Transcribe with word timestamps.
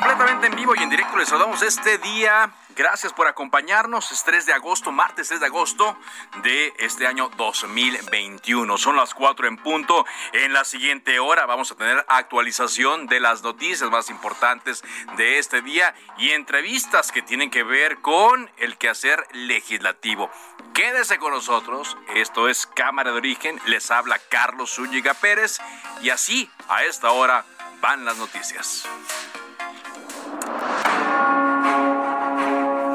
Completamente 0.00 0.46
en 0.46 0.56
vivo 0.56 0.72
y 0.74 0.82
en 0.82 0.88
directo 0.88 1.18
les 1.18 1.28
saludamos 1.28 1.60
este 1.60 1.98
día. 1.98 2.50
Gracias 2.74 3.12
por 3.12 3.26
acompañarnos. 3.26 4.10
Es 4.12 4.24
3 4.24 4.46
de 4.46 4.54
agosto, 4.54 4.92
martes 4.92 5.28
3 5.28 5.40
de 5.40 5.46
agosto 5.46 5.94
de 6.42 6.72
este 6.78 7.06
año 7.06 7.28
2021. 7.36 8.78
Son 8.78 8.96
las 8.96 9.12
4 9.12 9.46
en 9.46 9.58
punto. 9.58 10.06
En 10.32 10.54
la 10.54 10.64
siguiente 10.64 11.18
hora 11.18 11.44
vamos 11.44 11.70
a 11.70 11.74
tener 11.74 12.02
actualización 12.08 13.08
de 13.08 13.20
las 13.20 13.42
noticias 13.42 13.90
más 13.90 14.08
importantes 14.08 14.82
de 15.18 15.38
este 15.38 15.60
día 15.60 15.94
y 16.16 16.30
entrevistas 16.30 17.12
que 17.12 17.20
tienen 17.20 17.50
que 17.50 17.62
ver 17.62 18.00
con 18.00 18.50
el 18.56 18.78
quehacer 18.78 19.26
legislativo. 19.34 20.30
Quédese 20.72 21.18
con 21.18 21.34
nosotros. 21.34 21.98
Esto 22.14 22.48
es 22.48 22.66
Cámara 22.66 23.10
de 23.10 23.18
Origen. 23.18 23.60
Les 23.66 23.90
habla 23.90 24.18
Carlos 24.30 24.76
Zúñiga 24.76 25.12
Pérez. 25.12 25.60
Y 26.00 26.08
así, 26.08 26.50
a 26.70 26.84
esta 26.84 27.10
hora, 27.10 27.44
van 27.82 28.06
las 28.06 28.16
noticias. 28.16 28.88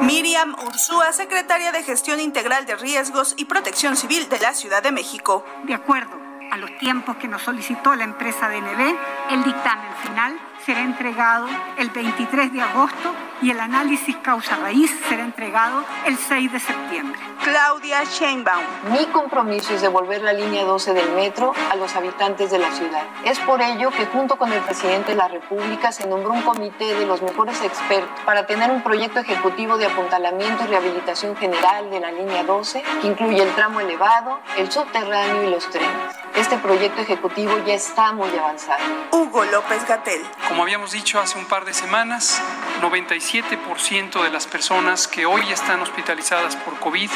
Miriam 0.02 0.54
Ursúa, 0.66 1.12
secretaria 1.12 1.72
de 1.72 1.82
Gestión 1.82 2.20
Integral 2.20 2.66
de 2.66 2.76
Riesgos 2.76 3.34
y 3.36 3.46
Protección 3.46 3.96
Civil 3.96 4.28
de 4.28 4.38
la 4.38 4.54
Ciudad 4.54 4.82
de 4.82 4.92
México. 4.92 5.44
De 5.64 5.74
acuerdo 5.74 6.16
a 6.50 6.56
los 6.56 6.76
tiempos 6.78 7.16
que 7.16 7.28
nos 7.28 7.42
solicitó 7.42 7.94
la 7.94 8.04
empresa 8.04 8.48
DNB, 8.48 8.96
el 9.30 9.44
dictamen 9.44 9.94
final 10.02 10.38
será 10.66 10.80
entregado 10.80 11.46
el 11.78 11.90
23 11.90 12.52
de 12.52 12.60
agosto 12.60 13.14
y 13.40 13.52
el 13.52 13.60
análisis 13.60 14.16
causa 14.16 14.56
raíz 14.56 14.90
será 15.08 15.22
entregado 15.22 15.84
el 16.06 16.16
6 16.16 16.52
de 16.52 16.58
septiembre. 16.58 17.20
Claudia 17.44 18.02
Sheinbaum. 18.02 18.64
Mi 18.90 19.06
compromiso 19.06 19.72
es 19.74 19.82
devolver 19.82 20.22
la 20.22 20.32
línea 20.32 20.64
12 20.64 20.92
del 20.92 21.08
metro 21.12 21.52
a 21.70 21.76
los 21.76 21.94
habitantes 21.94 22.50
de 22.50 22.58
la 22.58 22.72
ciudad. 22.72 23.04
Es 23.24 23.38
por 23.38 23.62
ello 23.62 23.90
que 23.90 24.06
junto 24.06 24.36
con 24.36 24.52
el 24.52 24.60
presidente 24.62 25.12
de 25.12 25.18
la 25.18 25.28
República 25.28 25.92
se 25.92 26.08
nombró 26.08 26.32
un 26.32 26.42
comité 26.42 26.94
de 26.94 27.06
los 27.06 27.22
mejores 27.22 27.62
expertos 27.62 28.18
para 28.24 28.46
tener 28.46 28.72
un 28.72 28.82
proyecto 28.82 29.20
ejecutivo 29.20 29.78
de 29.78 29.86
apuntalamiento 29.86 30.64
y 30.64 30.66
rehabilitación 30.66 31.36
general 31.36 31.88
de 31.90 32.00
la 32.00 32.10
línea 32.10 32.42
12 32.42 32.82
que 33.00 33.06
incluye 33.06 33.40
el 33.40 33.54
tramo 33.54 33.78
elevado, 33.78 34.40
el 34.56 34.72
subterráneo 34.72 35.44
y 35.44 35.50
los 35.50 35.70
trenes. 35.70 36.16
Este 36.36 36.58
proyecto 36.58 37.00
ejecutivo 37.00 37.56
ya 37.64 37.72
está 37.72 38.12
muy 38.12 38.28
avanzado. 38.36 38.84
Hugo 39.10 39.42
López 39.44 39.86
Gatel. 39.88 40.20
Como 40.48 40.62
habíamos 40.62 40.92
dicho 40.92 41.18
hace 41.18 41.38
un 41.38 41.46
par 41.46 41.64
de 41.64 41.72
semanas, 41.72 42.42
97% 42.82 44.22
de 44.22 44.30
las 44.30 44.46
personas 44.46 45.08
que 45.08 45.24
hoy 45.24 45.50
están 45.50 45.80
hospitalizadas 45.80 46.54
por 46.56 46.78
COVID 46.78 47.10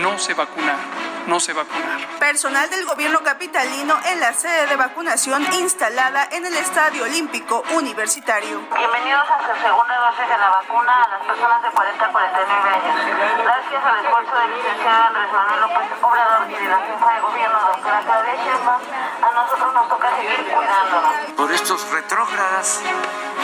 no 0.00 0.18
se 0.18 0.32
vacunaron 0.32 1.12
no 1.26 1.38
se 1.40 1.52
vacunaron. 1.52 2.06
Personal 2.18 2.68
del 2.70 2.84
gobierno 2.86 3.22
capitalino 3.22 3.94
en 4.06 4.20
la 4.20 4.32
sede 4.32 4.66
de 4.66 4.76
vacunación 4.76 5.42
instalada 5.54 6.28
en 6.30 6.46
el 6.46 6.54
Estadio 6.54 7.04
Olímpico 7.04 7.62
Universitario. 7.74 8.60
Bienvenidos 8.76 9.28
a 9.30 9.38
su 9.38 9.60
segunda 9.60 9.94
dosis 9.98 10.28
de 10.28 10.38
la 10.38 10.50
vacuna 10.50 10.92
a 11.02 11.08
las 11.08 11.22
personas 11.26 11.62
de 11.62 11.70
40 11.70 12.04
a 12.04 12.12
49 12.12 12.70
años. 12.70 12.96
Gracias 13.42 13.84
al 13.84 14.04
esfuerzo 14.04 14.34
del 14.36 14.50
licenciado 14.54 15.02
Andrés 15.04 15.32
Manuel 15.32 15.60
López 15.60 15.86
Obrador 16.02 16.50
y 16.50 16.54
de 16.54 16.68
la 16.68 16.78
jefa 16.78 17.14
de 17.14 17.20
gobierno, 17.20 17.58
doctora 17.60 18.00
Claudia 18.02 18.32
A 18.62 19.30
nosotros 19.34 19.74
nos 19.74 19.88
toca 19.88 20.16
seguir 20.16 20.46
cuidándonos. 20.54 21.32
Por 21.36 21.52
estos 21.52 21.90
retrógradas, 21.90 22.80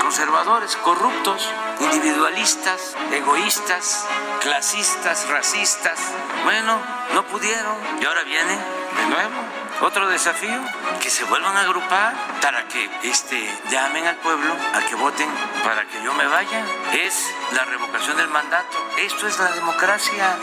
conservadores, 0.01 0.77
corruptos, 0.77 1.51
individualistas, 1.81 2.95
egoístas, 3.11 4.07
clasistas, 4.41 5.29
racistas, 5.29 5.99
bueno, 6.45 6.79
no 7.15 7.25
pudieron 7.25 7.77
y 8.01 8.07
ahora 8.07 8.23
viene 8.23 8.53
de 8.97 9.07
nuevo 9.09 9.59
otro 9.81 10.09
desafío, 10.09 10.61
que 11.01 11.09
se 11.09 11.25
vuelvan 11.25 11.57
a 11.57 11.61
agrupar 11.61 12.13
para 12.43 12.67
que 12.67 12.91
este, 13.05 13.49
llamen 13.71 14.07
al 14.07 14.17
pueblo 14.17 14.53
a 14.75 14.81
que 14.81 14.95
voten 14.97 15.29
para 15.65 15.87
que 15.87 16.03
yo 16.03 16.13
me 16.15 16.27
vaya. 16.27 16.65
Es 16.93 17.25
la 17.55 17.65
revocación 17.65 18.17
del 18.17 18.29
mandato. 18.29 18.77
Esto 18.99 19.29
es 19.29 19.39
la 19.39 19.51
democracia. 19.53 20.37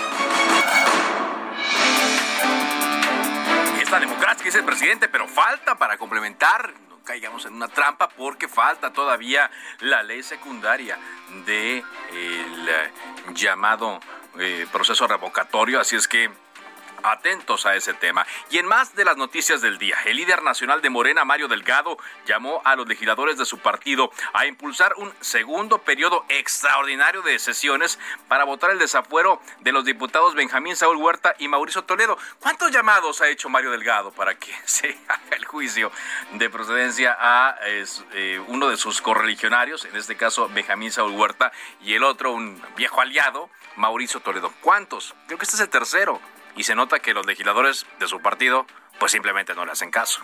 Es 3.85 3.91
la 3.91 4.00
democracia, 4.00 4.44
dice 4.44 4.57
el 4.57 4.66
presidente, 4.66 5.07
pero 5.07 5.28
falta 5.28 5.75
para 5.75 5.96
complementar 6.00 6.73
no 6.90 7.03
caigamos 7.03 7.46
en 7.46 7.53
una 7.53 7.68
trampa 7.68 8.09
porque 8.09 8.47
falta 8.47 8.91
todavía 8.91 9.51
la 9.81 10.01
ley 10.01 10.23
secundaria 10.23 10.97
del 11.46 11.84
de 12.66 12.91
llamado 13.35 14.00
eh, 14.40 14.66
proceso 14.72 15.06
revocatorio, 15.06 15.79
así 15.79 15.96
es 15.96 16.07
que 16.07 16.31
atentos 17.11 17.66
a 17.66 17.75
ese 17.75 17.93
tema. 17.93 18.25
Y 18.49 18.57
en 18.57 18.66
más 18.66 18.95
de 18.95 19.05
las 19.05 19.17
noticias 19.17 19.61
del 19.61 19.77
día, 19.77 19.97
el 20.05 20.17
líder 20.17 20.43
nacional 20.43 20.81
de 20.81 20.89
Morena, 20.89 21.25
Mario 21.25 21.47
Delgado, 21.47 21.97
llamó 22.25 22.61
a 22.66 22.75
los 22.75 22.88
legisladores 22.88 23.38
de 23.38 23.45
su 23.45 23.59
partido 23.59 24.11
a 24.33 24.45
impulsar 24.45 24.93
un 24.97 25.13
segundo 25.21 25.79
periodo 25.79 26.25
extraordinario 26.29 27.21
de 27.21 27.39
sesiones 27.39 27.99
para 28.27 28.43
votar 28.43 28.71
el 28.71 28.79
desafuero 28.79 29.41
de 29.59 29.71
los 29.71 29.85
diputados 29.85 30.35
Benjamín 30.35 30.75
Saúl 30.75 30.97
Huerta 30.97 31.35
y 31.39 31.47
Mauricio 31.47 31.83
Toledo. 31.83 32.17
¿Cuántos 32.39 32.71
llamados 32.71 33.22
ha 33.22 33.29
hecho 33.29 33.49
Mario 33.49 33.72
Delgado 33.72 34.11
para 34.11 34.35
que 34.35 34.53
se 34.66 34.97
haga 35.07 35.35
el 35.35 35.45
juicio 35.45 35.91
de 36.33 36.49
procedencia 36.49 37.16
a 37.19 37.57
eh, 37.63 38.41
uno 38.47 38.69
de 38.69 38.77
sus 38.77 39.01
correligionarios, 39.01 39.85
en 39.85 39.95
este 39.95 40.16
caso 40.16 40.49
Benjamín 40.49 40.91
Saúl 40.91 41.11
Huerta, 41.11 41.51
y 41.81 41.93
el 41.93 42.03
otro, 42.03 42.31
un 42.31 42.61
viejo 42.75 43.01
aliado, 43.01 43.49
Mauricio 43.75 44.19
Toledo? 44.19 44.53
¿Cuántos? 44.61 45.16
Creo 45.27 45.37
que 45.37 45.43
este 45.43 45.55
es 45.55 45.61
el 45.61 45.69
tercero 45.69 46.19
y 46.55 46.63
se 46.63 46.75
nota 46.75 46.99
que 46.99 47.13
los 47.13 47.25
legisladores 47.25 47.85
de 47.99 48.07
su 48.07 48.21
partido 48.21 48.66
pues 48.99 49.11
simplemente 49.11 49.53
no 49.53 49.66
le 49.66 49.71
hacen 49.71 49.91
caso. 49.91 50.21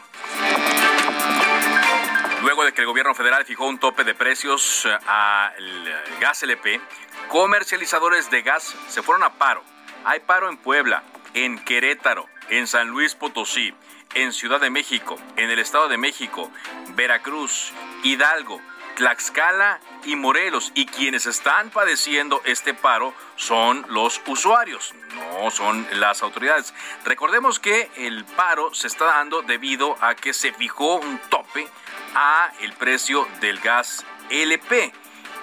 Luego 2.41 2.63
de 2.63 2.73
que 2.73 2.81
el 2.81 2.87
gobierno 2.87 3.13
federal 3.13 3.45
fijó 3.45 3.67
un 3.67 3.79
tope 3.79 4.03
de 4.03 4.15
precios 4.15 4.85
eh, 4.85 4.97
al 5.07 6.03
gas 6.19 6.41
LP, 6.43 6.81
comercializadores 7.27 8.31
de 8.31 8.41
gas 8.41 8.75
se 8.87 9.03
fueron 9.03 9.23
a 9.23 9.33
paro. 9.33 9.63
Hay 10.05 10.21
paro 10.21 10.49
en 10.49 10.57
Puebla, 10.57 11.03
en 11.33 11.63
Querétaro, 11.63 12.27
en 12.49 12.65
San 12.65 12.87
Luis 12.87 13.13
Potosí, 13.13 13.73
en 14.15 14.33
Ciudad 14.33 14.59
de 14.59 14.69
México, 14.69 15.19
en 15.35 15.51
el 15.51 15.59
Estado 15.59 15.87
de 15.87 15.97
México, 15.97 16.51
Veracruz, 16.95 17.71
Hidalgo, 18.03 18.59
Tlaxcala 19.01 19.79
y 20.05 20.15
Morelos. 20.15 20.71
Y 20.75 20.85
quienes 20.85 21.25
están 21.25 21.71
padeciendo 21.71 22.39
este 22.45 22.75
paro 22.75 23.15
son 23.35 23.83
los 23.89 24.21
usuarios, 24.27 24.93
no 25.15 25.49
son 25.49 25.87
las 25.93 26.21
autoridades. 26.21 26.71
Recordemos 27.03 27.59
que 27.59 27.89
el 27.97 28.25
paro 28.25 28.75
se 28.75 28.85
está 28.85 29.05
dando 29.05 29.41
debido 29.41 29.97
a 30.01 30.13
que 30.13 30.33
se 30.33 30.53
fijó 30.53 30.97
un 30.97 31.17
tope 31.31 31.67
a 32.13 32.51
el 32.59 32.73
precio 32.73 33.27
del 33.39 33.59
gas 33.59 34.05
LP. 34.29 34.93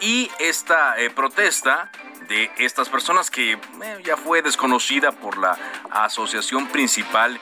Y 0.03 0.31
esta 0.39 0.97
eh, 0.97 1.11
protesta 1.11 1.91
de 2.29 2.51
estas 2.59 2.89
personas 2.89 3.31
que 3.31 3.53
eh, 3.53 3.59
ya 4.05 4.17
fue 4.17 4.43
desconocida 4.43 5.13
por 5.13 5.39
la 5.39 5.59
asociación 5.91 6.69
principal 6.69 7.41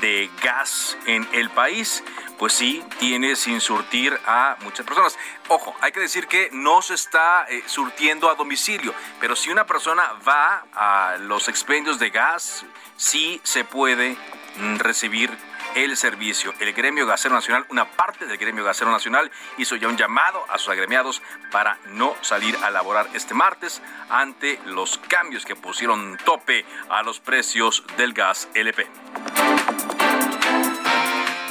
de 0.00 0.30
gas 0.42 0.96
en 1.06 1.28
el 1.32 1.50
país, 1.50 2.02
pues 2.38 2.52
sí, 2.52 2.82
tiene 2.98 3.36
sin 3.36 3.60
surtir 3.60 4.18
a 4.26 4.56
muchas 4.62 4.86
personas. 4.86 5.18
Ojo, 5.48 5.74
hay 5.80 5.92
que 5.92 6.00
decir 6.00 6.26
que 6.26 6.50
no 6.52 6.82
se 6.82 6.94
está 6.94 7.46
eh, 7.48 7.62
surtiendo 7.66 8.30
a 8.30 8.34
domicilio, 8.34 8.94
pero 9.20 9.36
si 9.36 9.50
una 9.50 9.66
persona 9.66 10.14
va 10.26 10.64
a 10.72 11.16
los 11.18 11.48
expendios 11.48 11.98
de 11.98 12.10
gas, 12.10 12.64
sí 12.96 13.40
se 13.44 13.64
puede 13.64 14.16
mm, 14.56 14.76
recibir 14.78 15.30
el 15.74 15.96
servicio. 15.96 16.54
El 16.60 16.72
gremio 16.72 17.06
gasero 17.06 17.34
nacional, 17.34 17.66
una 17.70 17.84
parte 17.84 18.26
del 18.26 18.38
gremio 18.38 18.64
gasero 18.64 18.90
nacional, 18.90 19.30
hizo 19.56 19.76
ya 19.76 19.88
un 19.88 19.96
llamado 19.96 20.44
a 20.48 20.58
sus 20.58 20.68
agremiados 20.68 21.22
para 21.50 21.78
no 21.86 22.14
salir 22.20 22.56
a 22.62 22.70
laborar 22.70 23.08
este 23.14 23.34
martes 23.34 23.82
ante 24.08 24.58
los 24.66 24.98
cambios 24.98 25.44
que 25.44 25.56
pusieron 25.56 26.18
tope 26.24 26.64
a 26.88 27.02
los 27.02 27.20
precios 27.20 27.84
del 27.96 28.12
gas 28.12 28.48
LP. 28.54 28.86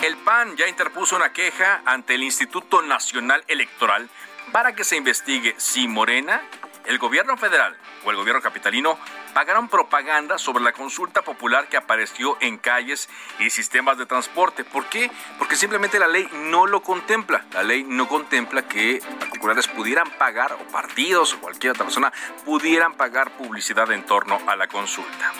El 0.03 0.17
PAN 0.17 0.55
ya 0.55 0.67
interpuso 0.67 1.15
una 1.15 1.33
queja 1.33 1.81
ante 1.85 2.15
el 2.15 2.23
Instituto 2.23 2.81
Nacional 2.81 3.43
Electoral 3.47 4.09
para 4.51 4.73
que 4.73 4.83
se 4.83 4.95
investigue 4.95 5.55
si 5.57 5.87
Morena, 5.87 6.41
el 6.85 6.97
gobierno 6.97 7.35
federal 7.35 7.75
o 8.05 8.11
el 8.11 8.15
gobierno 8.15 8.41
capitalino 8.41 8.97
pagaron 9.37 9.69
propaganda 9.69 10.39
sobre 10.39 10.63
la 10.63 10.71
consulta 10.71 11.21
popular 11.21 11.67
que 11.69 11.77
apareció 11.77 12.37
en 12.41 12.57
calles 12.57 13.07
y 13.37 13.51
sistemas 13.51 13.95
de 13.99 14.07
transporte. 14.07 14.63
¿Por 14.63 14.87
qué? 14.87 15.11
Porque 15.37 15.55
simplemente 15.55 15.99
la 15.99 16.07
ley 16.07 16.27
no 16.33 16.65
lo 16.65 16.81
contempla. 16.81 17.45
La 17.53 17.61
ley 17.61 17.83
no 17.83 18.07
contempla 18.07 18.67
que 18.67 18.99
particulares 19.19 19.67
pudieran 19.67 20.09
pagar, 20.17 20.53
o 20.53 20.71
partidos 20.71 21.35
o 21.35 21.39
cualquier 21.39 21.73
otra 21.73 21.85
persona 21.85 22.11
pudieran 22.45 22.95
pagar 22.95 23.37
publicidad 23.37 23.91
en 23.91 24.03
torno 24.07 24.39
a 24.47 24.55
la 24.55 24.67
consulta. 24.67 25.31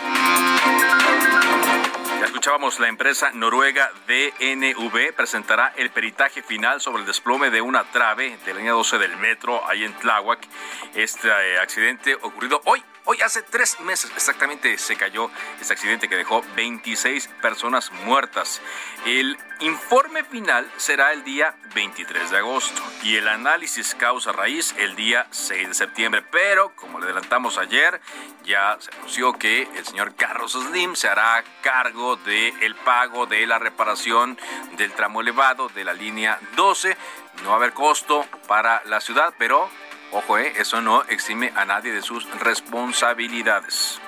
Ya 2.20 2.26
escuchábamos, 2.26 2.80
la 2.80 2.90
empresa 2.90 3.32
noruega 3.34 3.90
DNV 4.06 5.12
presentará 5.16 5.74
el 5.76 5.90
peritaje 5.90 6.44
final 6.44 6.82
sobre 6.82 7.02
el 7.02 7.08
desplome 7.08 7.50
de 7.50 7.62
una 7.62 7.84
trave 7.86 8.38
de 8.46 8.54
la 8.54 8.60
línea 8.60 8.74
12 8.74 9.00
del 9.00 9.18
metro 9.18 9.68
ahí 9.68 9.84
en 9.84 9.94
Tláhuac. 9.94 10.48
Este 10.94 11.30
eh, 11.30 11.60
accidente 11.60 12.14
ocurrido 12.14 12.62
hoy 12.66 12.84
Hoy 13.10 13.22
hace 13.22 13.42
tres 13.42 13.80
meses 13.80 14.12
exactamente 14.14 14.78
se 14.78 14.98
cayó 14.98 15.32
este 15.62 15.72
accidente 15.72 16.10
que 16.10 16.18
dejó 16.18 16.44
26 16.58 17.30
personas 17.42 17.90
muertas. 18.04 18.62
El 19.06 19.38
informe 19.62 20.26
final 20.26 20.70
será 20.76 21.14
el 21.14 21.24
día 21.24 21.56
23 21.74 22.32
de 22.32 22.38
agosto 22.40 22.82
y 23.04 23.16
el 23.16 23.30
análisis 23.30 23.96
causa 23.96 24.34
raíz 24.34 24.76
el 24.78 24.98
día 24.98 25.26
6 25.32 25.70
de 25.70 25.74
septiembre. 25.74 26.22
Pero, 26.22 26.76
como 26.76 27.00
le 27.00 27.06
adelantamos 27.06 27.58
ayer, 27.58 28.02
ya 28.44 28.76
se 28.78 28.94
anunció 28.98 29.32
que 29.32 29.70
el 29.78 29.86
señor 29.86 30.14
Carlos 30.16 30.52
Slim 30.52 30.98
se 30.98 31.08
hará 31.08 31.46
cargo 31.62 32.18
del 32.18 32.76
pago 32.76 33.26
de 33.26 33.48
la 33.48 33.58
reparación 33.58 34.38
del 34.76 34.92
tramo 34.92 35.22
elevado 35.22 35.70
de 35.70 35.86
la 35.86 35.94
línea 35.94 36.42
12. 36.58 36.98
No 37.42 37.52
va 37.52 37.54
a 37.54 37.58
haber 37.58 37.72
costo 37.72 38.26
para 38.50 38.84
la 38.84 39.00
ciudad, 39.00 39.34
pero 39.38 39.70
Ojo, 40.12 40.38
eh, 40.38 40.54
eso 40.58 40.82
no 40.82 41.04
exime 41.04 41.52
a 41.56 41.66
nadie 41.66 41.92
de 41.92 42.02
sus 42.02 42.30
responsabilidades. 42.40 44.00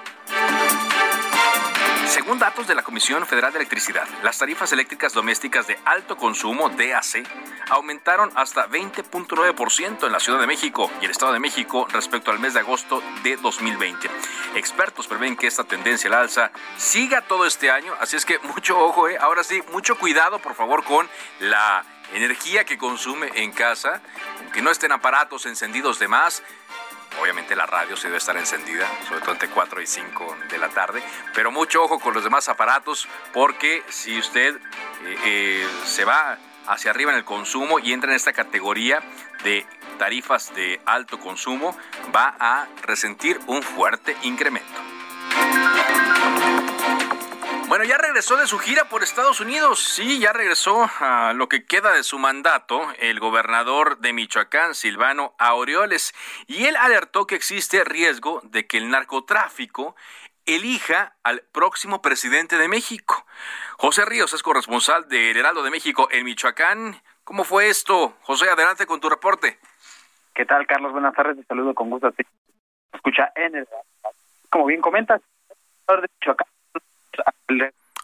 Según 2.09 2.39
datos 2.39 2.65
de 2.65 2.73
la 2.73 2.81
Comisión 2.81 3.23
Federal 3.27 3.53
de 3.53 3.59
Electricidad, 3.59 4.07
las 4.23 4.39
tarifas 4.39 4.73
eléctricas 4.73 5.13
domésticas 5.13 5.67
de 5.67 5.77
alto 5.85 6.17
consumo 6.17 6.69
DAC 6.69 7.23
aumentaron 7.69 8.31
hasta 8.33 8.67
20.9% 8.67 10.05
en 10.07 10.11
la 10.11 10.19
Ciudad 10.19 10.39
de 10.39 10.47
México 10.47 10.89
y 11.01 11.05
el 11.05 11.11
Estado 11.11 11.33
de 11.33 11.39
México 11.39 11.85
respecto 11.91 12.31
al 12.31 12.39
mes 12.39 12.55
de 12.55 12.61
agosto 12.61 13.03
de 13.21 13.37
2020. 13.37 14.09
Expertos 14.55 15.07
prevén 15.07 15.37
que 15.37 15.45
esta 15.45 15.65
tendencia 15.65 16.09
al 16.09 16.15
alza 16.15 16.51
siga 16.77 17.21
todo 17.21 17.45
este 17.45 17.69
año, 17.69 17.93
así 17.99 18.15
es 18.15 18.25
que 18.25 18.39
mucho 18.39 18.79
ojo, 18.79 19.07
eh. 19.07 19.17
ahora 19.19 19.43
sí, 19.43 19.61
mucho 19.71 19.95
cuidado 19.95 20.39
por 20.39 20.55
favor 20.55 20.83
con 20.83 21.07
la 21.39 21.85
energía 22.13 22.65
que 22.65 22.77
consume 22.77 23.29
en 23.35 23.51
casa, 23.51 24.01
que 24.53 24.61
no 24.61 24.71
estén 24.71 24.91
aparatos 24.91 25.45
encendidos 25.45 25.99
de 25.99 26.07
más. 26.07 26.43
Obviamente 27.21 27.55
la 27.55 27.65
radio 27.65 27.97
se 27.97 28.07
debe 28.07 28.17
estar 28.17 28.37
encendida, 28.37 28.87
sobre 29.07 29.21
todo 29.21 29.31
entre 29.31 29.49
4 29.49 29.81
y 29.81 29.87
5 29.87 30.37
de 30.49 30.57
la 30.57 30.69
tarde, 30.69 31.01
pero 31.33 31.51
mucho 31.51 31.83
ojo 31.83 31.99
con 31.99 32.13
los 32.13 32.23
demás 32.23 32.47
aparatos 32.49 33.07
porque 33.33 33.83
si 33.89 34.17
usted 34.17 34.55
eh, 34.55 35.17
eh, 35.25 35.67
se 35.85 36.05
va 36.05 36.37
hacia 36.67 36.91
arriba 36.91 37.11
en 37.11 37.17
el 37.17 37.25
consumo 37.25 37.79
y 37.79 37.93
entra 37.93 38.11
en 38.11 38.15
esta 38.15 38.31
categoría 38.31 39.01
de 39.43 39.65
tarifas 39.97 40.53
de 40.53 40.79
alto 40.85 41.19
consumo, 41.19 41.75
va 42.15 42.35
a 42.39 42.67
resentir 42.83 43.39
un 43.47 43.63
fuerte 43.63 44.15
incremento. 44.21 44.79
Bueno, 47.69 47.83
ya 47.83 47.99
regresó 47.99 48.35
de 48.35 48.47
su 48.47 48.57
gira 48.57 48.85
por 48.85 49.03
Estados 49.03 49.41
Unidos. 49.41 49.77
Sí, 49.79 50.19
ya 50.19 50.33
regresó 50.33 50.89
a 50.99 51.33
lo 51.35 51.47
que 51.47 51.65
queda 51.65 51.93
de 51.93 52.01
su 52.01 52.17
mandato 52.17 52.81
el 52.97 53.19
gobernador 53.19 53.99
de 53.99 54.11
Michoacán, 54.11 54.73
Silvano 54.73 55.35
Aureoles. 55.37 56.15
Y 56.47 56.65
él 56.65 56.75
alertó 56.75 57.27
que 57.27 57.35
existe 57.35 57.83
riesgo 57.83 58.41
de 58.45 58.65
que 58.65 58.79
el 58.79 58.89
narcotráfico 58.89 59.95
elija 60.47 61.13
al 61.21 61.41
próximo 61.51 62.01
presidente 62.01 62.57
de 62.57 62.67
México. 62.67 63.23
José 63.77 64.03
Ríos 64.03 64.33
es 64.33 64.41
corresponsal 64.41 65.07
del 65.07 65.37
Heraldo 65.37 65.61
de 65.61 65.69
México 65.69 66.07
en 66.09 66.25
Michoacán. 66.25 66.99
¿Cómo 67.23 67.43
fue 67.43 67.69
esto? 67.69 68.15
José, 68.23 68.49
adelante 68.49 68.87
con 68.87 68.99
tu 68.99 69.11
reporte. 69.11 69.59
¿Qué 70.33 70.43
tal, 70.43 70.65
Carlos? 70.65 70.91
Buenas 70.91 71.13
tardes. 71.13 71.37
Te 71.37 71.43
saludo 71.43 71.75
con 71.75 71.91
gusto. 71.91 72.11
Escucha 72.93 73.31
en 73.35 73.57
el... 73.57 73.67
Como 74.49 74.65
bien 74.65 74.81
comentas, 74.81 75.21
de 75.87 76.07
Michoacán 76.19 76.47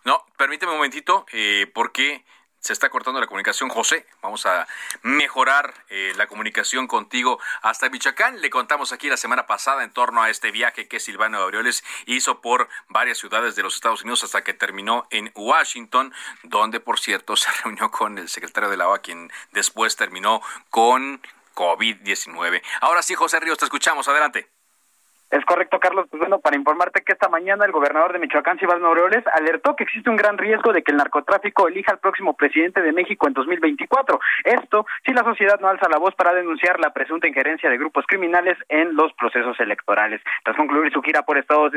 no, 0.05 0.25
permíteme 0.37 0.71
un 0.71 0.77
momentito, 0.77 1.25
eh, 1.31 1.69
porque 1.73 2.23
se 2.65 2.73
está 2.73 2.89
cortando 2.89 3.19
la 3.19 3.27
comunicación. 3.27 3.69
José, 3.69 4.07
vamos 4.23 4.47
a 4.47 4.67
mejorar 5.03 5.71
eh, 5.89 6.13
la 6.17 6.25
comunicación 6.25 6.87
contigo 6.87 7.39
hasta 7.61 7.89
Michoacán. 7.89 8.41
Le 8.41 8.49
contamos 8.49 8.91
aquí 8.91 9.07
la 9.07 9.17
semana 9.17 9.45
pasada 9.45 9.83
en 9.83 9.91
torno 9.91 10.23
a 10.23 10.31
este 10.31 10.49
viaje 10.49 10.87
que 10.87 10.99
Silvano 10.99 11.37
Aureoles 11.37 11.83
hizo 12.07 12.41
por 12.41 12.67
varias 12.89 13.19
ciudades 13.19 13.55
de 13.55 13.61
los 13.61 13.75
Estados 13.75 14.01
Unidos 14.01 14.23
hasta 14.23 14.43
que 14.43 14.55
terminó 14.55 15.07
en 15.11 15.31
Washington, 15.35 16.11
donde, 16.41 16.79
por 16.79 16.99
cierto, 16.99 17.35
se 17.35 17.51
reunió 17.63 17.91
con 17.91 18.17
el 18.17 18.29
secretario 18.29 18.69
de 18.69 18.77
la 18.77 18.89
OA, 18.89 18.99
quien 18.99 19.31
después 19.51 19.95
terminó 19.95 20.41
con 20.71 21.21
COVID-19. 21.53 22.63
Ahora 22.81 23.03
sí, 23.03 23.13
José 23.13 23.39
Ríos, 23.39 23.59
te 23.59 23.65
escuchamos. 23.65 24.07
Adelante. 24.07 24.54
Es 25.35 25.43
correcto, 25.43 25.81
Carlos. 25.81 26.07
Pues 26.09 26.17
bueno, 26.17 26.39
para 26.39 26.55
informarte 26.55 27.01
que 27.01 27.11
esta 27.11 27.27
mañana 27.27 27.65
el 27.65 27.73
gobernador 27.73 28.13
de 28.13 28.19
Michoacán, 28.19 28.57
Silvano 28.57 28.87
Aureoles, 28.87 29.21
alertó 29.33 29.75
que 29.75 29.83
existe 29.83 30.09
un 30.09 30.15
gran 30.15 30.37
riesgo 30.37 30.71
de 30.71 30.81
que 30.81 30.93
el 30.93 30.97
narcotráfico 30.97 31.67
elija 31.67 31.91
al 31.91 31.99
próximo 31.99 32.37
presidente 32.37 32.81
de 32.81 32.93
México 32.93 33.27
en 33.27 33.33
2024. 33.33 34.17
Esto 34.45 34.85
si 35.05 35.11
la 35.11 35.25
sociedad 35.25 35.59
no 35.59 35.67
alza 35.67 35.89
la 35.91 35.97
voz 35.97 36.15
para 36.15 36.33
denunciar 36.33 36.79
la 36.79 36.93
presunta 36.93 37.27
injerencia 37.27 37.69
de 37.69 37.77
grupos 37.77 38.05
criminales 38.07 38.57
en 38.69 38.95
los 38.95 39.11
procesos 39.11 39.59
electorales. 39.59 40.21
Tras 40.45 40.55
concluir 40.55 40.93
su 40.93 41.01
gira 41.01 41.23
por 41.23 41.37
Estados, 41.37 41.73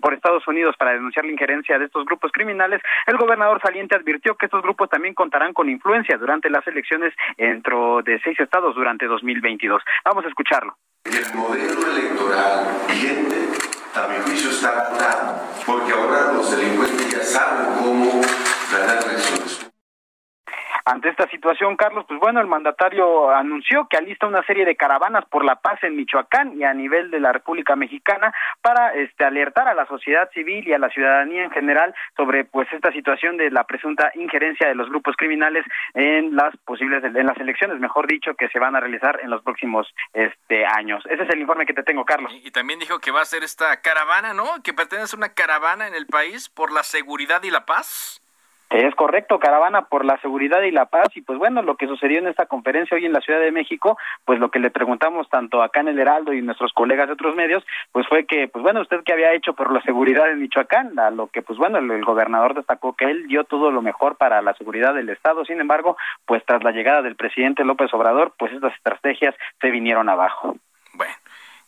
por 0.00 0.14
Estados 0.14 0.48
Unidos 0.48 0.74
para 0.78 0.92
denunciar 0.92 1.26
la 1.26 1.32
injerencia 1.32 1.78
de 1.78 1.84
estos 1.84 2.06
grupos 2.06 2.32
criminales, 2.32 2.80
el 3.06 3.18
gobernador 3.18 3.60
saliente 3.60 3.94
advirtió 3.94 4.36
que 4.36 4.46
estos 4.46 4.62
grupos 4.62 4.88
también 4.88 5.12
contarán 5.12 5.52
con 5.52 5.68
influencia 5.68 6.16
durante 6.16 6.48
las 6.48 6.66
elecciones 6.66 7.12
dentro 7.36 8.00
de 8.02 8.18
seis 8.20 8.40
estados 8.40 8.74
durante 8.74 9.04
2022. 9.04 9.82
Vamos 10.02 10.24
a 10.24 10.28
escucharlo. 10.28 10.78
El 11.04 11.34
modelo 11.34 11.90
electoral 11.90 12.86
vigente, 12.88 13.48
a 13.92 14.06
mi 14.06 14.22
juicio, 14.24 14.50
está 14.50 14.88
claro, 14.96 15.34
porque 15.66 15.92
ahora 15.92 16.32
los 16.32 16.48
delincuentes 16.52 17.10
ya 17.10 17.24
saben 17.24 17.74
cómo 17.80 18.20
ganar 18.70 19.04
elecciones. 19.04 19.71
Ante 20.84 21.08
esta 21.08 21.28
situación, 21.28 21.76
Carlos, 21.76 22.04
pues 22.08 22.18
bueno, 22.18 22.40
el 22.40 22.46
mandatario 22.46 23.30
anunció 23.30 23.86
que 23.88 23.96
alista 23.96 24.26
una 24.26 24.42
serie 24.44 24.64
de 24.64 24.76
caravanas 24.76 25.24
por 25.26 25.44
la 25.44 25.56
paz 25.56 25.82
en 25.82 25.96
Michoacán 25.96 26.58
y 26.58 26.64
a 26.64 26.74
nivel 26.74 27.10
de 27.10 27.20
la 27.20 27.32
República 27.32 27.76
Mexicana 27.76 28.32
para 28.60 28.94
este 28.94 29.24
alertar 29.24 29.68
a 29.68 29.74
la 29.74 29.86
sociedad 29.86 30.28
civil 30.32 30.66
y 30.66 30.72
a 30.72 30.78
la 30.78 30.90
ciudadanía 30.90 31.44
en 31.44 31.50
general 31.50 31.94
sobre 32.16 32.44
pues 32.44 32.66
esta 32.72 32.92
situación 32.92 33.36
de 33.36 33.50
la 33.50 33.64
presunta 33.64 34.10
injerencia 34.14 34.68
de 34.68 34.74
los 34.74 34.88
grupos 34.88 35.16
criminales 35.16 35.64
en 35.94 36.34
las 36.36 36.56
posibles 36.58 37.04
en 37.04 37.26
las 37.26 37.36
elecciones, 37.38 37.78
mejor 37.78 38.06
dicho, 38.06 38.34
que 38.34 38.48
se 38.48 38.58
van 38.58 38.76
a 38.76 38.80
realizar 38.80 39.20
en 39.22 39.30
los 39.30 39.42
próximos 39.42 39.92
este 40.12 40.66
años. 40.66 41.04
Ese 41.08 41.22
es 41.22 41.30
el 41.30 41.40
informe 41.40 41.66
que 41.66 41.74
te 41.74 41.82
tengo, 41.82 42.04
Carlos. 42.04 42.32
Y, 42.32 42.48
y 42.48 42.50
también 42.50 42.78
dijo 42.78 42.98
que 42.98 43.10
va 43.10 43.22
a 43.22 43.24
ser 43.24 43.42
esta 43.42 43.80
caravana, 43.80 44.34
¿no? 44.34 44.44
Que 44.62 44.72
pertenece 44.72 45.16
a 45.16 45.18
una 45.18 45.34
caravana 45.34 45.86
en 45.86 45.94
el 45.94 46.06
país 46.06 46.48
por 46.48 46.72
la 46.72 46.82
seguridad 46.82 47.42
y 47.42 47.50
la 47.50 47.66
paz. 47.66 48.21
Es 48.72 48.94
correcto, 48.94 49.38
caravana 49.38 49.82
por 49.82 50.04
la 50.04 50.18
seguridad 50.20 50.62
y 50.62 50.70
la 50.70 50.86
paz. 50.86 51.08
Y 51.14 51.20
pues 51.20 51.38
bueno, 51.38 51.60
lo 51.60 51.76
que 51.76 51.86
sucedió 51.86 52.18
en 52.18 52.26
esta 52.26 52.46
conferencia 52.46 52.96
hoy 52.96 53.04
en 53.04 53.12
la 53.12 53.20
Ciudad 53.20 53.38
de 53.38 53.52
México, 53.52 53.98
pues 54.24 54.38
lo 54.38 54.50
que 54.50 54.58
le 54.58 54.70
preguntamos 54.70 55.28
tanto 55.28 55.62
acá 55.62 55.80
en 55.80 55.88
el 55.88 55.98
Heraldo 55.98 56.32
y 56.32 56.40
nuestros 56.40 56.72
colegas 56.72 57.06
de 57.06 57.12
otros 57.12 57.36
medios, 57.36 57.62
pues 57.92 58.06
fue 58.08 58.24
que, 58.24 58.48
pues 58.48 58.62
bueno, 58.62 58.80
usted 58.80 59.02
qué 59.04 59.12
había 59.12 59.34
hecho 59.34 59.52
por 59.52 59.70
la 59.72 59.82
seguridad 59.82 60.30
en 60.30 60.40
Michoacán, 60.40 60.92
lo 61.14 61.26
que 61.26 61.42
pues 61.42 61.58
bueno, 61.58 61.78
el, 61.78 61.90
el 61.90 62.04
gobernador 62.04 62.54
destacó 62.54 62.94
que 62.94 63.04
él 63.04 63.26
dio 63.26 63.44
todo 63.44 63.70
lo 63.70 63.82
mejor 63.82 64.16
para 64.16 64.40
la 64.40 64.54
seguridad 64.54 64.94
del 64.94 65.10
Estado. 65.10 65.44
Sin 65.44 65.60
embargo, 65.60 65.96
pues 66.24 66.42
tras 66.46 66.64
la 66.64 66.72
llegada 66.72 67.02
del 67.02 67.16
presidente 67.16 67.64
López 67.64 67.92
Obrador, 67.92 68.32
pues 68.38 68.52
estas 68.52 68.74
estrategias 68.74 69.34
se 69.60 69.70
vinieron 69.70 70.08
abajo. 70.08 70.56
Bueno, 70.94 71.14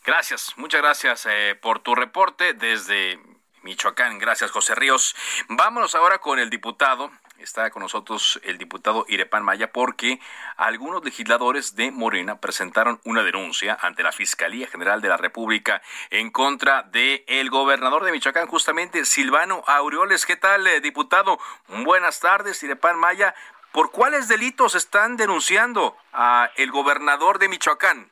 gracias, 0.06 0.54
muchas 0.56 0.80
gracias 0.80 1.26
eh, 1.26 1.54
por 1.60 1.80
tu 1.80 1.94
reporte 1.94 2.54
desde 2.54 3.18
Michoacán. 3.64 4.18
Gracias, 4.18 4.52
José 4.52 4.74
Ríos. 4.74 5.16
Vámonos 5.48 5.94
ahora 5.94 6.18
con 6.18 6.38
el 6.38 6.50
diputado 6.50 7.10
está 7.38 7.70
con 7.70 7.82
nosotros 7.82 8.40
el 8.44 8.58
diputado 8.58 9.04
Irepan 9.08 9.44
Maya 9.44 9.70
porque 9.72 10.20
algunos 10.56 11.04
legisladores 11.04 11.76
de 11.76 11.90
Morena 11.90 12.40
presentaron 12.40 13.00
una 13.04 13.22
denuncia 13.22 13.76
ante 13.80 14.02
la 14.02 14.12
Fiscalía 14.12 14.66
General 14.66 15.00
de 15.00 15.08
la 15.08 15.16
República 15.16 15.82
en 16.10 16.30
contra 16.30 16.82
de 16.82 17.24
el 17.28 17.50
gobernador 17.50 18.04
de 18.04 18.12
Michoacán, 18.12 18.46
justamente 18.46 19.04
Silvano 19.04 19.62
Aureoles. 19.66 20.26
¿Qué 20.26 20.36
tal, 20.36 20.66
eh, 20.66 20.80
diputado? 20.80 21.38
Buenas 21.68 22.20
tardes, 22.20 22.62
Irepan 22.62 22.98
Maya. 22.98 23.34
¿Por 23.72 23.90
cuáles 23.90 24.28
delitos 24.28 24.74
están 24.74 25.16
denunciando 25.16 25.96
a 26.12 26.50
el 26.56 26.70
gobernador 26.70 27.38
de 27.38 27.48
Michoacán? 27.48 28.10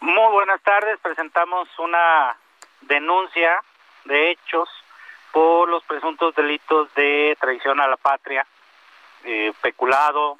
Muy 0.00 0.32
buenas 0.32 0.60
tardes. 0.62 0.98
Presentamos 1.00 1.68
una 1.78 2.36
denuncia 2.82 3.62
de 4.04 4.30
hechos 4.30 4.68
por 5.32 5.68
los 5.68 5.82
presuntos 5.84 6.34
delitos 6.34 6.92
de 6.94 7.36
traición 7.40 7.80
a 7.80 7.88
la 7.88 7.96
patria, 7.96 8.46
eh, 9.24 9.52
peculado, 9.62 10.36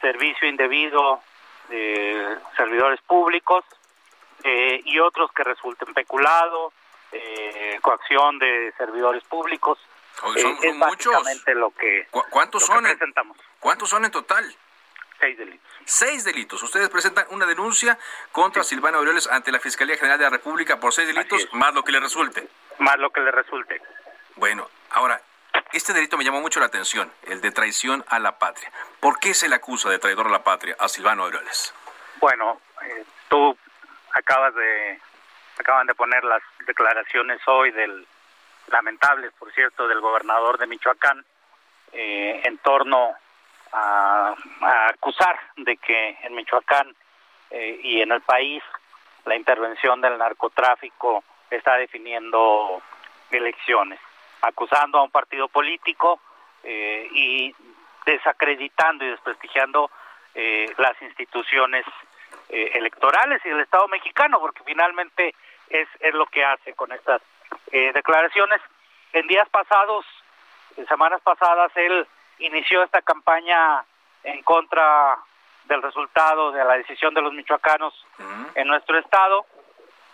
servicio 0.00 0.48
indebido 0.48 1.22
de 1.68 2.36
servidores 2.56 3.00
públicos 3.02 3.64
eh, 4.42 4.82
y 4.84 4.98
otros 4.98 5.30
que 5.32 5.44
resulten 5.44 5.94
peculado, 5.94 6.72
eh, 7.12 7.78
coacción 7.80 8.38
de 8.38 8.72
servidores 8.76 9.22
públicos. 9.24 9.78
son, 10.20 10.58
es 10.62 10.78
básicamente 10.78 11.54
lo 11.54 11.70
que 11.70 12.06
¿Cuántos 12.10 12.64
son? 12.66 12.82
presentamos. 12.82 13.36
¿Cuántos 13.60 13.88
son 13.88 14.04
en 14.04 14.10
total? 14.10 14.54
Seis 15.20 15.38
delitos. 15.38 15.70
Seis 15.84 16.24
delitos. 16.24 16.62
Ustedes 16.62 16.88
presentan 16.90 17.26
una 17.30 17.46
denuncia 17.46 17.98
contra 18.32 18.64
Silvano 18.64 18.98
Aureoles 18.98 19.28
ante 19.28 19.52
la 19.52 19.60
Fiscalía 19.60 19.96
General 19.96 20.18
de 20.18 20.24
la 20.24 20.30
República 20.30 20.80
por 20.80 20.92
seis 20.92 21.06
delitos, 21.06 21.48
más 21.52 21.72
lo 21.72 21.84
que 21.84 21.92
le 21.92 22.00
resulte. 22.00 22.48
Más 22.78 22.98
lo 22.98 23.10
que 23.10 23.20
le 23.20 23.30
resulte. 23.30 23.80
Bueno, 24.36 24.68
ahora, 24.90 25.20
este 25.72 25.92
delito 25.92 26.16
me 26.16 26.24
llamó 26.24 26.40
mucho 26.40 26.60
la 26.60 26.66
atención, 26.66 27.12
el 27.22 27.40
de 27.40 27.50
traición 27.50 28.04
a 28.08 28.18
la 28.18 28.38
patria. 28.38 28.70
¿Por 29.00 29.18
qué 29.18 29.34
se 29.34 29.48
le 29.48 29.56
acusa 29.56 29.90
de 29.90 29.98
traidor 29.98 30.26
a 30.26 30.30
la 30.30 30.44
patria 30.44 30.76
a 30.78 30.88
Silvano 30.88 31.24
Aureoles? 31.24 31.74
Bueno, 32.20 32.60
eh, 32.82 33.04
tú 33.28 33.56
acabas 34.12 34.54
de 34.54 35.00
acaban 35.58 35.86
de 35.86 35.94
poner 35.94 36.24
las 36.24 36.42
declaraciones 36.66 37.40
hoy 37.46 37.70
del 37.70 38.06
lamentables, 38.68 39.32
por 39.38 39.52
cierto, 39.52 39.86
del 39.88 40.00
gobernador 40.00 40.58
de 40.58 40.66
Michoacán 40.66 41.24
eh, 41.92 42.40
en 42.44 42.58
torno 42.58 43.14
a, 43.72 44.34
acusar 44.88 45.38
de 45.56 45.76
que 45.76 46.18
en 46.22 46.34
Michoacán 46.34 46.94
eh, 47.50 47.80
y 47.82 48.00
en 48.00 48.12
el 48.12 48.20
país 48.22 48.62
la 49.26 49.36
intervención 49.36 50.00
del 50.00 50.18
narcotráfico 50.18 51.24
está 51.56 51.76
definiendo 51.76 52.82
elecciones 53.30 54.00
acusando 54.46 54.98
a 54.98 55.02
un 55.02 55.10
partido 55.10 55.48
político 55.48 56.20
eh, 56.62 57.08
y 57.12 57.54
desacreditando 58.04 59.04
y 59.04 59.08
desprestigiando 59.08 59.90
eh, 60.34 60.72
las 60.76 61.00
instituciones 61.02 61.84
eh, 62.50 62.72
electorales 62.74 63.40
y 63.44 63.48
el 63.48 63.60
Estado 63.60 63.88
mexicano, 63.88 64.38
porque 64.40 64.62
finalmente 64.64 65.34
es, 65.70 65.88
es 66.00 66.14
lo 66.14 66.26
que 66.26 66.44
hace 66.44 66.74
con 66.74 66.92
estas 66.92 67.22
declaraciones. 67.70 68.60
En 69.12 69.26
días 69.26 69.48
pasados, 69.48 70.04
en 70.76 70.86
semanas 70.86 71.20
pasadas, 71.22 71.72
él 71.74 72.06
inició 72.38 72.84
esta 72.84 73.02
campaña 73.02 73.84
en 74.22 74.42
contra 74.42 75.18
del 75.64 75.82
resultado 75.82 76.52
de 76.52 76.64
la 76.64 76.74
decisión 76.74 77.14
de 77.14 77.22
los 77.22 77.32
michoacanos 77.32 77.94
en 78.54 78.68
nuestro 78.68 78.96
estado 78.98 79.44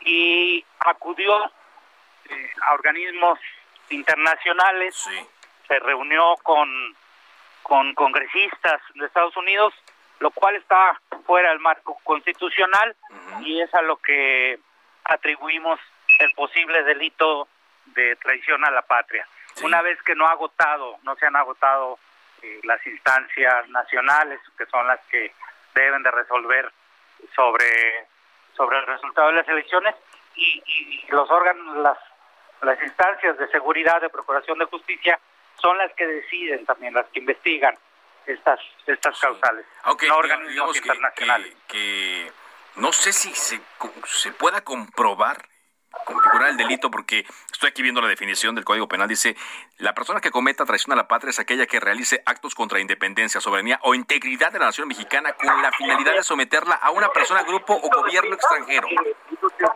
y 0.01 0.65
acudió 0.81 1.35
a 1.45 2.75
organismos 2.75 3.39
internacionales, 3.91 5.09
se 5.67 5.79
reunió 5.79 6.37
con, 6.43 6.69
con 7.63 7.95
congresistas 7.95 8.81
de 8.95 9.07
Estados 9.07 9.37
Unidos, 9.37 9.75
lo 10.21 10.31
cual 10.31 10.57
está 10.57 11.01
fuera 11.27 11.51
del 11.51 11.61
marco 11.61 11.99
constitucional 12.05 12.95
y 13.41 13.61
es 13.61 13.73
a 13.75 13.83
lo 13.83 13.97
que 13.97 14.59
atribuimos 15.05 15.81
el 16.19 16.33
posible 16.35 16.83
delito 16.85 17.49
de 17.87 18.17
traición 18.17 18.65
a 18.65 18.71
la 18.71 18.83
patria. 18.83 19.27
Una 19.63 19.83
vez 19.83 20.01
que 20.03 20.15
no 20.15 20.27
ha 20.27 20.33
agotado, 20.33 20.99
no 21.03 21.17
se 21.17 21.27
han 21.27 21.37
agotado 21.37 21.99
eh, 22.43 22.61
las 22.65 22.85
instancias 22.87 23.69
nacionales, 23.69 24.41
que 24.57 24.67
son 24.67 24.87
las 24.87 25.01
que 25.11 25.33
deben 25.75 26.03
de 26.03 26.11
resolver 26.11 26.71
sobre, 27.35 28.07
sobre 28.57 28.79
el 28.79 28.87
resultado 28.87 29.29
de 29.29 29.35
las 29.35 29.49
elecciones, 29.49 29.95
y, 30.35 30.63
y 30.67 31.07
los 31.11 31.31
órganos, 31.31 31.77
las 31.79 31.99
las 32.63 32.83
instancias 32.83 33.39
de 33.39 33.49
seguridad 33.49 34.01
de 34.01 34.11
procuración 34.11 34.59
de 34.59 34.67
justicia 34.67 35.19
son 35.61 35.79
las 35.79 35.93
que 35.95 36.07
deciden 36.07 36.65
también, 36.67 36.95
las 36.95 37.07
que 37.09 37.21
investigan 37.21 37.77
estas 38.27 38.61
estas 38.87 39.19
causales, 39.19 39.65
Aunque, 39.83 40.07
no 40.09 40.17
organismos 40.17 40.77
internacionales. 40.77 41.57
Que, 41.67 42.31
no 42.77 42.93
sé 42.93 43.13
si 43.13 43.35
se, 43.35 43.61
se 44.05 44.33
pueda 44.33 44.63
comprobar 44.63 45.49
configurar 46.05 46.51
el 46.51 46.57
delito 46.57 46.91
porque 46.91 47.25
estoy 47.53 47.71
aquí 47.71 47.83
viendo 47.83 48.01
la 48.01 48.09
definición 48.09 48.55
del 48.55 48.65
Código 48.65 48.89
Penal 48.89 49.09
dice 49.09 49.37
la 49.79 49.95
persona 49.95 50.21
que 50.21 50.31
cometa 50.31 50.65
traición 50.65 50.93
a 50.93 50.97
la 50.97 51.09
patria 51.09 51.31
es 51.31 51.39
aquella 51.39 51.67
que 51.67 51.81
realice 51.81 52.23
actos 52.27 52.55
contra 52.55 52.81
independencia, 52.81 53.41
soberanía 53.41 53.79
o 53.83 53.95
integridad 53.95 54.53
de 54.53 54.59
la 54.59 54.67
nación 54.67 54.89
mexicana 54.89 55.33
con 55.33 55.63
la 55.63 55.73
finalidad 55.73 56.15
de 56.15 56.23
someterla 56.23 56.77
a 56.77 56.91
una 56.91 57.09
persona, 57.11 57.43
grupo 57.43 57.75
o 57.75 57.89
gobierno 57.89 58.35
extranjero 58.35 58.87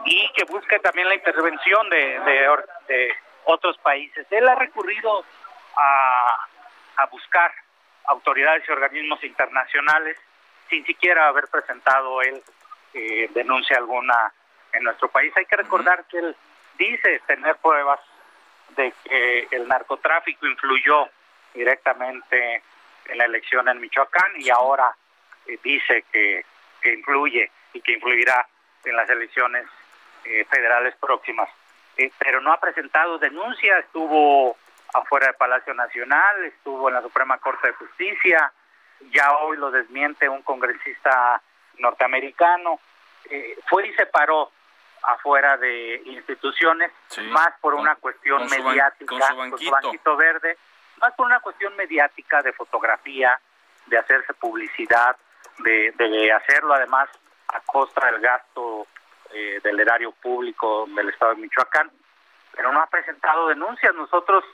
y 0.04 0.32
que 0.32 0.44
busque 0.44 0.78
también 0.78 1.08
la 1.08 1.14
intervención 1.14 1.88
de, 1.90 2.20
de, 2.86 3.14
otros 3.46 3.76
países. 3.78 4.26
Él 4.30 4.48
ha 4.48 4.54
recurrido 4.54 5.24
a, 5.76 6.48
a 6.96 7.06
buscar 7.06 7.52
autoridades 8.06 8.64
y 8.68 8.72
organismos 8.72 9.22
internacionales 9.24 10.16
sin 10.68 10.84
siquiera 10.86 11.28
haber 11.28 11.48
presentado 11.48 12.22
él 12.22 12.42
eh, 12.94 13.28
denuncia 13.34 13.76
alguna 13.76 14.32
en 14.74 14.84
nuestro 14.84 15.08
país. 15.08 15.32
Hay 15.36 15.46
que 15.46 15.56
recordar 15.56 16.04
que 16.06 16.18
él 16.18 16.36
dice 16.78 17.20
tener 17.26 17.56
pruebas 17.56 18.00
de 18.76 18.92
que 19.04 19.48
el 19.50 19.68
narcotráfico 19.68 20.46
influyó 20.46 21.08
directamente 21.54 22.62
en 23.06 23.18
la 23.18 23.24
elección 23.24 23.68
en 23.68 23.80
Michoacán 23.80 24.32
y 24.36 24.50
ahora 24.50 24.94
eh, 25.46 25.58
dice 25.62 26.04
que, 26.12 26.44
que 26.80 26.94
influye 26.94 27.50
y 27.72 27.80
que 27.80 27.92
influirá 27.92 28.46
en 28.84 28.96
las 28.96 29.08
elecciones 29.08 29.66
eh, 30.24 30.44
federales 30.50 30.94
próximas. 30.96 31.48
Eh, 31.96 32.10
pero 32.18 32.40
no 32.40 32.52
ha 32.52 32.60
presentado 32.60 33.18
denuncia, 33.18 33.78
estuvo 33.78 34.56
afuera 34.92 35.26
del 35.26 35.36
Palacio 35.36 35.74
Nacional, 35.74 36.44
estuvo 36.44 36.88
en 36.88 36.94
la 36.94 37.02
Suprema 37.02 37.38
Corte 37.38 37.68
de 37.68 37.72
Justicia, 37.74 38.52
ya 39.10 39.36
hoy 39.38 39.56
lo 39.56 39.70
desmiente 39.70 40.28
un 40.28 40.42
congresista 40.42 41.40
norteamericano, 41.78 42.80
fue 43.68 43.88
y 43.88 43.94
se 43.94 44.06
paró 44.06 44.50
afuera 45.06 45.56
de 45.56 46.02
instituciones, 46.06 46.90
más 47.30 47.52
por 47.60 47.74
una 47.74 47.94
cuestión 47.96 48.46
mediática, 48.48 49.34
con 49.34 49.58
su, 49.58 49.70
banquito 49.70 50.16
verde, 50.16 50.56
más 51.00 51.12
por 51.14 51.26
una 51.26 51.40
cuestión 51.40 51.76
mediática 51.76 52.42
de 52.42 52.52
fotografía, 52.52 53.38
de 53.86 53.98
hacerse 53.98 54.32
publicidad, 54.34 55.16
de, 55.58 55.92
de 55.92 56.32
hacerlo 56.32 56.74
además 56.74 57.08
a 57.48 57.60
costa 57.60 58.06
del 58.06 58.20
gasto 58.20 58.86
eh, 59.32 59.60
del 59.62 59.80
erario 59.80 60.12
público 60.12 60.86
del 60.94 61.08
Estado 61.08 61.34
de 61.34 61.42
Michoacán, 61.42 61.90
pero 62.54 62.72
no 62.72 62.80
ha 62.80 62.86
presentado 62.86 63.48
denuncias. 63.48 63.94
Nosotros 63.94 64.44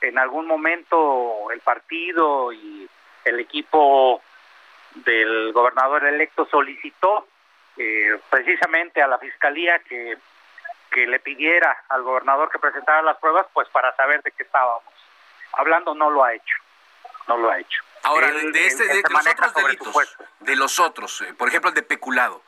en 0.00 0.18
algún 0.18 0.46
momento 0.46 1.50
el 1.50 1.60
partido 1.60 2.52
y 2.52 2.88
el 3.24 3.40
equipo 3.40 4.22
del 4.94 5.52
gobernador 5.52 6.04
electo 6.04 6.46
solicitó 6.50 7.26
eh, 7.76 8.18
precisamente 8.30 9.02
a 9.02 9.08
la 9.08 9.18
fiscalía 9.18 9.78
que, 9.80 10.16
que 10.90 11.06
le 11.06 11.20
pidiera 11.20 11.84
al 11.88 12.02
gobernador 12.02 12.50
que 12.50 12.58
presentara 12.58 13.02
las 13.02 13.18
pruebas, 13.18 13.46
pues 13.52 13.68
para 13.68 13.94
saber 13.96 14.22
de 14.22 14.30
qué 14.32 14.42
estábamos 14.42 14.82
hablando, 15.52 15.94
no 15.94 16.10
lo 16.10 16.24
ha 16.24 16.34
hecho, 16.34 16.56
no 17.28 17.36
lo 17.36 17.50
ha 17.50 17.58
hecho. 17.58 17.82
Ahora, 18.02 18.30
de, 18.30 18.66
este, 18.66 18.84
de, 18.86 19.02
los 19.08 19.26
otros 19.26 19.54
delitos, 19.54 20.16
de 20.40 20.56
los 20.56 20.78
otros, 20.78 21.20
eh, 21.22 21.34
por 21.34 21.48
ejemplo 21.48 21.70
el 21.70 21.74
de 21.74 21.82
peculado, 21.82 22.42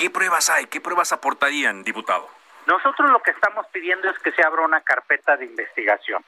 ¿Qué 0.00 0.08
pruebas 0.08 0.48
hay? 0.48 0.64
¿Qué 0.64 0.80
pruebas 0.80 1.12
aportarían, 1.12 1.82
diputado? 1.82 2.26
Nosotros 2.66 3.10
lo 3.10 3.20
que 3.20 3.32
estamos 3.32 3.66
pidiendo 3.66 4.08
es 4.08 4.18
que 4.20 4.32
se 4.32 4.42
abra 4.42 4.62
una 4.62 4.80
carpeta 4.80 5.36
de 5.36 5.44
investigación, 5.44 6.24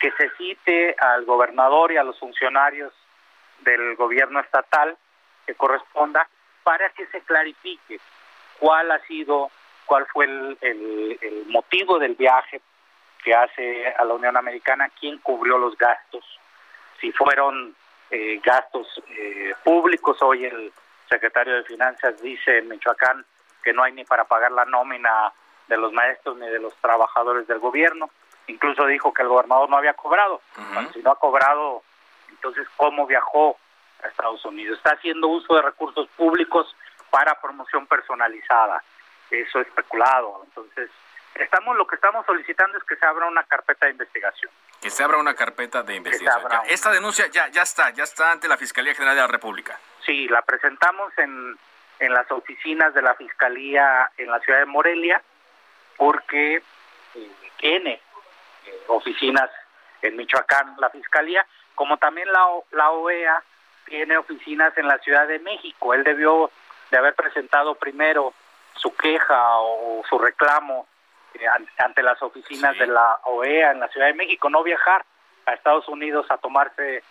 que 0.00 0.10
se 0.18 0.30
cite 0.30 0.96
al 0.98 1.24
gobernador 1.24 1.92
y 1.92 1.96
a 1.96 2.02
los 2.02 2.18
funcionarios 2.18 2.92
del 3.60 3.94
gobierno 3.94 4.40
estatal 4.40 4.96
que 5.46 5.54
corresponda 5.54 6.28
para 6.68 6.90
que 6.90 7.06
se 7.06 7.22
clarifique 7.22 7.98
cuál 8.58 8.90
ha 8.90 8.98
sido, 9.06 9.50
cuál 9.86 10.04
fue 10.12 10.26
el, 10.26 11.46
motivo 11.46 11.98
del 11.98 12.14
viaje 12.14 12.60
que 13.24 13.34
hace 13.34 13.88
a 13.98 14.04
la 14.04 14.12
Unión 14.12 14.36
Americana, 14.36 14.90
quién 15.00 15.16
cubrió 15.16 15.56
los 15.56 15.78
gastos, 15.78 16.22
si 17.00 17.10
fueron 17.12 17.74
eh, 18.10 18.38
gastos 18.44 18.86
eh, 19.08 19.54
públicos, 19.64 20.20
hoy 20.20 20.44
el 20.44 20.70
secretario 21.08 21.54
de 21.54 21.64
Finanzas 21.64 22.20
dice 22.20 22.58
en 22.58 22.68
Michoacán 22.68 23.24
que 23.64 23.72
no 23.72 23.82
hay 23.82 23.94
ni 23.94 24.04
para 24.04 24.24
pagar 24.24 24.52
la 24.52 24.66
nómina 24.66 25.32
de 25.68 25.76
los 25.78 25.90
maestros 25.94 26.36
ni 26.36 26.48
de 26.48 26.58
los 26.58 26.74
trabajadores 26.82 27.46
del 27.46 27.60
gobierno. 27.60 28.10
Incluso 28.46 28.84
dijo 28.84 29.14
que 29.14 29.22
el 29.22 29.28
gobernador 29.28 29.70
no 29.70 29.78
había 29.78 29.94
cobrado. 29.94 30.42
si 30.92 31.00
no 31.00 31.12
ha 31.12 31.18
cobrado, 31.18 31.82
Entonces, 32.28 32.68
¿cómo 32.76 33.06
viajó 33.06 33.56
a 34.02 34.08
Estados 34.08 34.44
Unidos? 34.44 34.78
Está 34.78 34.92
haciendo 34.92 35.28
uso 35.28 35.54
de 35.54 35.62
recursos 35.62 36.08
públicos 36.16 36.74
para 37.10 37.40
promoción 37.40 37.86
personalizada. 37.86 38.82
Eso 39.30 39.60
es 39.60 39.66
especulado. 39.66 40.42
Entonces, 40.44 40.90
estamos 41.34 41.76
lo 41.76 41.86
que 41.86 41.96
estamos 41.96 42.24
solicitando 42.26 42.78
es 42.78 42.84
que 42.84 42.96
se 42.96 43.06
abra 43.06 43.26
una 43.26 43.44
carpeta 43.44 43.86
de 43.86 43.92
investigación. 43.92 44.50
Que 44.80 44.90
se 44.90 45.02
abra 45.02 45.18
una 45.18 45.34
carpeta 45.34 45.82
de 45.82 45.96
investigación. 45.96 46.52
Esta 46.68 46.90
denuncia 46.90 47.26
ya, 47.26 47.48
ya 47.48 47.62
está, 47.62 47.90
ya 47.90 48.04
está 48.04 48.32
ante 48.32 48.48
la 48.48 48.56
Fiscalía 48.56 48.94
General 48.94 49.16
de 49.16 49.22
la 49.22 49.28
República. 49.28 49.78
Sí, 50.04 50.28
la 50.28 50.42
presentamos 50.42 51.12
en, 51.18 51.58
en 51.98 52.12
las 52.12 52.30
oficinas 52.30 52.94
de 52.94 53.02
la 53.02 53.14
Fiscalía 53.14 54.10
en 54.16 54.30
la 54.30 54.38
ciudad 54.40 54.60
de 54.60 54.66
Morelia, 54.66 55.22
porque 55.96 56.62
eh, 57.14 57.30
tiene 57.56 58.00
eh, 58.66 58.82
oficinas 58.86 59.50
en 60.02 60.16
Michoacán 60.16 60.76
la 60.78 60.90
Fiscalía, 60.90 61.44
como 61.74 61.96
también 61.96 62.30
la, 62.32 62.46
la 62.72 62.90
OEA 62.90 63.42
tiene 63.88 64.16
oficinas 64.16 64.76
en 64.76 64.86
la 64.86 64.98
Ciudad 64.98 65.26
de 65.26 65.38
México. 65.38 65.94
Él 65.94 66.04
debió 66.04 66.50
de 66.90 66.96
haber 66.96 67.14
presentado 67.14 67.74
primero 67.74 68.32
su 68.74 68.94
queja 68.94 69.58
o 69.58 70.02
su 70.08 70.18
reclamo 70.18 70.86
eh, 71.34 71.46
ante 71.78 72.02
las 72.02 72.22
oficinas 72.22 72.78
de 72.78 72.86
la 72.86 73.20
OEA 73.24 73.72
en 73.72 73.80
la 73.80 73.88
Ciudad 73.88 74.06
de 74.06 74.14
México, 74.14 74.48
no 74.48 74.62
viajar 74.62 75.04
a 75.46 75.54
Estados 75.54 75.88
Unidos 75.88 76.26
a 76.30 76.38
tomarse 76.38 77.02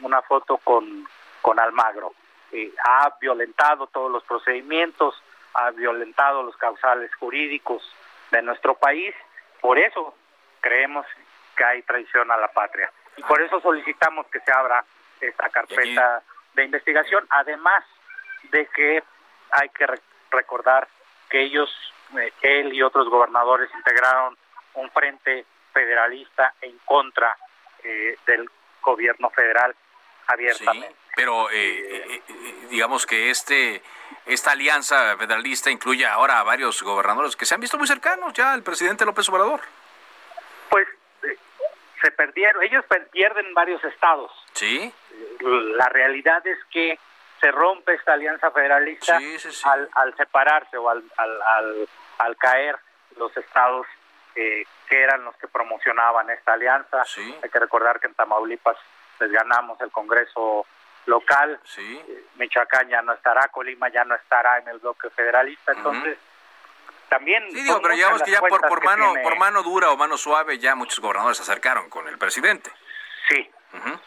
una 0.00 0.22
foto 0.22 0.58
con, 0.58 1.06
con 1.40 1.58
Almagro. 1.58 2.12
Eh, 2.52 2.72
ha 2.84 3.14
violentado 3.20 3.86
todos 3.86 4.10
los 4.10 4.24
procedimientos, 4.24 5.20
ha 5.54 5.70
violentado 5.70 6.42
los 6.42 6.56
causales 6.56 7.14
jurídicos 7.14 7.82
de 8.30 8.42
nuestro 8.42 8.74
país, 8.74 9.14
por 9.60 9.78
eso 9.78 10.14
creemos 10.60 11.06
que 11.56 11.64
hay 11.64 11.82
traición 11.82 12.30
a 12.30 12.36
la 12.36 12.48
patria. 12.48 12.90
Y 13.16 13.22
por 13.22 13.40
eso 13.40 13.60
solicitamos 13.60 14.26
que 14.26 14.40
se 14.40 14.52
abra 14.52 14.84
esta 15.28 15.48
carpeta 15.48 16.22
de 16.54 16.64
investigación, 16.64 17.26
además 17.30 17.84
de 18.50 18.66
que 18.66 19.02
hay 19.50 19.68
que 19.70 19.86
recordar 20.30 20.88
que 21.30 21.42
ellos, 21.42 21.70
eh, 22.18 22.32
él 22.42 22.72
y 22.72 22.82
otros 22.82 23.08
gobernadores 23.08 23.70
integraron 23.74 24.36
un 24.74 24.90
frente 24.90 25.46
federalista 25.72 26.54
en 26.60 26.78
contra 26.84 27.36
eh, 27.82 28.16
del 28.26 28.50
gobierno 28.82 29.30
federal 29.30 29.74
abiertamente. 30.26 30.94
pero 31.14 31.48
eh, 31.50 32.22
digamos 32.68 33.06
que 33.06 33.30
este 33.30 33.82
esta 34.26 34.52
alianza 34.52 35.16
federalista 35.16 35.70
incluye 35.70 36.06
ahora 36.06 36.38
a 36.38 36.42
varios 36.42 36.82
gobernadores 36.82 37.36
que 37.36 37.44
se 37.44 37.54
han 37.54 37.60
visto 37.60 37.78
muy 37.78 37.86
cercanos 37.86 38.32
ya 38.34 38.52
al 38.52 38.62
presidente 38.62 39.04
López 39.04 39.28
Obrador. 39.28 39.60
Pues 40.68 40.86
se 42.00 42.10
perdieron, 42.12 42.62
ellos 42.62 42.84
pierden 43.10 43.52
varios 43.54 43.82
estados. 43.84 44.30
Sí. 44.54 44.92
La 45.40 45.88
realidad 45.88 46.46
es 46.46 46.58
que 46.70 46.98
se 47.40 47.50
rompe 47.50 47.94
esta 47.94 48.12
alianza 48.12 48.50
federalista 48.52 49.16
Al, 49.64 49.88
al, 49.94 50.16
separarse 50.16 50.76
o 50.76 50.88
al, 50.88 51.02
al, 51.16 51.88
al, 52.18 52.36
caer 52.36 52.76
los 53.16 53.36
estados 53.36 53.86
eh, 54.36 54.64
que 54.88 55.02
eran 55.02 55.24
los 55.24 55.36
que 55.36 55.48
promocionaban 55.48 56.30
esta 56.30 56.52
alianza. 56.52 57.02
Hay 57.42 57.50
que 57.50 57.58
recordar 57.58 57.98
que 57.98 58.06
en 58.06 58.14
Tamaulipas 58.14 58.76
les 59.18 59.32
ganamos 59.32 59.80
el 59.80 59.90
Congreso 59.90 60.66
local, 61.06 61.60
eh, 61.78 62.24
Michoacán 62.36 62.88
ya 62.88 63.02
no 63.02 63.12
estará, 63.12 63.48
Colima 63.48 63.88
ya 63.88 64.04
no 64.04 64.14
estará 64.14 64.58
en 64.58 64.68
el 64.68 64.78
bloque 64.78 65.10
federalista, 65.10 65.72
entonces 65.72 66.16
también... 67.08 67.42
Sí, 67.50 67.62
digo, 67.62 67.80
pero 67.82 67.94
digamos 67.94 68.22
que 68.22 68.30
ya 68.30 68.40
por, 68.40 68.60
por, 68.68 68.84
mano, 68.84 69.12
por 69.22 69.36
mano 69.36 69.62
dura 69.62 69.90
o 69.90 69.96
mano 69.96 70.16
suave 70.16 70.58
ya 70.58 70.74
muchos 70.74 71.00
gobernadores 71.00 71.38
se 71.38 71.42
acercaron 71.42 71.90
con 71.90 72.06
el 72.06 72.18
presidente. 72.18 72.70
Sí, 73.28 73.50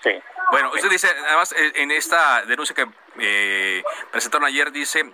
sí. 0.03 0.11
Bueno, 0.51 0.71
usted 0.73 0.89
dice, 0.89 1.07
además, 1.27 1.53
eh, 1.57 1.71
en 1.75 1.91
esta 1.91 2.43
denuncia 2.45 2.75
que 2.75 2.87
eh, 3.19 3.83
presentaron 4.11 4.45
ayer, 4.45 4.71
dice, 4.71 5.05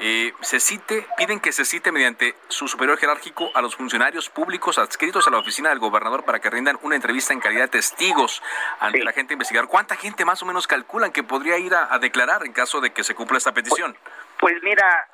eh, 0.00 0.32
se 0.40 0.58
cite, 0.58 1.06
piden 1.16 1.38
que 1.38 1.52
se 1.52 1.64
cite 1.64 1.92
mediante 1.92 2.34
su 2.48 2.66
superior 2.66 2.98
jerárquico 2.98 3.50
a 3.54 3.62
los 3.62 3.76
funcionarios 3.76 4.28
públicos 4.28 4.76
adscritos 4.76 5.28
a 5.28 5.30
la 5.30 5.38
oficina 5.38 5.68
del 5.68 5.78
gobernador 5.78 6.24
para 6.24 6.40
que 6.40 6.50
rindan 6.50 6.78
una 6.82 6.96
entrevista 6.96 7.32
en 7.32 7.38
calidad 7.38 7.62
de 7.62 7.68
testigos 7.68 8.42
ante 8.80 9.04
la 9.04 9.12
gente 9.12 9.34
investigar. 9.34 9.68
¿Cuánta 9.68 9.94
gente 9.94 10.24
más 10.24 10.42
o 10.42 10.46
menos 10.46 10.66
calculan 10.66 11.12
que 11.12 11.22
podría 11.22 11.58
ir 11.58 11.74
a, 11.74 11.96
declarar 11.98 12.44
en 12.44 12.52
caso 12.52 12.80
de 12.80 12.92
que 12.92 13.04
se 13.04 13.14
cumpla 13.14 13.38
esta 13.38 13.52
petición? 13.52 13.96
Pues, 14.40 14.54
pues 14.54 14.62
mira, 14.64 15.08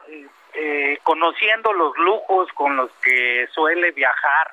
eh, 0.54 0.98
conociendo 1.02 1.74
los 1.74 1.96
lujos 1.98 2.50
con 2.54 2.76
los 2.76 2.90
que 3.02 3.48
suele 3.52 3.90
viajar 3.90 4.50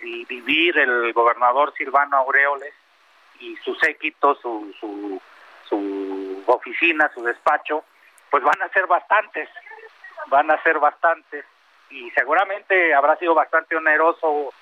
y 0.00 0.24
vivir 0.24 0.76
el 0.78 1.12
gobernador 1.12 1.72
Silvano 1.78 2.16
Aureoles 2.16 2.74
y 3.40 3.56
su 3.58 3.74
séquito, 3.76 4.34
su, 4.36 4.74
su, 4.80 5.20
su 5.68 6.44
oficina, 6.46 7.10
su 7.14 7.22
despacho, 7.22 7.84
pues 8.30 8.42
van 8.42 8.60
a 8.62 8.68
ser 8.70 8.86
bastantes, 8.86 9.48
van 10.26 10.50
a 10.50 10.62
ser 10.62 10.78
bastantes. 10.78 11.44
Y 11.90 12.10
seguramente 12.10 12.94
habrá 12.94 13.16
sido 13.16 13.34
bastante 13.34 13.76
oneroso 13.76 14.52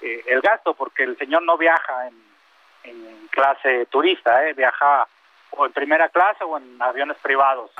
eh, 0.00 0.22
el 0.26 0.40
gasto 0.40 0.74
porque 0.74 1.02
el 1.02 1.18
señor 1.18 1.42
no 1.42 1.56
viaja 1.58 2.08
en, 2.08 2.28
clase 3.30 3.86
turista, 3.86 4.48
eh, 4.48 4.54
viaja 4.54 5.06
o 5.50 5.66
en 5.66 5.72
primera 5.72 6.08
clase 6.08 6.42
o 6.42 6.56
en 6.56 6.80
aviones 6.80 7.18
privados. 7.18 7.70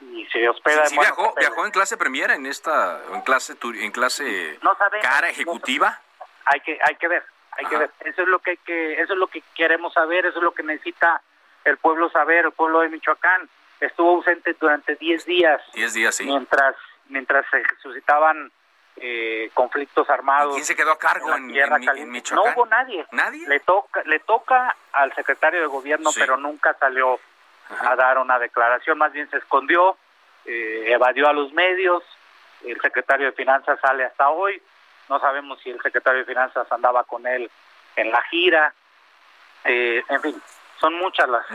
Y 0.00 0.26
se 0.26 0.48
hospeda 0.48 0.86
sí, 0.86 0.96
viajó, 0.98 1.34
viajó 1.36 1.64
en 1.64 1.72
clase 1.72 1.96
premiera 1.96 2.34
en 2.34 2.46
esta 2.46 3.00
en 3.12 3.22
clase 3.22 3.56
en 3.62 3.90
clase 3.90 4.58
cara 5.00 5.30
ejecutiva. 5.30 5.98
Hay 6.44 6.60
que 6.60 6.78
hay 6.82 6.94
que 6.96 7.08
ver 7.08 7.24
hay 7.58 7.66
que 7.66 7.76
ver 7.76 7.90
eso 8.00 8.22
es 8.22 8.28
lo 8.28 8.38
que 8.38 8.50
hay 8.52 8.56
que 8.58 8.94
eso 8.94 9.12
es 9.12 9.18
lo 9.18 9.26
que 9.26 9.42
queremos 9.54 9.92
saber 9.92 10.24
eso 10.24 10.38
es 10.38 10.44
lo 10.44 10.52
que 10.52 10.62
necesita 10.62 11.20
el 11.64 11.76
pueblo 11.76 12.08
saber 12.10 12.46
el 12.46 12.52
pueblo 12.52 12.80
de 12.80 12.88
Michoacán 12.88 13.48
estuvo 13.80 14.16
ausente 14.16 14.56
durante 14.58 14.96
10 14.96 15.24
días. 15.24 15.62
10 15.74 15.94
días, 15.94 16.14
sí. 16.14 16.24
Mientras, 16.24 16.74
mientras 17.08 17.44
se 17.50 17.62
suscitaban 17.82 18.50
eh, 18.96 19.50
conflictos 19.54 20.08
armados. 20.10 20.54
¿Quién 20.54 20.64
se 20.64 20.74
quedó 20.74 20.92
a 20.92 20.98
cargo 20.98 21.34
en, 21.34 21.46
Michoacán? 21.46 22.34
No 22.34 22.42
hubo 22.42 22.66
nadie. 22.66 23.06
¿Nadie? 23.12 23.46
Le 23.48 23.60
toca, 23.60 24.02
le 24.04 24.18
toca 24.20 24.76
al 24.92 25.14
secretario 25.14 25.60
de 25.60 25.66
gobierno, 25.66 26.10
pero 26.16 26.36
nunca 26.36 26.74
salió 26.74 27.20
a 27.68 27.94
dar 27.96 28.18
una 28.18 28.38
declaración, 28.38 28.96
más 28.98 29.12
bien 29.12 29.28
se 29.30 29.36
escondió, 29.36 29.96
eh, 30.46 30.84
evadió 30.86 31.28
a 31.28 31.34
los 31.34 31.52
medios, 31.52 32.02
el 32.64 32.80
secretario 32.80 33.26
de 33.26 33.32
Finanzas 33.32 33.78
sale 33.80 34.04
hasta 34.04 34.30
hoy, 34.30 34.60
no 35.08 35.20
sabemos 35.20 35.60
si 35.60 35.70
el 35.70 35.80
secretario 35.80 36.20
de 36.20 36.26
Finanzas 36.26 36.70
andaba 36.70 37.04
con 37.04 37.26
él 37.26 37.50
en 37.96 38.10
la 38.10 38.22
gira, 38.24 38.74
eh, 39.64 40.02
en 40.08 40.22
fin, 40.22 40.42
son 40.80 40.94
muchas 40.94 41.28
las, 41.28 41.46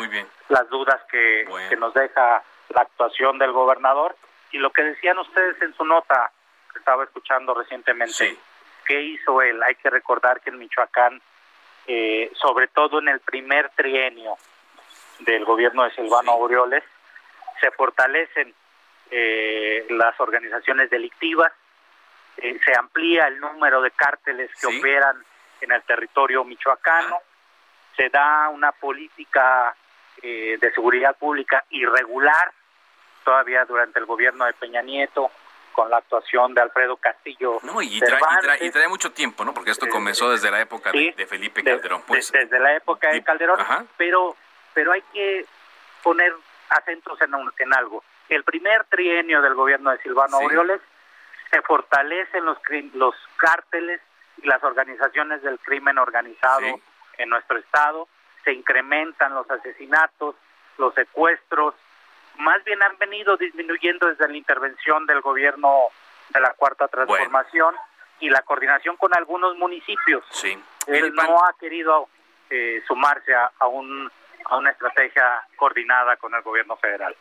las 0.49 0.69
dudas 0.69 1.01
que, 1.09 1.45
nos 1.77 1.93
deja 1.93 2.43
la 2.69 2.81
actuación 2.81 3.37
del 3.39 3.51
gobernador. 3.51 4.15
Y 4.51 4.57
lo 4.57 4.71
que 4.71 4.83
decían 4.83 5.17
ustedes 5.17 5.61
en 5.61 5.73
su 5.75 5.85
nota 5.85 6.31
que 6.71 6.79
estaba 6.79 7.03
escuchando 7.03 7.53
recientemente. 7.53 8.37
¿Qué 8.85 9.01
hizo 9.01 9.41
él? 9.41 9.63
Hay 9.63 9.75
que 9.75 9.89
recordar 9.89 10.41
que 10.41 10.49
en 10.49 10.59
Michoacán, 10.59 11.21
eh, 11.87 12.31
sobre 12.35 12.67
todo 12.67 12.99
en 12.99 13.07
el 13.07 13.19
primer 13.21 13.69
trienio 13.69 14.35
del 15.19 15.45
gobierno 15.45 15.83
de 15.83 15.91
Silvano 15.91 16.33
Aureoles, 16.33 16.83
se 17.61 17.71
fortalecen 17.71 18.53
eh, 19.09 19.85
las 19.89 20.19
organizaciones 20.19 20.89
delictivas, 20.89 21.51
eh, 22.37 22.59
se 22.63 22.77
amplía 22.77 23.27
el 23.27 23.39
número 23.39 23.81
de 23.81 23.91
cárteles 23.91 24.51
que 24.59 24.67
operan 24.67 25.23
en 25.61 25.71
el 25.71 25.81
territorio 25.83 26.43
michoacano, 26.43 27.19
se 27.95 28.09
da 28.09 28.49
una 28.49 28.71
política 28.71 29.75
eh, 30.21 30.57
de 30.59 30.73
seguridad 30.73 31.15
pública 31.17 31.63
irregular 31.69 32.51
todavía 33.23 33.65
durante 33.65 33.99
el 33.99 34.05
gobierno 34.05 34.45
de 34.45 34.53
Peña 34.53 34.81
Nieto 34.81 35.31
con 35.71 35.89
la 35.89 35.97
actuación 35.97 36.53
de 36.53 36.61
Alfredo 36.61 36.97
Castillo. 36.97 37.59
No, 37.63 37.81
y, 37.81 37.99
trae, 37.99 38.87
mucho 38.87 39.11
tiempo, 39.11 39.43
¿no? 39.43 39.53
Porque 39.53 39.71
esto 39.71 39.87
comenzó 39.89 40.29
desde 40.29 40.51
la 40.51 40.61
época 40.61 40.91
de, 40.91 41.25
Felipe 41.27 41.63
Calderón. 41.63 42.03
Pues. 42.05 42.31
desde 42.31 42.59
la 42.59 42.75
época 42.75 43.11
de 43.11 43.23
Calderón, 43.23 43.59
pero 43.97 44.35
pero 44.73 44.91
hay 44.91 45.01
que 45.13 45.45
poner 46.01 46.33
acentos 46.69 47.19
en, 47.21 47.33
en 47.59 47.73
algo. 47.73 48.03
El 48.29 48.43
primer 48.43 48.85
trienio 48.85 49.41
del 49.41 49.53
gobierno 49.53 49.91
de 49.91 49.99
Silvano 49.99 50.37
Aureoles 50.37 50.81
se 51.53 51.61
fortalecen 51.61 52.43
los, 52.45 52.57
los 52.95 53.13
cárteles 53.37 54.01
y 54.41 54.47
las 54.47 54.63
organizaciones 54.63 55.43
del 55.43 55.59
crimen 55.59 55.99
organizado 55.99 56.65
en 57.19 57.29
nuestro 57.29 57.59
estado, 57.59 58.07
se 58.43 58.53
incrementan 58.53 59.35
los 59.35 59.49
asesinatos, 59.51 60.35
los 60.79 60.95
secuestros, 60.95 61.75
más 62.39 62.63
bien 62.63 62.81
han 62.81 62.97
venido 62.97 63.37
disminuyendo 63.37 64.07
desde 64.07 64.27
la 64.27 64.35
intervención 64.35 65.05
del 65.05 65.21
gobierno 65.21 65.89
de 66.29 66.41
la 66.41 66.53
Cuarta 66.55 66.87
Transformación 66.87 67.75
y 68.19 68.29
la 68.31 68.41
coordinación 68.41 68.97
con 68.97 69.15
algunos 69.15 69.55
municipios. 69.57 70.25
Sí. 70.31 70.57
Él 70.87 71.13
no 71.13 71.45
ha 71.45 71.53
querido 71.59 72.09
eh, 72.49 72.81
sumarse 72.87 73.35
a, 73.35 73.51
a, 73.59 73.67
un, 73.67 74.11
a 74.45 74.57
una 74.57 74.71
estrategia 74.71 75.23
coordinada 75.55 76.17
con 76.17 76.33
el 76.33 76.41
gobierno 76.41 76.75
federal. 76.77 77.15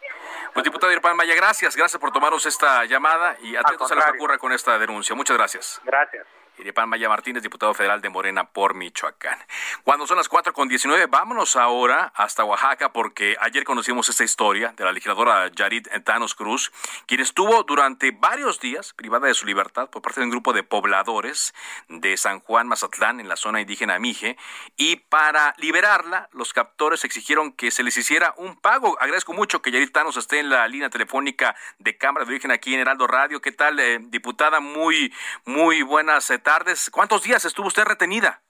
Pues 0.52 0.64
diputado 0.64 0.92
Irpán 0.92 1.16
Maya, 1.16 1.34
gracias, 1.34 1.76
gracias 1.76 2.00
por 2.00 2.12
tomaros 2.12 2.46
esta 2.46 2.84
llamada 2.84 3.36
y 3.40 3.56
atentos 3.56 3.90
a 3.90 3.94
lo 3.94 4.02
que 4.02 4.10
ocurra 4.10 4.38
con 4.38 4.52
esta 4.52 4.78
denuncia. 4.78 5.14
Muchas 5.14 5.36
gracias. 5.36 5.80
Gracias. 5.84 6.26
Iripan 6.62 6.88
Maya 6.88 7.08
Martínez, 7.08 7.42
diputado 7.42 7.74
federal 7.74 8.00
de 8.00 8.08
Morena 8.08 8.44
por 8.44 8.74
Michoacán. 8.74 9.36
Cuando 9.82 10.06
son 10.06 10.16
las 10.16 10.28
4 10.28 10.52
con 10.52 10.68
19, 10.68 11.06
vámonos 11.06 11.56
ahora 11.56 12.12
hasta 12.14 12.44
Oaxaca 12.44 12.92
porque 12.92 13.36
ayer 13.40 13.64
conocimos 13.64 14.08
esta 14.08 14.22
historia 14.22 14.72
de 14.76 14.84
la 14.84 14.92
legisladora 14.92 15.50
Yarit 15.52 15.88
Thanos 16.04 16.36
Cruz, 16.36 16.72
quien 17.06 17.20
estuvo 17.20 17.64
durante 17.64 18.12
varios 18.12 18.60
días 18.60 18.92
privada 18.92 19.26
de 19.26 19.34
su 19.34 19.44
libertad 19.44 19.90
por 19.90 20.02
parte 20.02 20.20
de 20.20 20.26
un 20.26 20.30
grupo 20.30 20.52
de 20.52 20.62
pobladores 20.62 21.52
de 21.88 22.16
San 22.16 22.38
Juan 22.38 22.68
Mazatlán 22.68 23.18
en 23.18 23.28
la 23.28 23.36
zona 23.36 23.60
indígena 23.60 23.98
Mije 23.98 24.36
y 24.76 24.96
para 24.96 25.54
liberarla 25.58 26.28
los 26.32 26.52
captores 26.52 27.04
exigieron 27.04 27.52
que 27.52 27.72
se 27.72 27.82
les 27.82 27.96
hiciera 27.96 28.34
un 28.36 28.56
pago. 28.56 28.96
Agradezco 29.00 29.32
mucho 29.32 29.62
que 29.62 29.72
Yarit 29.72 29.92
Thanos 29.92 30.16
esté 30.16 30.38
en 30.38 30.48
la 30.48 30.68
línea 30.68 30.90
telefónica 30.90 31.56
de 31.78 31.98
Cámara 31.98 32.24
de 32.24 32.30
Origen 32.30 32.52
aquí 32.52 32.72
en 32.72 32.80
Heraldo 32.80 33.08
Radio. 33.08 33.40
¿Qué 33.40 33.50
tal, 33.50 33.80
eh, 33.80 33.98
diputada? 34.00 34.60
Muy, 34.60 35.12
muy 35.44 35.82
buenas 35.82 36.28
tardes 36.44 36.51
eh, 36.51 36.51
tardes. 36.52 36.90
¿Cuántos 36.90 37.22
días 37.22 37.42
estuvo 37.46 37.68
usted 37.68 37.84
retenida? 37.84 38.42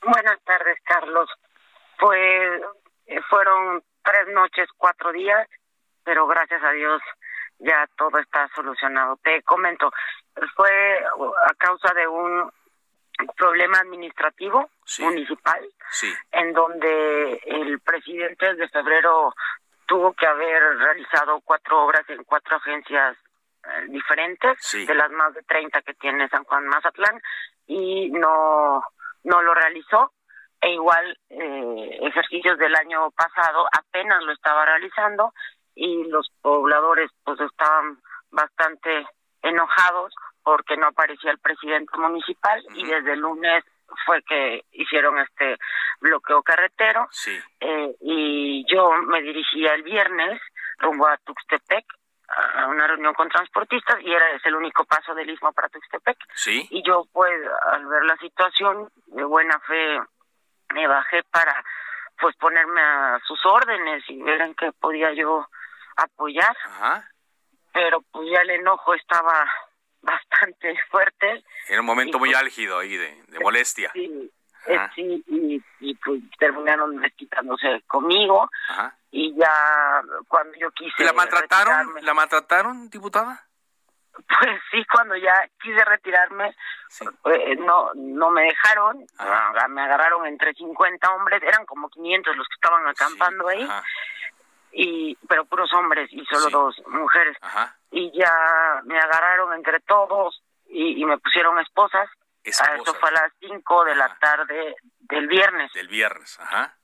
Buenas 0.00 0.40
tardes, 0.44 0.78
Carlos. 0.82 1.28
Pues 1.98 2.62
eh, 3.06 3.20
fueron 3.28 3.82
tres 4.02 4.28
noches, 4.32 4.66
cuatro 4.78 5.12
días, 5.12 5.46
pero 6.04 6.26
gracias 6.26 6.62
a 6.62 6.70
Dios 6.70 7.02
ya 7.58 7.86
todo 7.98 8.18
está 8.18 8.48
solucionado. 8.54 9.18
Te 9.22 9.42
comento, 9.42 9.92
fue 10.56 11.04
a 11.50 11.54
causa 11.58 11.92
de 11.92 12.08
un 12.08 12.50
problema 13.36 13.78
administrativo 13.80 14.70
municipal, 15.00 15.68
en 16.32 16.52
donde 16.54 17.34
el 17.44 17.78
presidente 17.80 18.54
de 18.54 18.68
febrero 18.68 19.34
tuvo 19.86 20.14
que 20.14 20.26
haber 20.26 20.78
realizado 20.78 21.42
cuatro 21.44 21.84
obras 21.84 22.08
en 22.08 22.24
cuatro 22.24 22.56
agencias 22.56 23.18
eh, 23.64 23.86
diferentes 23.88 24.58
de 24.72 24.94
las 24.94 25.10
más 25.10 25.34
de 25.34 25.42
30 25.42 25.82
que 25.82 25.94
tiene 25.94 26.28
San 26.28 26.44
Juan 26.44 26.66
Mazatlán 26.66 27.20
y 27.66 28.10
no 28.10 28.82
no 29.24 29.42
lo 29.42 29.54
realizó. 29.54 30.12
E 30.60 30.74
igual 30.74 31.18
eh, 31.28 31.98
ejercicios 32.02 32.56
del 32.58 32.74
año 32.76 33.10
pasado 33.10 33.66
apenas 33.72 34.22
lo 34.22 34.32
estaba 34.32 34.64
realizando 34.64 35.32
y 35.74 36.04
los 36.04 36.30
pobladores 36.40 37.10
pues 37.24 37.40
estaban 37.40 37.98
bastante 38.30 39.06
enojados 39.42 40.14
porque 40.44 40.76
no 40.76 40.86
aparecía 40.86 41.32
el 41.32 41.38
presidente 41.38 41.96
municipal 41.98 42.62
y 42.74 42.84
desde 42.84 43.14
el 43.14 43.20
lunes 43.20 43.64
fue 44.06 44.22
que 44.22 44.64
hicieron 44.72 45.18
este 45.18 45.58
bloqueo 46.00 46.42
carretero. 46.42 47.08
Eh, 47.60 47.94
y 48.00 48.64
yo 48.72 48.92
me 48.92 49.20
dirigía 49.22 49.74
el 49.74 49.82
viernes 49.82 50.40
rumbo 50.78 51.06
a 51.06 51.16
Tuxtepec 51.18 51.84
a 52.54 52.66
una 52.66 52.86
reunión 52.86 53.14
con 53.14 53.28
transportistas 53.28 54.00
y 54.02 54.12
era 54.12 54.30
es 54.30 54.44
el 54.46 54.54
único 54.54 54.84
paso 54.84 55.14
del 55.14 55.30
istmo 55.30 55.52
para 55.52 55.68
Tuxtepec. 55.68 56.16
Sí. 56.34 56.66
Y 56.70 56.82
yo 56.86 57.04
pues 57.12 57.32
al 57.66 57.86
ver 57.86 58.04
la 58.04 58.16
situación 58.16 58.90
de 59.06 59.24
buena 59.24 59.58
fe 59.60 60.00
me 60.74 60.86
bajé 60.86 61.22
para 61.30 61.64
pues 62.18 62.36
ponerme 62.36 62.80
a 62.80 63.20
sus 63.26 63.44
órdenes 63.44 64.02
y 64.08 64.22
ver 64.22 64.40
en 64.40 64.54
qué 64.54 64.72
podía 64.72 65.12
yo 65.12 65.46
apoyar. 65.96 66.56
Pero 67.72 68.02
pues 68.12 68.28
ya 68.30 68.42
el 68.42 68.50
enojo 68.50 68.94
estaba 68.94 69.46
bastante 70.02 70.76
fuerte. 70.90 71.44
Era 71.68 71.80
un 71.80 71.86
momento 71.86 72.18
muy 72.18 72.30
pues 72.30 72.40
álgido 72.40 72.78
ahí 72.78 72.96
de, 72.96 73.22
de 73.28 73.40
molestia. 73.40 73.90
Sí, 73.92 74.30
eh, 74.66 74.78
sí, 74.94 75.24
y, 75.26 75.62
y, 75.80 75.94
pues 75.96 76.22
terminaron 76.38 76.96
desquitándose 77.00 77.82
conmigo. 77.86 78.48
Y 79.10 79.34
ya 79.36 80.02
cuando 80.28 80.56
yo 80.58 80.70
quise 80.70 81.04
la 81.04 81.12
maltrataron 81.12 81.94
la 82.02 82.14
maltrataron 82.14 82.88
diputada 82.88 83.46
pues 84.12 84.60
sí 84.70 84.84
cuando 84.92 85.16
ya 85.16 85.32
quise 85.60 85.84
retirarme 85.84 86.54
eh, 87.24 87.56
no 87.56 87.90
no 87.94 88.30
me 88.30 88.42
dejaron. 88.42 89.06
Me 89.70 89.82
agarraron 89.82 90.26
entre 90.26 90.52
50 90.54 91.14
hombres. 91.14 91.42
Eran 91.42 91.64
como 91.64 91.88
500 91.88 92.36
los 92.36 92.46
que 92.48 92.54
estaban 92.54 92.86
acampando 92.86 93.48
ahí. 93.48 93.68
y 94.72 95.16
pero 95.28 95.44
puros 95.46 95.72
hombres 95.72 96.08
y 96.12 96.24
solo 96.26 96.50
dos 96.50 96.82
mujeres. 96.86 97.36
Y 97.90 98.12
ya 98.18 98.32
me 98.84 98.98
agarraron 98.98 99.54
entre 99.54 99.80
todos 99.80 100.42
y, 100.68 101.00
y 101.00 101.04
me 101.04 101.18
pusieron 101.18 101.58
esposas 101.58 102.08
Ah, 102.44 102.76
eso 102.76 102.94
fue 102.94 103.08
a 103.08 103.12
las 103.12 103.32
5 103.40 103.84
de 103.84 103.94
la 103.94 104.16
tarde 104.18 104.74
del 105.00 105.28
viernes. 105.28 105.72
Del 105.72 105.88
viernes, 105.88 106.38
ajá. 106.40 106.76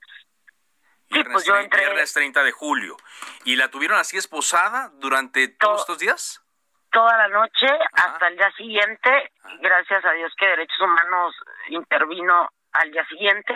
sí, 1.10 1.24
pues 1.24 1.44
yo 1.44 1.56
entré... 1.56 1.80
Viernes 1.80 2.12
30 2.12 2.42
de 2.44 2.52
julio. 2.52 2.96
¿Y 3.44 3.56
la 3.56 3.68
tuvieron 3.68 3.98
así 3.98 4.16
esposada 4.16 4.90
durante 4.94 5.48
todos 5.48 5.80
estos 5.80 5.98
días? 5.98 6.44
Toda 6.92 7.16
la 7.18 7.28
noche 7.28 7.66
hasta 7.92 8.28
el 8.28 8.36
día 8.36 8.50
siguiente. 8.52 9.32
Gracias 9.60 10.04
a 10.04 10.12
Dios 10.12 10.32
que 10.38 10.46
Derechos 10.46 10.80
Humanos 10.80 11.34
intervino 11.68 12.48
al 12.72 12.90
día 12.92 13.04
siguiente 13.06 13.54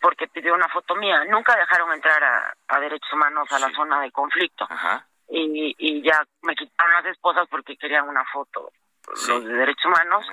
porque 0.00 0.28
pidió 0.28 0.54
una 0.54 0.68
foto 0.68 0.94
mía. 0.96 1.24
Nunca 1.24 1.56
dejaron 1.56 1.92
entrar 1.92 2.22
a, 2.22 2.80
Derechos 2.80 3.12
Humanos 3.12 3.50
a 3.52 3.58
la 3.58 3.70
zona 3.70 4.00
de 4.00 4.10
conflicto. 4.10 4.66
Ajá. 4.68 5.06
Y, 5.28 5.74
y 5.78 6.02
ya 6.02 6.26
me 6.42 6.54
quitaron 6.54 6.92
las 6.94 7.06
esposas 7.06 7.46
porque 7.48 7.76
querían 7.76 8.08
una 8.08 8.24
foto 8.26 8.72
los 9.08 9.44
de 9.44 9.52
derechos 9.52 9.84
humanos 9.86 10.26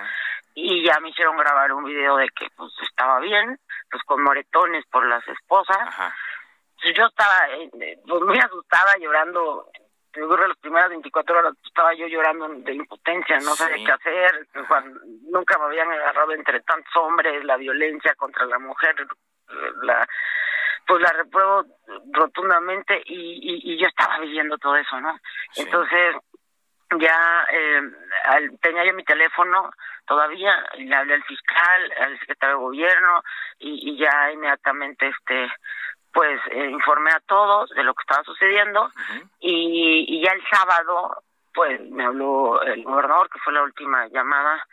y 0.60 0.84
ya 0.84 0.98
me 1.00 1.10
hicieron 1.10 1.36
grabar 1.36 1.72
un 1.72 1.84
video 1.84 2.16
de 2.16 2.28
que 2.30 2.48
pues 2.56 2.72
estaba 2.82 3.20
bien, 3.20 3.58
pues 3.90 4.02
con 4.04 4.22
moretones 4.22 4.84
por 4.86 5.06
las 5.06 5.26
esposas. 5.28 5.78
Pues, 6.82 6.96
yo 6.96 7.06
estaba 7.06 7.48
eh, 7.52 7.98
pues, 8.06 8.22
muy 8.22 8.38
asustada, 8.38 8.96
llorando. 8.98 9.70
Seguro 10.12 10.48
las 10.48 10.56
primeras 10.58 10.88
24 10.88 11.38
horas 11.38 11.54
estaba 11.64 11.94
yo 11.94 12.06
llorando 12.08 12.48
de 12.48 12.74
impotencia, 12.74 13.36
no 13.36 13.54
sabía 13.54 13.84
qué 13.84 13.92
hacer. 13.92 14.48
nunca 15.30 15.58
me 15.58 15.66
habían 15.66 15.92
agarrado 15.92 16.32
entre 16.32 16.60
tantos 16.62 16.96
hombres, 16.96 17.44
la 17.44 17.56
violencia 17.56 18.14
contra 18.16 18.44
la 18.46 18.58
mujer, 18.58 18.96
la 19.82 20.08
pues 20.88 21.02
la 21.02 21.12
repruebo 21.12 21.66
rotundamente 22.12 23.02
y, 23.04 23.60
y, 23.62 23.78
yo 23.78 23.86
estaba 23.86 24.18
viviendo 24.20 24.56
todo 24.56 24.74
eso, 24.74 24.98
¿no? 24.98 25.14
Entonces, 25.54 26.16
ya 26.96 27.46
eh, 27.52 27.82
tenía 28.62 28.84
yo 28.86 28.94
mi 28.94 29.04
teléfono 29.04 29.70
todavía 30.06 30.52
le 30.78 30.94
hablé 30.94 31.14
al 31.14 31.24
fiscal 31.24 31.92
al 32.00 32.18
secretario 32.18 32.56
de 32.56 32.62
gobierno 32.62 33.22
y, 33.58 33.90
y 33.90 33.98
ya 33.98 34.32
inmediatamente 34.32 35.08
este 35.08 35.52
pues 36.12 36.40
eh, 36.50 36.70
informé 36.70 37.10
a 37.10 37.20
todos 37.26 37.70
de 37.70 37.84
lo 37.84 37.94
que 37.94 38.02
estaba 38.02 38.24
sucediendo 38.24 38.90
y, 39.40 40.06
y 40.08 40.24
ya 40.24 40.32
el 40.32 40.42
sábado 40.50 41.22
pues 41.58 41.80
me 41.90 42.04
habló 42.04 42.62
el 42.62 42.84
gobernador, 42.84 43.28
que 43.30 43.40
fue 43.40 43.52
la 43.52 43.64
última 43.64 44.06
llamada 44.08 44.64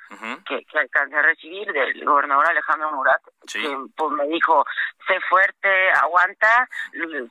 que, 0.48 0.64
que, 0.66 0.78
alcancé 0.78 1.16
a 1.16 1.24
recibir 1.24 1.72
del 1.74 2.06
gobernador 2.06 2.48
Alejandro 2.48 2.92
Murat, 2.92 3.22
que 3.52 3.76
pues 3.96 4.12
me 4.12 4.28
dijo, 4.28 4.64
sé 5.08 5.20
fuerte, 5.22 5.92
aguanta, 5.94 6.70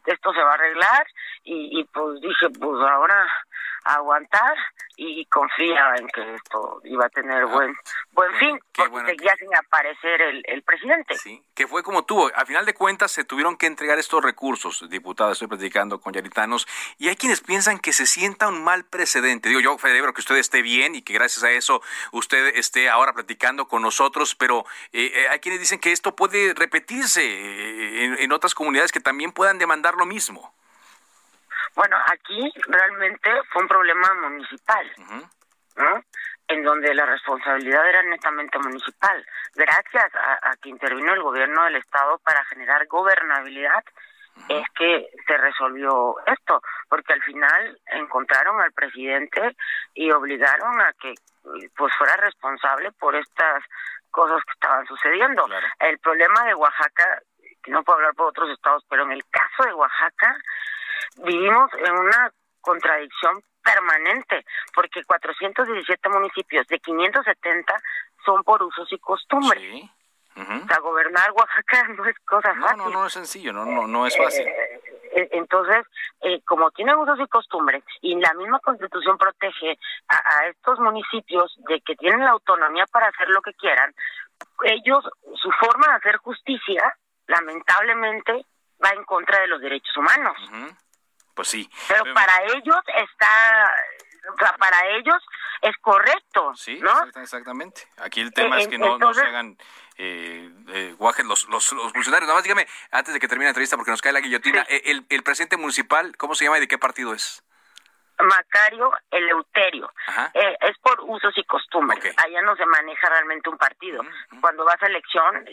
esto 0.06 0.32
se 0.32 0.42
va 0.42 0.50
a 0.50 0.54
arreglar, 0.54 1.06
y, 1.44 1.78
y 1.78 1.84
pues 1.84 2.20
dije, 2.20 2.48
pues 2.58 2.80
ahora 2.80 3.32
aguantar 3.84 4.56
y 4.96 5.26
confía 5.26 5.94
en 5.96 6.06
que 6.08 6.34
esto 6.34 6.80
iba 6.84 7.06
a 7.06 7.08
tener 7.08 7.42
ah, 7.42 7.46
buen 7.46 7.74
buen 8.12 8.32
fin, 8.34 8.58
porque 8.72 9.06
seguía 9.06 9.36
sin 9.36 9.54
aparecer 9.54 10.22
el, 10.22 10.42
el 10.46 10.62
presidente. 10.62 11.16
Sí, 11.16 11.42
que 11.54 11.66
fue 11.66 11.82
como 11.82 12.04
tuvo. 12.04 12.30
A 12.34 12.46
final 12.46 12.64
de 12.64 12.74
cuentas 12.74 13.12
se 13.12 13.24
tuvieron 13.24 13.56
que 13.56 13.66
entregar 13.66 13.98
estos 13.98 14.22
recursos, 14.22 14.88
diputada, 14.88 15.32
estoy 15.32 15.48
platicando 15.48 16.00
con 16.00 16.12
Yaritanos, 16.12 16.66
y 16.98 17.08
hay 17.08 17.16
quienes 17.16 17.40
piensan 17.40 17.78
que 17.78 17.92
se 17.92 18.06
sienta 18.06 18.48
un 18.48 18.62
mal 18.62 18.84
precedente. 18.84 19.48
Digo, 19.48 19.60
yo 19.60 19.76
celebro 19.78 20.14
que 20.14 20.20
usted 20.20 20.36
esté 20.36 20.62
bien 20.62 20.94
y 20.94 21.02
que 21.02 21.12
gracias 21.12 21.44
a 21.44 21.50
eso 21.50 21.82
usted 22.12 22.56
esté 22.56 22.88
ahora 22.88 23.12
platicando 23.12 23.66
con 23.66 23.82
nosotros, 23.82 24.34
pero 24.34 24.64
eh, 24.92 25.10
eh, 25.14 25.28
hay 25.30 25.40
quienes 25.40 25.60
dicen 25.60 25.80
que 25.80 25.92
esto 25.92 26.14
puede 26.14 26.54
repetirse 26.54 27.22
eh, 27.24 28.04
en, 28.04 28.18
en 28.18 28.32
otras 28.32 28.54
comunidades 28.54 28.92
que 28.92 29.00
también 29.00 29.32
puedan 29.32 29.58
demandar 29.58 29.94
lo 29.96 30.06
mismo. 30.06 30.54
Bueno, 31.74 31.96
aquí 32.06 32.52
realmente 32.66 33.30
fue 33.52 33.62
un 33.62 33.68
problema 33.68 34.14
municipal, 34.14 34.92
¿no? 35.76 36.02
En 36.46 36.62
donde 36.62 36.94
la 36.94 37.06
responsabilidad 37.06 37.88
era 37.88 38.02
netamente 38.02 38.58
municipal. 38.58 39.24
Gracias 39.54 40.12
a, 40.14 40.54
que 40.62 40.68
intervino 40.68 41.12
el 41.14 41.22
gobierno 41.22 41.64
del 41.64 41.76
Estado 41.76 42.18
para 42.18 42.44
generar 42.44 42.86
gobernabilidad, 42.86 43.82
es 44.48 44.64
que 44.76 45.08
se 45.26 45.36
resolvió 45.36 46.16
esto, 46.26 46.60
porque 46.88 47.12
al 47.12 47.22
final 47.22 47.80
encontraron 47.86 48.60
al 48.60 48.72
presidente 48.72 49.56
y 49.94 50.10
obligaron 50.10 50.80
a 50.80 50.92
que 50.94 51.14
pues 51.76 51.94
fuera 51.96 52.16
responsable 52.16 52.90
por 52.92 53.14
estas 53.14 53.62
cosas 54.10 54.42
que 54.44 54.52
estaban 54.52 54.86
sucediendo. 54.86 55.46
El 55.78 55.98
problema 55.98 56.44
de 56.44 56.54
Oaxaca, 56.54 57.20
no 57.68 57.82
puedo 57.82 57.98
hablar 57.98 58.14
por 58.14 58.28
otros 58.28 58.50
estados, 58.50 58.84
pero 58.88 59.04
en 59.04 59.12
el 59.12 59.24
caso 59.30 59.68
de 59.68 59.74
Oaxaca, 59.74 60.36
vivimos 61.16 61.70
en 61.74 61.92
una 61.92 62.32
contradicción 62.60 63.42
permanente, 63.62 64.44
porque 64.74 65.04
417 65.04 66.08
municipios 66.08 66.66
de 66.66 66.78
570 66.78 67.74
son 68.24 68.42
por 68.44 68.62
usos 68.62 68.90
y 68.92 68.98
costumbres. 68.98 69.90
O 70.36 70.66
sea, 70.66 70.78
gobernar 70.80 71.30
Oaxaca 71.32 71.88
no 71.96 72.04
es 72.06 72.18
cosa 72.20 72.54
fácil. 72.54 72.78
No, 72.78 72.88
no, 72.88 72.90
no 72.90 73.06
es 73.06 73.12
sencillo, 73.12 73.52
no, 73.52 73.64
no, 73.64 73.86
no 73.86 74.06
es 74.06 74.16
fácil. 74.16 74.46
Eh, 74.46 74.80
eh, 75.14 75.28
entonces, 75.32 75.86
eh, 76.22 76.40
como 76.44 76.72
tienen 76.72 76.96
usos 76.96 77.20
y 77.20 77.28
costumbres, 77.28 77.84
y 78.00 78.16
la 78.16 78.34
misma 78.34 78.58
constitución 78.58 79.16
protege 79.16 79.78
a, 80.08 80.46
estos 80.48 80.80
municipios 80.80 81.54
de 81.68 81.80
que 81.82 81.94
tienen 81.94 82.24
la 82.24 82.30
autonomía 82.30 82.84
para 82.90 83.06
hacer 83.06 83.28
lo 83.28 83.40
que 83.40 83.54
quieran, 83.54 83.94
ellos, 84.64 85.08
su 85.40 85.50
forma 85.52 85.86
de 85.86 85.94
hacer 85.94 86.16
justicia, 86.16 86.96
lamentablemente, 87.28 88.44
va 88.84 88.90
en 88.90 89.04
contra 89.04 89.40
de 89.40 89.46
los 89.46 89.60
derechos 89.60 89.96
humanos. 89.96 90.36
Pues 91.34 91.48
sí. 91.48 91.68
Pero, 91.88 92.12
para 92.14 92.42
ellos 92.54 92.76
está, 92.86 93.74
para 94.58 94.88
ellos 94.96 95.16
es 95.62 95.76
correcto. 95.80 96.52
Sí, 96.54 96.78
¿no? 96.80 96.92
exactamente. 97.20 97.88
Aquí 97.98 98.20
el 98.20 98.32
tema 98.32 98.58
es 98.58 98.68
que 98.68 98.78
no, 98.78 98.98
no 98.98 99.14
se 99.14 99.22
hagan 99.22 99.56
eh, 99.96 100.50
eh, 100.68 100.94
guajes 100.98 101.24
los, 101.24 101.48
los, 101.48 101.66
funcionarios. 101.68 102.28
Nada 102.28 102.34
más 102.34 102.44
dígame, 102.44 102.66
antes 102.90 103.14
de 103.14 103.20
que 103.20 103.28
termine 103.28 103.46
la 103.46 103.50
entrevista, 103.50 103.76
porque 103.76 103.90
nos 103.90 104.02
cae 104.02 104.12
la 104.12 104.20
guillotina, 104.20 104.64
eh, 104.68 104.82
el, 104.86 105.06
el 105.08 105.22
presidente 105.22 105.56
municipal, 105.56 106.16
¿cómo 106.16 106.34
se 106.34 106.44
llama 106.44 106.58
y 106.58 106.60
de 106.60 106.68
qué 106.68 106.78
partido 106.78 107.14
es? 107.14 107.42
Macario 108.18 108.92
Eleuterio. 109.10 109.92
Eh, 110.34 110.56
es 110.60 110.78
por 110.78 111.00
usos 111.00 111.36
y 111.36 111.44
costumbres. 111.44 112.14
Allá 112.24 112.42
no 112.42 112.56
se 112.56 112.66
maneja 112.66 113.08
realmente 113.08 113.50
un 113.50 113.58
partido. 113.58 114.02
Cuando 114.40 114.64
vas 114.64 114.80
a 114.82 114.86
elección, 114.86 115.44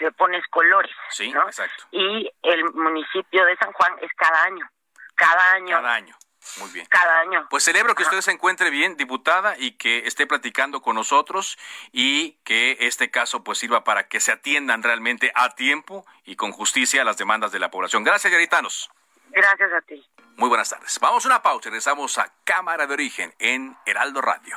te 0.00 0.10
pones 0.12 0.42
colores. 0.48 0.90
Sí, 1.10 1.30
¿no? 1.30 1.42
exacto. 1.46 1.84
Y 1.92 2.30
el 2.42 2.64
municipio 2.72 3.44
de 3.44 3.56
San 3.56 3.72
Juan 3.72 3.92
es 4.00 4.10
cada 4.16 4.44
año. 4.44 4.68
Cada 5.14 5.52
año. 5.52 5.76
Cada 5.76 5.94
año. 5.94 6.16
Muy 6.58 6.70
bien. 6.70 6.86
Cada 6.86 7.20
año. 7.20 7.46
Pues 7.50 7.64
celebro 7.64 7.94
que 7.94 8.02
usted 8.02 8.22
se 8.22 8.32
encuentre 8.32 8.70
bien, 8.70 8.96
diputada, 8.96 9.56
y 9.58 9.72
que 9.72 10.06
esté 10.06 10.26
platicando 10.26 10.80
con 10.80 10.96
nosotros 10.96 11.58
y 11.92 12.38
que 12.44 12.78
este 12.80 13.10
caso 13.10 13.44
pues 13.44 13.58
sirva 13.58 13.84
para 13.84 14.08
que 14.08 14.20
se 14.20 14.32
atiendan 14.32 14.82
realmente 14.82 15.30
a 15.34 15.50
tiempo 15.54 16.06
y 16.24 16.36
con 16.36 16.50
justicia 16.52 17.04
las 17.04 17.18
demandas 17.18 17.52
de 17.52 17.58
la 17.58 17.70
población. 17.70 18.04
Gracias, 18.04 18.32
Yaritanos. 18.32 18.90
Gracias 19.28 19.70
a 19.72 19.82
ti. 19.82 20.02
Muy 20.36 20.48
buenas 20.48 20.70
tardes. 20.70 20.98
Vamos 20.98 21.26
a 21.26 21.28
una 21.28 21.42
pausa 21.42 21.68
y 21.68 21.70
regresamos 21.70 22.16
a 22.16 22.32
Cámara 22.44 22.86
de 22.86 22.94
Origen 22.94 23.34
en 23.38 23.76
Heraldo 23.84 24.22
Radio. 24.22 24.56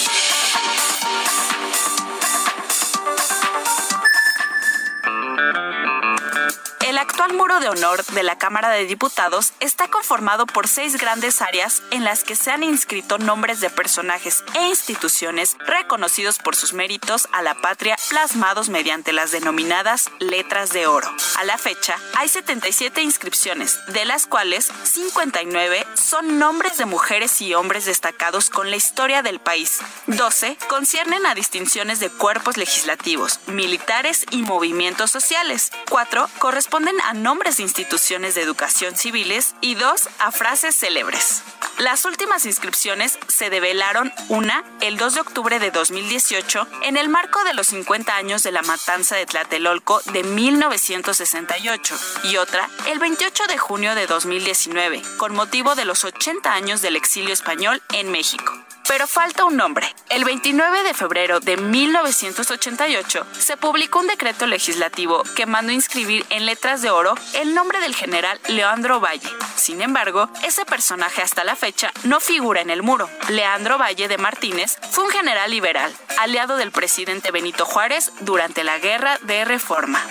Actual 7.21 7.37
muro 7.37 7.59
de 7.59 7.69
honor 7.69 8.03
de 8.03 8.23
la 8.23 8.39
Cámara 8.39 8.69
de 8.69 8.87
Diputados 8.87 9.53
está 9.59 9.87
conformado 9.89 10.47
por 10.47 10.67
seis 10.67 10.97
grandes 10.97 11.43
áreas 11.43 11.83
en 11.91 12.03
las 12.03 12.23
que 12.23 12.35
se 12.35 12.49
han 12.49 12.63
inscrito 12.63 13.19
nombres 13.19 13.59
de 13.59 13.69
personajes 13.69 14.43
e 14.55 14.69
instituciones 14.69 15.55
reconocidos 15.67 16.39
por 16.39 16.55
sus 16.55 16.73
méritos 16.73 17.27
a 17.31 17.43
la 17.43 17.53
patria 17.53 17.95
plasmados 18.09 18.69
mediante 18.69 19.13
las 19.13 19.31
denominadas 19.31 20.09
letras 20.19 20.71
de 20.71 20.87
oro. 20.87 21.07
A 21.37 21.43
la 21.43 21.59
fecha, 21.59 21.95
hay 22.15 22.27
77 22.27 23.03
inscripciones, 23.03 23.77
de 23.87 24.05
las 24.05 24.25
cuales 24.25 24.71
59 24.83 25.85
son 25.93 26.39
nombres 26.39 26.79
de 26.79 26.85
mujeres 26.85 27.39
y 27.41 27.53
hombres 27.53 27.85
destacados 27.85 28.49
con 28.49 28.71
la 28.71 28.77
historia 28.77 29.21
del 29.21 29.39
país. 29.39 29.79
12 30.07 30.57
conciernen 30.67 31.27
a 31.27 31.35
distinciones 31.35 31.99
de 31.99 32.09
cuerpos 32.09 32.57
legislativos, 32.57 33.39
militares 33.45 34.25
y 34.31 34.41
movimientos 34.41 35.11
sociales. 35.11 35.71
4 35.87 36.27
corresponden 36.39 36.95
a 37.11 37.13
nombres 37.13 37.57
de 37.57 37.63
instituciones 37.63 38.35
de 38.35 38.41
educación 38.41 38.95
civiles 38.95 39.53
y 39.59 39.75
dos 39.75 40.07
a 40.19 40.31
frases 40.31 40.77
célebres. 40.77 41.43
Las 41.77 42.05
últimas 42.05 42.45
inscripciones 42.45 43.19
se 43.27 43.49
develaron 43.49 44.13
una 44.29 44.63
el 44.79 44.95
2 44.95 45.15
de 45.15 45.19
octubre 45.19 45.59
de 45.59 45.71
2018 45.71 46.65
en 46.83 46.95
el 46.95 47.09
marco 47.09 47.43
de 47.43 47.53
los 47.53 47.67
50 47.67 48.15
años 48.15 48.43
de 48.43 48.53
la 48.53 48.61
matanza 48.61 49.17
de 49.17 49.25
Tlatelolco 49.25 49.99
de 50.13 50.23
1968 50.23 51.95
y 52.23 52.37
otra 52.37 52.69
el 52.89 52.99
28 52.99 53.43
de 53.47 53.57
junio 53.57 53.93
de 53.93 54.07
2019 54.07 55.01
con 55.17 55.35
motivo 55.35 55.75
de 55.75 55.83
los 55.83 56.05
80 56.05 56.53
años 56.53 56.81
del 56.81 56.95
exilio 56.95 57.33
español 57.33 57.81
en 57.91 58.09
México. 58.09 58.53
Pero 58.87 59.07
falta 59.07 59.45
un 59.45 59.55
nombre. 59.55 59.87
El 60.09 60.25
29 60.25 60.83
de 60.83 60.93
febrero 60.93 61.39
de 61.39 61.57
1988 61.57 63.25
se 63.37 63.57
publicó 63.57 63.99
un 63.99 64.07
decreto 64.07 64.45
legislativo 64.47 65.23
que 65.35 65.45
mandó 65.45 65.71
inscribir 65.71 66.25
en 66.29 66.45
letras 66.45 66.81
de 66.81 66.89
oro 66.89 67.15
el 67.35 67.53
nombre 67.53 67.79
del 67.79 67.95
general 67.95 68.39
Leandro 68.47 68.99
Valle. 68.99 69.29
Sin 69.55 69.81
embargo, 69.81 70.29
ese 70.43 70.65
personaje 70.65 71.21
hasta 71.21 71.43
la 71.43 71.55
fecha 71.55 71.91
no 72.03 72.19
figura 72.19 72.61
en 72.61 72.69
el 72.69 72.83
muro. 72.83 73.09
Leandro 73.29 73.77
Valle 73.77 74.07
de 74.07 74.17
Martínez 74.17 74.77
fue 74.91 75.05
un 75.05 75.11
general 75.11 75.51
liberal, 75.51 75.95
aliado 76.19 76.57
del 76.57 76.71
presidente 76.71 77.31
Benito 77.31 77.65
Juárez 77.65 78.11
durante 78.21 78.63
la 78.63 78.79
Guerra 78.79 79.17
de 79.21 79.45
Reforma. 79.45 80.01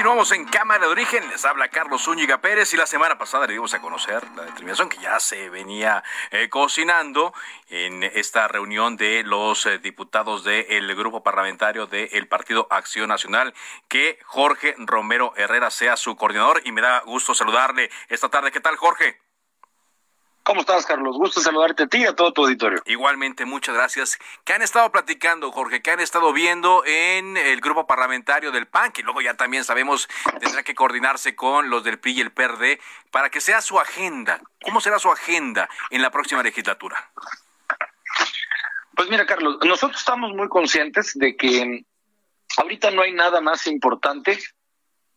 Continuamos 0.00 0.32
en 0.32 0.46
Cámara 0.46 0.86
de 0.86 0.92
Origen, 0.92 1.28
les 1.28 1.44
habla 1.44 1.68
Carlos 1.68 2.04
Zúñiga 2.04 2.40
Pérez 2.40 2.72
y 2.72 2.78
la 2.78 2.86
semana 2.86 3.18
pasada 3.18 3.46
le 3.46 3.52
dimos 3.52 3.74
a 3.74 3.82
conocer 3.82 4.26
la 4.34 4.44
determinación 4.46 4.88
que 4.88 4.96
ya 4.96 5.20
se 5.20 5.50
venía 5.50 6.02
eh, 6.30 6.48
cocinando 6.48 7.34
en 7.68 8.04
esta 8.04 8.48
reunión 8.48 8.96
de 8.96 9.22
los 9.24 9.66
eh, 9.66 9.78
diputados 9.78 10.42
del 10.42 10.94
grupo 10.94 11.22
parlamentario 11.22 11.86
del 11.86 12.26
Partido 12.28 12.66
Acción 12.70 13.10
Nacional, 13.10 13.52
que 13.88 14.18
Jorge 14.24 14.74
Romero 14.78 15.34
Herrera 15.36 15.70
sea 15.70 15.98
su 15.98 16.16
coordinador 16.16 16.62
y 16.64 16.72
me 16.72 16.80
da 16.80 17.00
gusto 17.00 17.34
saludarle 17.34 17.90
esta 18.08 18.30
tarde. 18.30 18.52
¿Qué 18.52 18.60
tal, 18.60 18.76
Jorge? 18.76 19.20
¿Cómo 20.50 20.62
estás, 20.62 20.84
Carlos? 20.84 21.16
Gusto 21.16 21.40
saludarte 21.40 21.84
a 21.84 21.86
ti 21.86 21.98
y 21.98 22.06
a 22.06 22.16
todo 22.16 22.32
tu 22.32 22.42
auditorio. 22.42 22.82
Igualmente, 22.84 23.44
muchas 23.44 23.72
gracias. 23.76 24.18
¿Qué 24.42 24.52
han 24.52 24.62
estado 24.62 24.90
platicando, 24.90 25.52
Jorge? 25.52 25.80
¿Qué 25.80 25.92
han 25.92 26.00
estado 26.00 26.32
viendo 26.32 26.84
en 26.86 27.36
el 27.36 27.60
grupo 27.60 27.86
parlamentario 27.86 28.50
del 28.50 28.66
PAN? 28.66 28.90
Que 28.90 29.04
luego 29.04 29.20
ya 29.20 29.34
también 29.34 29.62
sabemos 29.62 30.08
tendrá 30.40 30.64
que 30.64 30.74
coordinarse 30.74 31.36
con 31.36 31.70
los 31.70 31.84
del 31.84 32.00
PRI 32.00 32.14
y 32.14 32.20
el 32.22 32.32
PRD 32.32 32.80
para 33.12 33.30
que 33.30 33.40
sea 33.40 33.60
su 33.60 33.78
agenda. 33.78 34.40
¿Cómo 34.64 34.80
será 34.80 34.98
su 34.98 35.08
agenda 35.08 35.68
en 35.88 36.02
la 36.02 36.10
próxima 36.10 36.42
legislatura? 36.42 37.12
Pues 38.96 39.08
mira, 39.08 39.26
Carlos, 39.26 39.58
nosotros 39.64 40.00
estamos 40.00 40.32
muy 40.32 40.48
conscientes 40.48 41.12
de 41.14 41.36
que 41.36 41.84
ahorita 42.56 42.90
no 42.90 43.02
hay 43.02 43.12
nada 43.12 43.40
más 43.40 43.68
importante 43.68 44.40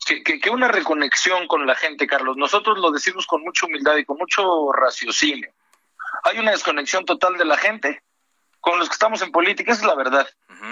que, 0.06 0.50
una 0.50 0.68
reconexión 0.68 1.48
con 1.48 1.66
la 1.66 1.76
gente, 1.76 2.08
Carlos. 2.08 2.38
Nosotros 2.38 2.78
lo 2.80 2.92
decimos 2.92 3.26
con 3.26 3.42
mucha 3.44 3.66
humildad 3.66 3.98
y 3.98 4.06
con 4.06 4.18
mucho 4.18 4.72
raciocinio. 4.72 5.52
Hay 6.24 6.40
una 6.40 6.52
desconexión 6.52 7.06
total 7.06 7.38
de 7.38 7.46
la 7.46 7.58
gente 7.58 8.04
con 8.60 8.80
los 8.80 8.88
que 8.88 8.94
estamos 8.94 9.22
en 9.22 9.32
política, 9.32 9.74
esa 9.74 9.82
es 9.82 9.88
la 9.88 9.96
verdad. 9.96 10.28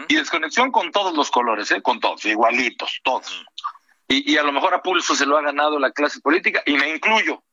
Y 0.07 0.15
desconexión 0.15 0.71
con 0.71 0.91
todos 0.91 1.13
los 1.13 1.29
colores, 1.29 1.69
¿eh? 1.71 1.81
con 1.81 1.99
todos, 1.99 2.23
igualitos, 2.25 3.01
todos. 3.03 3.45
y, 4.07 4.31
y, 4.31 4.37
a 4.37 4.43
lo 4.43 4.53
mejor 4.53 4.73
a 4.73 4.81
pulso 4.81 5.13
se 5.13 5.25
lo 5.25 5.37
ha 5.37 5.41
ganado 5.41 5.77
la 5.77 5.91
clase 5.91 6.21
política, 6.21 6.63
y 6.65 6.75
me 6.77 6.89
incluyo. 6.89 7.43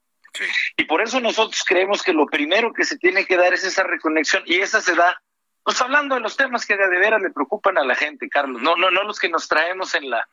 Y 0.77 0.85
por 0.85 1.03
eso 1.03 1.21
nosotros 1.21 1.64
creemos 1.67 2.03
que 2.03 2.12
lo 2.12 2.27
primero 2.27 2.73
que 2.73 2.85
se 2.85 2.99
tiene 2.99 3.27
que 3.27 3.37
dar 3.37 3.53
es 3.53 3.64
esa 3.64 3.83
reconexión, 3.83 4.45
y 4.47 4.61
esa 4.61 4.81
se 4.81 4.95
da 4.95 5.21
pues 5.69 5.83
hablando 5.83 6.15
de 6.15 6.23
los 6.23 6.35
temas 6.35 6.65
que 6.65 6.79
de, 6.79 6.89
veras 6.89 7.21
le 7.21 7.29
preocupan 7.29 7.77
a 7.77 7.85
la 7.85 7.95
gente, 7.95 8.31
Carlos, 8.31 8.63
no, 8.63 8.75
no, 8.77 8.91
no 8.91 9.03
los 9.03 9.19
que 9.19 9.29
nos 9.29 9.49
traemos 9.49 9.95
en 9.95 10.09
la, 10.09 10.27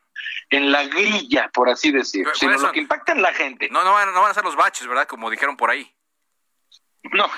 en 0.48 0.72
la 0.72 0.84
grilla, 0.84 1.50
por 1.52 1.68
así 1.68 1.92
decirlo, 1.92 2.34
sino 2.34 2.56
lo 2.56 2.72
que 2.72 2.80
impacta 2.80 3.12
en 3.12 3.20
la 3.20 3.34
gente. 3.34 3.68
No, 3.70 3.84
no 3.84 3.92
van, 3.92 4.14
no 4.14 4.22
van 4.22 4.30
a 4.30 4.34
ser 4.34 4.44
los 4.44 4.56
baches, 4.56 4.86
¿verdad? 4.86 5.06
Como 5.06 5.28
dijeron 5.28 5.54
por 5.58 5.68
ahí. 5.68 5.94
No, 7.02 7.28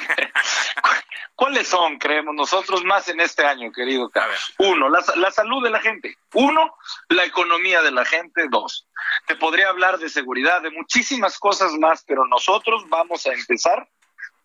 ¿cuáles 1.35 1.67
son, 1.67 1.99
creemos 1.99 2.37
nosotros, 2.37 2.85
más 2.85 3.09
en 3.09 3.19
este 3.19 3.45
año, 3.45 3.73
querido 3.73 4.09
Carlos? 4.11 4.55
Uno, 4.59 4.89
la, 4.89 5.03
la, 5.17 5.33
salud 5.33 5.65
de 5.65 5.71
la 5.71 5.81
gente. 5.81 6.15
Uno, 6.35 6.77
la 7.09 7.25
economía 7.25 7.83
de 7.83 7.91
la 7.91 8.05
gente. 8.05 8.47
Dos, 8.49 8.87
te 9.27 9.35
podría 9.35 9.71
hablar 9.71 9.99
de 9.99 10.09
seguridad, 10.09 10.63
de 10.63 10.71
muchísimas 10.71 11.37
cosas 11.37 11.73
más, 11.73 12.05
pero 12.07 12.25
nosotros 12.29 12.89
vamos 12.89 13.27
a 13.27 13.33
empezar 13.33 13.89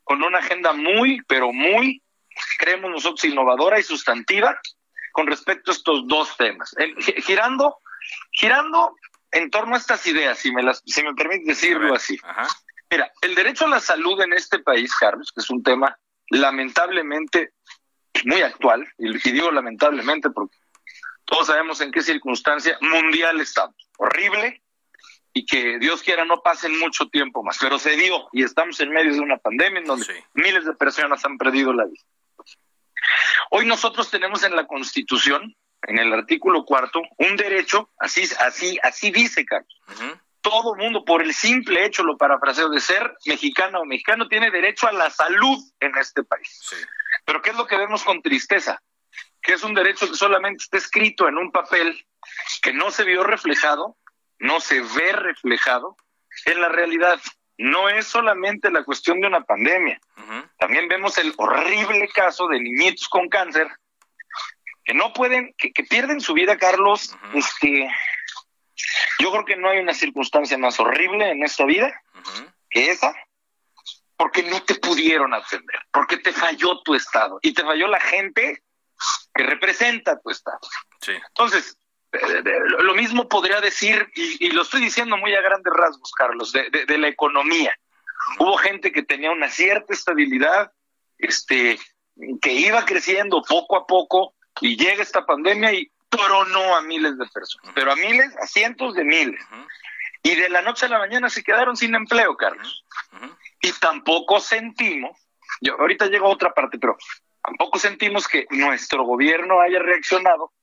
con 0.04 0.24
una 0.24 0.40
agenda 0.40 0.74
muy, 0.74 1.22
pero 1.28 1.54
muy, 1.54 2.02
creemos 2.58 2.92
nosotros, 2.92 3.24
innovadora 3.26 3.80
y 3.80 3.84
sustantiva 3.84 4.60
con 5.12 5.28
respecto 5.28 5.72
a 5.72 5.74
estos 5.74 6.08
dos 6.08 6.36
temas. 6.38 6.76
girando, 7.24 7.80
girando 8.32 8.96
en 9.32 9.50
torno 9.50 9.76
a 9.76 9.78
estas 9.78 10.06
ideas, 10.08 10.38
si 10.38 10.52
me, 10.52 10.64
las, 10.64 10.82
si 10.86 11.04
me 11.04 11.14
permite 11.14 11.46
decirlo 11.46 11.96
así. 11.96 12.18
Mira, 12.90 13.12
el 13.22 13.36
derecho 13.36 13.66
a 13.66 13.70
la 13.70 13.80
salud 13.80 14.22
en 14.22 14.34
este 14.34 14.60
país, 14.60 14.94
Carlos, 14.96 15.32
que 15.34 15.42
es 15.42 15.50
un 15.50 15.64
tema 15.64 15.98
lamentablemente 16.30 17.54
muy 18.26 18.42
actual, 18.42 18.88
y 18.98 19.32
digo 19.32 19.52
lamentablemente 19.52 20.30
porque 20.30 20.56
todos 21.26 21.48
sabemos 21.48 21.82
en 21.82 21.92
qué 21.92 22.02
circunstancia 22.02 22.78
mundial 22.82 23.42
estamos. 23.42 23.76
Horrible, 23.98 24.64
y 25.34 25.46
que 25.46 25.80
Dios 25.80 26.04
quiera 26.04 26.26
no 26.26 26.42
pasen 26.42 26.78
mucho 26.80 27.08
tiempo 27.08 27.44
más, 27.44 27.58
pero 27.60 27.80
se 27.80 27.96
dio 27.96 28.28
y 28.32 28.44
estamos 28.44 28.80
en 28.80 28.92
medio 28.92 29.14
de 29.14 29.20
una 29.20 29.38
pandemia 29.38 29.80
en 29.80 29.86
donde 29.86 30.24
miles 30.36 30.66
de 30.66 30.74
personas 30.74 31.26
han 31.26 31.38
perdido 31.38 31.74
la 31.74 31.86
vida. 31.86 32.04
Hoy 33.50 33.66
nosotros 33.66 34.10
tenemos 34.10 34.44
en 34.44 34.56
la 34.56 34.66
Constitución, 34.66 35.56
en 35.84 36.00
el 36.00 36.14
artículo 36.14 36.66
cuarto, 36.66 37.02
un 37.18 37.36
derecho, 37.36 37.92
así, 37.98 38.24
así, 38.40 38.80
así 38.82 39.12
dice 39.12 39.46
Carlos, 39.46 39.74
todo 40.42 40.76
mundo, 40.76 41.06
por 41.06 41.22
el 41.22 41.34
simple 41.34 41.86
hecho, 41.86 42.04
lo 42.04 42.18
parafraseo, 42.18 42.70
de 42.70 42.82
ser 42.82 43.16
mexicano 43.26 43.80
o 43.80 43.86
mexicano, 43.86 44.28
tiene 44.28 44.52
derecho 44.52 44.88
a 44.88 44.92
la 44.92 45.10
salud 45.10 45.58
en 45.80 45.98
este 45.98 46.24
país. 46.24 46.60
Pero 47.26 47.42
¿qué 47.42 47.52
es 47.52 47.56
lo 47.56 47.66
que 47.66 47.78
vemos 47.78 48.04
con 48.04 48.22
tristeza? 48.22 48.82
Que 49.42 49.54
es 49.54 49.64
un 49.64 49.74
derecho 49.74 50.08
que 50.10 50.16
solamente 50.16 50.64
está 50.64 50.78
escrito 50.78 51.30
en 51.30 51.38
un 51.38 51.52
papel 51.52 52.06
que 52.62 52.74
no 52.74 52.92
se 52.92 53.06
vio 53.06 53.24
reflejado, 53.24 53.98
no 54.40 54.60
se 54.60 54.82
ve 54.82 55.14
reflejado 55.14 55.96
en 56.46 56.60
la 56.60 56.70
realidad. 56.70 57.20
No 57.58 57.90
es 57.90 58.08
solamente 58.08 58.72
la 58.72 58.84
cuestión 58.84 59.20
de 59.22 59.28
una 59.28 59.42
pandemia. 59.42 60.00
También 60.58 60.88
vemos 60.88 61.18
el 61.18 61.34
horrible 61.38 62.08
caso 62.10 62.48
de 62.48 62.60
niñitos 62.60 63.08
con 63.08 63.30
cáncer 63.30 63.68
que 64.84 64.94
no 64.94 65.14
pueden, 65.14 65.54
que, 65.58 65.72
pierden 65.84 66.20
su 66.20 66.34
vida, 66.34 66.58
Carlos, 66.58 67.16
este, 67.34 67.90
yo 69.20 69.32
creo 69.32 69.46
que 69.46 69.56
no 69.56 69.70
hay 69.70 69.80
una 69.80 69.94
circunstancia 69.94 70.58
más 70.58 70.80
horrible 70.80 71.30
en 71.30 71.44
esta 71.44 71.66
vida 71.66 72.02
que 72.70 72.90
esa, 72.90 73.16
porque 74.18 74.44
no 74.44 74.62
te 74.64 74.76
pudieron 74.76 75.34
atender, 75.34 75.80
porque 75.92 76.18
te 76.18 76.34
falló 76.34 76.82
tu 76.82 76.96
Estado 76.96 77.40
y 77.42 77.54
te 77.54 77.64
falló 77.64 77.88
la 77.88 78.00
gente 78.00 78.64
que 79.34 79.44
representa 79.44 80.20
tu 80.20 80.30
Estado. 80.30 80.60
Entonces, 81.08 81.78
lo 82.80 82.94
mismo 82.94 83.28
podría 83.28 83.60
decir, 83.62 84.12
y, 84.16 84.50
lo 84.52 84.62
estoy 84.62 84.82
diciendo 84.82 85.18
muy 85.18 85.34
a 85.34 85.42
grandes 85.42 85.74
rasgos, 85.74 86.12
Carlos, 86.12 86.52
de, 86.52 86.98
la 86.98 87.08
economía. 87.08 87.76
Hubo 88.40 88.58
gente 88.58 88.92
que 88.92 89.04
tenía 89.04 89.32
una 89.32 89.50
cierta 89.50 89.94
estabilidad, 89.94 90.72
este, 91.18 91.80
que 92.42 92.52
iba 92.54 92.86
creciendo 92.86 93.42
poco 93.42 93.78
a 93.78 93.88
poco, 93.88 94.36
y 94.62 94.78
llega 94.78 95.02
esta 95.02 95.26
pandemia 95.26 95.74
y 95.74 95.92
tronó 96.10 96.76
a 96.76 96.82
miles 96.82 97.18
de 97.18 97.26
personas, 97.28 97.72
pero 97.74 97.92
a 97.92 97.96
miles, 97.96 98.36
a 98.38 98.46
cientos 98.46 98.94
de 98.94 99.04
miles. 99.04 99.44
Y 100.22 100.36
de 100.36 100.50
la 100.50 100.62
noche 100.62 100.86
a 100.86 100.90
la 100.90 101.00
mañana 101.00 101.30
se 101.30 101.44
quedaron 101.44 101.76
sin 101.76 101.96
empleo, 101.96 102.38
Carlos. 102.38 102.86
Y 103.62 103.72
tampoco 103.74 104.40
sentimos, 104.40 105.18
yo 105.60 105.74
ahorita 105.80 106.06
llego 106.06 106.28
a 106.28 106.34
otra 106.34 106.54
parte, 106.54 106.78
pero 106.78 106.98
tampoco 107.42 107.80
sentimos 107.80 108.28
que 108.28 108.46
nuestro 108.52 109.04
gobierno 109.04 109.60
haya 109.60 109.80
reaccionado 109.80 110.54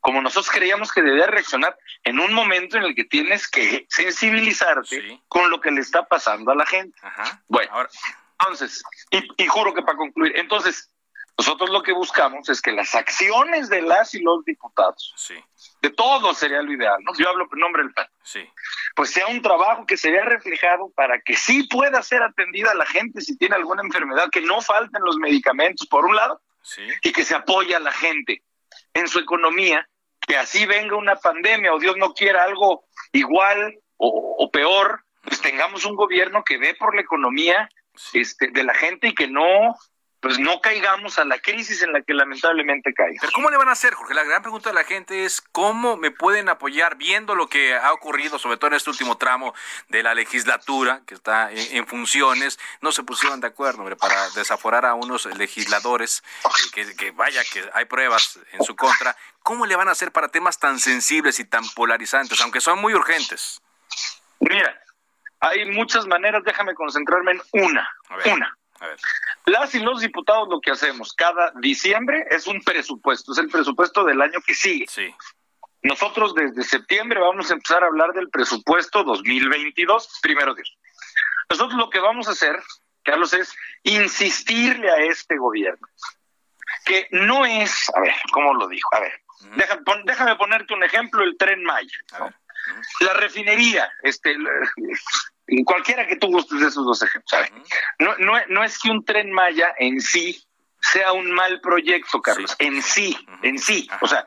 como 0.00 0.20
nosotros 0.20 0.50
creíamos 0.50 0.92
que 0.92 1.02
debía 1.02 1.26
reaccionar 1.26 1.76
en 2.04 2.18
un 2.18 2.32
momento 2.32 2.76
en 2.76 2.84
el 2.84 2.94
que 2.94 3.04
tienes 3.04 3.48
que 3.48 3.86
sensibilizarte 3.88 5.20
con 5.28 5.50
lo 5.50 5.60
que 5.60 5.70
le 5.70 5.80
está 5.80 6.06
pasando 6.06 6.50
a 6.50 6.54
la 6.54 6.66
gente. 6.66 6.98
Bueno, 7.48 7.70
entonces, 8.38 8.82
y, 9.10 9.42
y 9.42 9.46
juro 9.46 9.74
que 9.74 9.82
para 9.82 9.98
concluir, 9.98 10.32
entonces, 10.36 10.90
nosotros 11.38 11.70
lo 11.70 11.82
que 11.82 11.92
buscamos 11.92 12.48
es 12.50 12.60
que 12.60 12.72
las 12.72 12.94
acciones 12.94 13.70
de 13.70 13.80
las 13.80 14.14
y 14.14 14.20
los 14.20 14.44
diputados, 14.44 15.14
de 15.80 15.90
todos 15.90 16.36
sería 16.36 16.60
lo 16.60 16.70
ideal, 16.72 16.98
¿no? 17.02 17.12
Yo 17.16 17.30
hablo 17.30 17.48
por 17.48 17.58
nombre 17.58 17.82
del 17.82 17.94
PAN, 17.94 18.06
pues 18.94 19.10
sea 19.10 19.26
un 19.26 19.40
trabajo 19.40 19.86
que 19.86 19.96
se 19.96 20.10
vea 20.10 20.24
reflejado 20.24 20.90
para 20.94 21.20
que 21.20 21.36
sí 21.36 21.62
pueda 21.62 22.02
ser 22.02 22.22
atendida 22.22 22.74
la 22.74 22.84
gente 22.84 23.22
si 23.22 23.38
tiene 23.38 23.56
alguna 23.56 23.82
enfermedad, 23.82 24.28
que 24.30 24.42
no 24.42 24.60
falten 24.60 25.02
los 25.02 25.16
medicamentos, 25.16 25.86
por 25.86 26.04
un 26.04 26.14
lado, 26.14 26.42
y 27.02 27.12
que 27.12 27.24
se 27.24 27.34
apoye 27.34 27.74
a 27.74 27.80
la 27.80 27.92
gente 27.92 28.42
en 28.92 29.08
su 29.08 29.18
economía, 29.18 29.88
que 30.30 30.36
así 30.36 30.64
venga 30.64 30.94
una 30.94 31.16
pandemia 31.16 31.74
o 31.74 31.80
Dios 31.80 31.96
no 31.96 32.14
quiera 32.14 32.44
algo 32.44 32.84
igual 33.12 33.80
o, 33.96 34.48
peor, 34.52 35.04
pues 35.24 35.40
tengamos 35.40 35.84
un 35.84 35.96
gobierno 35.96 36.44
que 36.44 36.56
ve 36.56 36.76
por 36.78 36.94
la 36.94 37.00
economía 37.00 37.68
este, 38.12 38.46
de 38.52 38.62
la 38.62 38.72
gente 38.72 39.08
y 39.08 39.14
que 39.14 39.26
no 39.26 39.74
pues 40.20 40.38
no 40.38 40.60
caigamos 40.60 41.18
a 41.18 41.24
la 41.24 41.38
crisis 41.38 41.82
en 41.82 41.92
la 41.92 42.02
que 42.02 42.12
lamentablemente 42.12 42.92
cae. 42.92 43.16
Pero 43.20 43.32
¿cómo 43.32 43.50
le 43.50 43.56
van 43.56 43.68
a 43.68 43.72
hacer, 43.72 43.94
Jorge? 43.94 44.12
La 44.12 44.22
gran 44.22 44.42
pregunta 44.42 44.68
de 44.68 44.74
la 44.74 44.84
gente 44.84 45.24
es 45.24 45.40
cómo 45.40 45.96
me 45.96 46.10
pueden 46.10 46.50
apoyar 46.50 46.96
viendo 46.96 47.34
lo 47.34 47.48
que 47.48 47.74
ha 47.74 47.92
ocurrido, 47.92 48.38
sobre 48.38 48.58
todo 48.58 48.68
en 48.68 48.74
este 48.74 48.90
último 48.90 49.16
tramo 49.16 49.54
de 49.88 50.02
la 50.02 50.14
legislatura 50.14 51.00
que 51.06 51.14
está 51.14 51.50
en, 51.50 51.86
funciones. 51.86 52.58
No 52.82 52.92
se 52.92 53.02
pusieron 53.02 53.40
de 53.40 53.46
acuerdo 53.46 53.80
hombre, 53.80 53.96
para 53.96 54.28
desaforar 54.30 54.84
a 54.84 54.94
unos 54.94 55.24
legisladores, 55.36 56.22
que, 56.74 56.94
que 56.94 57.10
vaya 57.12 57.42
que 57.50 57.64
hay 57.72 57.86
pruebas 57.86 58.38
en 58.52 58.62
su 58.62 58.76
contra. 58.76 59.16
¿Cómo 59.42 59.64
le 59.64 59.74
van 59.74 59.88
a 59.88 59.92
hacer 59.92 60.12
para 60.12 60.28
temas 60.28 60.58
tan 60.58 60.78
sensibles 60.78 61.40
y 61.40 61.44
tan 61.44 61.66
polarizantes, 61.70 62.40
aunque 62.42 62.60
son 62.60 62.78
muy 62.78 62.92
urgentes? 62.92 63.62
Mira, 64.40 64.78
hay 65.40 65.64
muchas 65.70 66.06
maneras, 66.06 66.42
déjame 66.44 66.74
concentrarme 66.74 67.32
en 67.32 67.40
una. 67.52 67.88
Una 68.26 68.59
las 69.46 69.74
y 69.74 69.80
los 69.80 70.00
diputados 70.00 70.48
lo 70.48 70.60
que 70.60 70.70
hacemos 70.70 71.12
cada 71.12 71.52
diciembre 71.60 72.24
es 72.30 72.46
un 72.46 72.62
presupuesto, 72.62 73.32
es 73.32 73.38
el 73.38 73.48
presupuesto 73.48 74.04
del 74.04 74.20
año 74.20 74.40
que 74.46 74.54
sigue. 74.54 74.86
Sí. 74.88 75.14
Nosotros 75.82 76.34
desde 76.34 76.62
septiembre 76.62 77.20
vamos 77.20 77.50
a 77.50 77.54
empezar 77.54 77.82
a 77.82 77.86
hablar 77.86 78.12
del 78.12 78.28
presupuesto 78.28 79.02
2022, 79.02 80.18
primero 80.22 80.54
Dios. 80.54 80.76
Nosotros 81.48 81.78
lo 81.78 81.90
que 81.90 82.00
vamos 82.00 82.28
a 82.28 82.32
hacer, 82.32 82.60
Carlos, 83.02 83.32
es 83.32 83.54
insistirle 83.82 84.90
a 84.90 84.96
este 84.98 85.36
gobierno 85.36 85.86
que 86.84 87.08
no 87.10 87.44
es, 87.44 87.90
a 87.94 88.00
ver, 88.00 88.14
¿cómo 88.32 88.54
lo 88.54 88.68
dijo? 88.68 88.88
A 88.94 89.00
ver, 89.00 89.12
déjame, 90.04 90.36
ponerte 90.36 90.74
un 90.74 90.84
ejemplo, 90.84 91.22
el 91.22 91.36
tren 91.36 91.62
Maya. 91.62 91.98
La 93.00 93.14
refinería, 93.14 93.90
este, 94.02 94.36
cualquiera 95.64 96.06
que 96.06 96.16
tú 96.16 96.28
gustes 96.28 96.60
de 96.60 96.68
esos 96.68 96.84
dos 96.84 97.02
ejemplos. 97.02 97.40
No, 97.98 98.16
no, 98.18 98.34
no, 98.48 98.64
es 98.64 98.78
que 98.78 98.90
un 98.90 99.04
tren 99.04 99.30
Maya 99.32 99.74
en 99.78 100.00
sí 100.00 100.42
sea 100.80 101.12
un 101.12 101.30
mal 101.32 101.60
proyecto, 101.60 102.20
Carlos, 102.22 102.56
en 102.58 102.82
sí, 102.82 103.16
en 103.42 103.58
sí. 103.58 103.88
O 104.00 104.06
sea, 104.06 104.26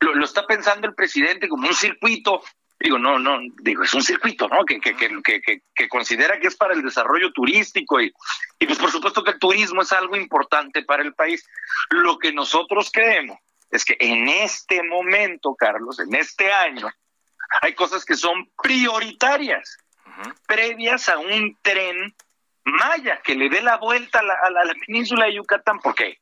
lo, 0.00 0.24
está 0.24 0.46
pensando 0.46 0.86
el 0.86 0.94
presidente 0.94 1.48
como 1.48 1.68
un 1.68 1.74
circuito. 1.74 2.42
Digo, 2.78 2.98
no, 2.98 3.18
no, 3.18 3.38
digo, 3.62 3.82
es 3.84 3.94
un 3.94 4.02
circuito, 4.02 4.48
¿no? 4.48 4.64
Que, 4.64 4.80
que, 4.80 4.94
que, 4.96 5.62
que, 5.74 5.88
considera 5.88 6.38
que 6.40 6.48
es 6.48 6.56
para 6.56 6.74
el 6.74 6.82
desarrollo 6.82 7.32
turístico 7.32 8.00
y, 8.00 8.12
y 8.58 8.66
pues 8.66 8.78
por 8.78 8.90
supuesto 8.90 9.22
que 9.22 9.30
el 9.30 9.38
turismo 9.38 9.82
es 9.82 9.92
algo 9.92 10.16
importante 10.16 10.82
para 10.82 11.02
el 11.02 11.14
país. 11.14 11.46
Lo 11.90 12.18
que 12.18 12.32
nosotros 12.32 12.90
creemos 12.92 13.38
es 13.70 13.84
que 13.84 13.96
en 14.00 14.28
este 14.28 14.82
momento, 14.82 15.54
Carlos, 15.54 15.98
en 16.00 16.14
este 16.14 16.52
año, 16.52 16.90
hay 17.62 17.74
cosas 17.74 18.04
que 18.04 18.16
son 18.16 18.50
prioritarias 18.62 19.78
previas 20.46 21.08
a 21.08 21.18
un 21.18 21.56
tren 21.62 22.14
Maya 22.64 23.20
que 23.22 23.34
le 23.34 23.50
dé 23.50 23.60
la 23.60 23.76
vuelta 23.76 24.20
a 24.20 24.50
la, 24.50 24.74
península 24.86 25.26
de 25.26 25.34
Yucatán. 25.34 25.80
¿Por 25.80 25.94
qué? 25.94 26.18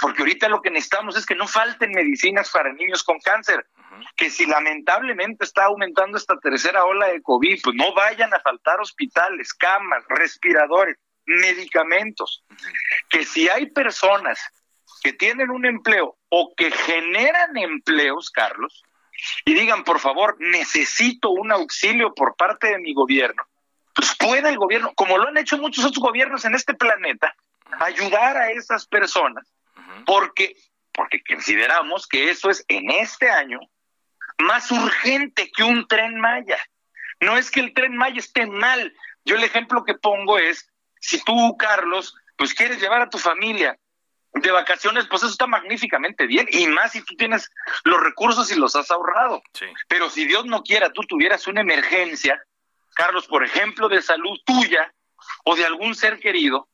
Porque 0.00 0.22
ahorita 0.22 0.48
lo 0.48 0.62
que 0.62 0.70
necesitamos 0.70 1.16
es 1.16 1.26
que 1.26 1.34
no 1.34 1.48
falten 1.48 1.90
medicinas 1.90 2.50
para 2.50 2.72
niños 2.72 3.02
con 3.02 3.18
cáncer. 3.18 3.66
Que 4.14 4.30
si 4.30 4.46
lamentablemente 4.46 5.44
está 5.44 5.64
aumentando 5.64 6.16
esta 6.16 6.38
tercera 6.38 6.84
ola 6.84 7.08
de 7.08 7.20
COVID, 7.22 7.60
pues 7.62 7.76
no 7.76 7.92
vayan 7.92 8.32
a 8.32 8.40
faltar 8.40 8.80
hospitales, 8.80 9.52
camas, 9.52 10.04
respiradores, 10.08 10.96
medicamentos. 11.26 12.44
Que 13.08 13.24
si 13.24 13.48
hay 13.48 13.66
personas 13.70 14.38
que 15.02 15.12
tienen 15.12 15.50
un 15.50 15.66
empleo 15.66 16.16
o 16.28 16.54
que 16.56 16.70
generan 16.70 17.56
empleos, 17.56 18.30
Carlos, 18.30 18.84
y 19.44 19.54
digan, 19.54 19.84
por 19.84 20.00
favor, 20.00 20.36
necesito 20.38 21.30
un 21.30 21.52
auxilio 21.52 22.14
por 22.14 22.36
parte 22.36 22.68
de 22.68 22.78
mi 22.78 22.94
gobierno, 22.94 23.42
pues 23.94 24.14
puede 24.18 24.48
el 24.48 24.58
gobierno, 24.58 24.92
como 24.94 25.18
lo 25.18 25.28
han 25.28 25.38
hecho 25.38 25.58
muchos 25.58 25.84
otros 25.84 26.02
gobiernos 26.02 26.44
en 26.44 26.54
este 26.54 26.74
planeta, 26.74 27.34
ayudar 27.80 28.36
a 28.36 28.50
esas 28.50 28.86
personas, 28.86 29.52
porque, 30.06 30.56
porque 30.92 31.22
consideramos 31.22 32.06
que 32.06 32.30
eso 32.30 32.50
es 32.50 32.64
en 32.68 32.90
este 32.90 33.30
año 33.30 33.60
más 34.38 34.70
urgente 34.70 35.50
que 35.54 35.62
un 35.62 35.86
tren 35.86 36.18
Maya. 36.18 36.58
No 37.20 37.36
es 37.36 37.50
que 37.50 37.60
el 37.60 37.74
tren 37.74 37.96
Maya 37.96 38.18
esté 38.18 38.46
mal. 38.46 38.94
Yo 39.24 39.36
el 39.36 39.44
ejemplo 39.44 39.84
que 39.84 39.94
pongo 39.94 40.38
es, 40.38 40.70
si 40.98 41.22
tú, 41.22 41.56
Carlos, 41.58 42.16
pues 42.36 42.54
quieres 42.54 42.80
llevar 42.80 43.02
a 43.02 43.10
tu 43.10 43.18
familia 43.18 43.78
de 44.32 44.50
vacaciones, 44.50 45.06
pues 45.08 45.22
eso 45.22 45.32
está 45.32 45.46
magníficamente 45.46 46.26
bien, 46.26 46.46
y 46.50 46.66
más 46.68 46.92
si 46.92 47.02
tú 47.02 47.16
tienes 47.16 47.50
los 47.84 48.00
recursos 48.00 48.50
y 48.50 48.54
los 48.54 48.76
has 48.76 48.90
ahorrado. 48.90 49.42
Pero 49.88 50.08
si 50.08 50.24
Dios 50.24 50.46
no 50.46 50.62
quiera, 50.62 50.92
tú 50.92 51.02
tuvieras 51.02 51.46
una 51.46 51.60
emergencia, 51.62 52.40
Carlos, 52.94 53.26
por 53.26 53.44
ejemplo, 53.44 53.88
de 53.88 54.02
salud 54.02 54.38
tuya 54.44 54.92
o 55.44 55.56
de 55.56 55.64
algún 55.64 55.94
ser 55.94 56.20
querido, 56.20 56.68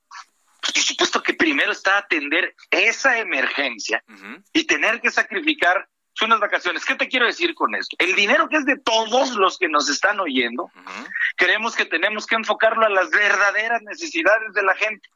pues 0.60 0.72
por 0.72 0.82
supuesto 0.82 1.22
que 1.22 1.34
primero 1.34 1.72
está 1.72 1.98
atender 1.98 2.54
esa 2.70 3.18
emergencia 3.18 4.02
y 4.52 4.64
tener 4.64 5.00
que 5.00 5.10
sacrificar 5.10 5.88
unas 6.24 6.40
vacaciones. 6.40 6.84
¿Qué 6.84 6.94
te 6.94 7.08
quiero 7.08 7.26
decir 7.26 7.54
con 7.54 7.74
esto? 7.74 7.96
El 7.98 8.14
dinero 8.14 8.48
que 8.48 8.56
es 8.56 8.64
de 8.64 8.78
todos 8.78 9.34
los 9.34 9.58
que 9.58 9.68
nos 9.68 9.88
están 9.88 10.18
oyendo, 10.20 10.70
creemos 11.36 11.76
que 11.76 11.84
tenemos 11.84 12.26
que 12.26 12.36
enfocarlo 12.36 12.86
a 12.86 12.90
las 12.90 13.10
verdaderas 13.10 13.82
necesidades 13.82 14.52
de 14.54 14.62
la 14.62 14.74
gente. 14.74 15.08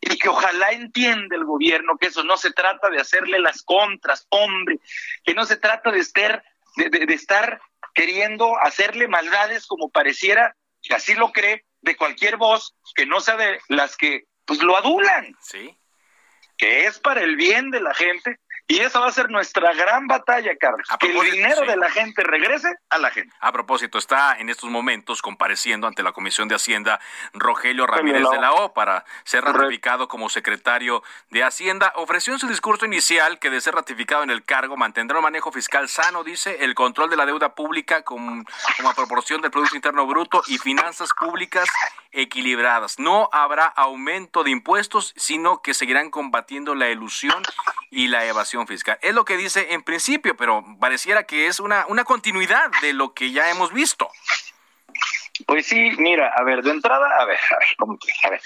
Y 0.00 0.18
que 0.18 0.28
ojalá 0.28 0.72
entienda 0.72 1.36
el 1.36 1.44
gobierno 1.44 1.96
que 1.96 2.08
eso 2.08 2.24
no 2.24 2.36
se 2.36 2.52
trata 2.52 2.90
de 2.90 3.00
hacerle 3.00 3.38
las 3.38 3.62
contras, 3.62 4.26
hombre, 4.28 4.78
que 5.24 5.34
no 5.34 5.44
se 5.44 5.56
trata 5.56 5.90
de 5.90 6.00
estar, 6.00 6.44
de, 6.76 7.14
estar 7.14 7.60
queriendo 7.94 8.58
hacerle 8.60 9.08
maldades 9.08 9.66
como 9.66 9.90
pareciera, 9.90 10.56
que 10.82 10.94
así 10.94 11.14
lo 11.14 11.32
cree, 11.32 11.64
de 11.80 11.96
cualquier 11.96 12.36
voz 12.36 12.74
que 12.94 13.06
no 13.06 13.20
sea 13.20 13.36
de 13.36 13.60
las 13.68 13.96
que 13.96 14.24
pues 14.44 14.62
lo 14.62 14.76
adulan. 14.76 15.36
Sí. 15.40 15.76
Que 16.58 16.86
es 16.86 16.98
para 16.98 17.22
el 17.22 17.36
bien 17.36 17.70
de 17.70 17.80
la 17.80 17.94
gente 17.94 18.38
y 18.72 18.80
esa 18.80 19.00
va 19.00 19.08
a 19.08 19.12
ser 19.12 19.30
nuestra 19.30 19.74
gran 19.74 20.06
batalla, 20.06 20.56
Carlos. 20.58 20.88
Que 20.98 21.10
el 21.10 21.30
dinero 21.30 21.66
de 21.66 21.76
la 21.76 21.90
gente 21.90 22.22
regrese 22.22 22.72
a 22.88 22.96
la 22.96 23.10
gente. 23.10 23.34
A 23.40 23.52
propósito, 23.52 23.98
está 23.98 24.38
en 24.38 24.48
estos 24.48 24.70
momentos 24.70 25.20
compareciendo 25.20 25.86
ante 25.86 26.02
la 26.02 26.12
Comisión 26.12 26.48
de 26.48 26.54
Hacienda 26.54 26.98
Rogelio 27.34 27.86
Ramírez 27.86 28.26
de 28.30 28.40
la 28.40 28.52
O 28.54 28.72
para 28.72 29.04
ser 29.24 29.44
ratificado 29.44 30.08
como 30.08 30.30
secretario 30.30 31.02
de 31.28 31.44
Hacienda. 31.44 31.92
Ofreció 31.96 32.32
en 32.32 32.38
su 32.38 32.48
discurso 32.48 32.86
inicial 32.86 33.38
que 33.38 33.50
de 33.50 33.60
ser 33.60 33.74
ratificado 33.74 34.22
en 34.22 34.30
el 34.30 34.42
cargo 34.42 34.78
mantendrá 34.78 35.18
un 35.18 35.24
manejo 35.24 35.52
fiscal 35.52 35.90
sano, 35.90 36.24
dice, 36.24 36.64
el 36.64 36.74
control 36.74 37.10
de 37.10 37.16
la 37.16 37.26
deuda 37.26 37.54
pública 37.54 38.00
como, 38.04 38.42
como 38.78 38.94
proporción 38.94 39.42
del 39.42 39.50
Producto 39.50 39.76
Interno 39.76 40.06
Bruto 40.06 40.42
y 40.46 40.56
finanzas 40.56 41.10
públicas 41.12 41.68
equilibradas. 42.10 42.98
No 42.98 43.28
habrá 43.32 43.66
aumento 43.66 44.44
de 44.44 44.50
impuestos, 44.50 45.12
sino 45.16 45.60
que 45.60 45.74
seguirán 45.74 46.10
combatiendo 46.10 46.74
la 46.74 46.88
ilusión 46.88 47.42
y 47.90 48.08
la 48.08 48.24
evasión 48.24 48.61
fiscal. 48.66 48.98
Es 49.02 49.14
lo 49.14 49.24
que 49.24 49.36
dice 49.36 49.72
en 49.72 49.82
principio, 49.82 50.36
pero 50.36 50.64
pareciera 50.80 51.24
que 51.24 51.46
es 51.46 51.60
una, 51.60 51.86
una 51.88 52.04
continuidad 52.04 52.70
de 52.80 52.92
lo 52.92 53.14
que 53.14 53.30
ya 53.32 53.50
hemos 53.50 53.72
visto. 53.72 54.08
Pues 55.46 55.66
sí, 55.66 55.92
mira, 55.98 56.32
a 56.36 56.44
ver, 56.44 56.62
de 56.62 56.70
entrada, 56.70 57.08
a 57.18 57.24
ver, 57.24 57.38
a 57.38 57.58
ver, 57.58 57.68
¿cómo, 57.78 57.98
a 58.24 58.30
ver. 58.30 58.40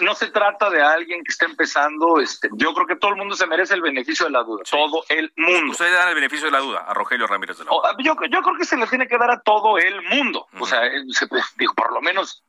No, 0.00 0.14
se 0.14 0.30
trata 0.30 0.70
de 0.70 0.82
alguien 0.82 1.22
que 1.22 1.30
esté 1.30 1.44
empezando, 1.44 2.18
este, 2.20 2.48
yo 2.54 2.72
creo 2.72 2.86
que 2.86 2.96
todo 2.96 3.10
el 3.12 3.18
mundo 3.18 3.36
se 3.36 3.46
merece 3.46 3.74
el 3.74 3.82
beneficio 3.82 4.26
de 4.26 4.32
la 4.32 4.42
duda, 4.42 4.62
todo 4.68 5.04
el 5.08 5.32
mundo. 5.36 5.72
Usted 5.72 5.84
le 5.84 5.92
da 5.92 6.08
el 6.08 6.14
beneficio 6.14 6.46
de 6.46 6.52
la 6.52 6.58
duda 6.58 6.80
a 6.80 6.94
Rogelio 6.94 7.26
Ramírez 7.26 7.58
de 7.58 7.64
la 7.64 7.70
yo, 7.98 8.16
yo, 8.30 8.42
creo 8.42 8.56
que 8.56 8.64
se 8.64 8.76
le 8.76 8.86
tiene 8.86 9.06
que 9.06 9.18
dar 9.18 9.30
a 9.30 9.40
todo 9.40 9.78
el 9.78 10.02
mundo, 10.02 10.48
o 10.58 10.66
sea, 10.66 10.80
digo, 11.56 11.74
por 11.74 11.92
lo 11.92 12.00
menos 12.00 12.42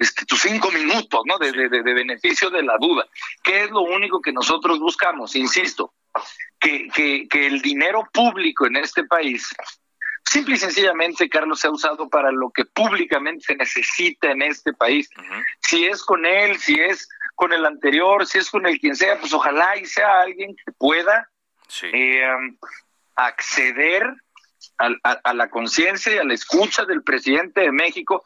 este, 0.00 0.24
tus 0.24 0.40
cinco 0.40 0.70
minutos 0.70 1.20
¿no? 1.26 1.36
De, 1.36 1.52
de, 1.52 1.94
beneficio 1.94 2.48
de 2.48 2.62
la 2.62 2.76
duda. 2.80 3.06
¿Qué 3.42 3.64
es 3.64 3.70
lo 3.70 3.82
único 3.82 4.20
que 4.22 4.32
nosotros 4.32 4.78
buscamos? 4.78 5.36
Insisto, 5.36 5.92
que, 6.58 6.88
que, 6.88 7.28
que 7.28 7.46
el 7.46 7.62
dinero 7.62 8.08
público 8.12 8.66
en 8.66 8.76
este 8.76 9.04
país 9.04 9.54
simple 10.30 10.54
y 10.54 10.58
sencillamente, 10.58 11.28
Carlos, 11.28 11.58
se 11.60 11.66
ha 11.66 11.70
usado 11.70 12.08
para 12.08 12.30
lo 12.30 12.50
que 12.50 12.64
públicamente 12.64 13.46
se 13.46 13.56
necesita 13.56 14.30
en 14.30 14.42
este 14.42 14.72
país. 14.72 15.10
Si 15.60 15.84
es 15.86 16.04
con 16.04 16.24
él, 16.24 16.56
si 16.58 16.74
es 16.74 17.08
con 17.34 17.52
el 17.52 17.66
anterior, 17.66 18.24
si 18.26 18.38
es 18.38 18.48
con 18.48 18.64
el 18.66 18.78
quien 18.78 18.94
sea, 18.94 19.18
pues 19.18 19.32
ojalá 19.32 19.76
y 19.76 19.86
sea 19.86 20.20
alguien 20.20 20.54
que 20.54 20.70
pueda 20.72 21.28
eh, 21.82 22.22
acceder 23.16 24.04
a, 24.78 25.34
la 25.34 25.50
conciencia 25.50 26.14
y 26.14 26.18
a 26.18 26.24
la 26.24 26.34
escucha 26.34 26.84
del 26.84 27.02
presidente 27.02 27.62
de 27.62 27.72
México 27.72 28.22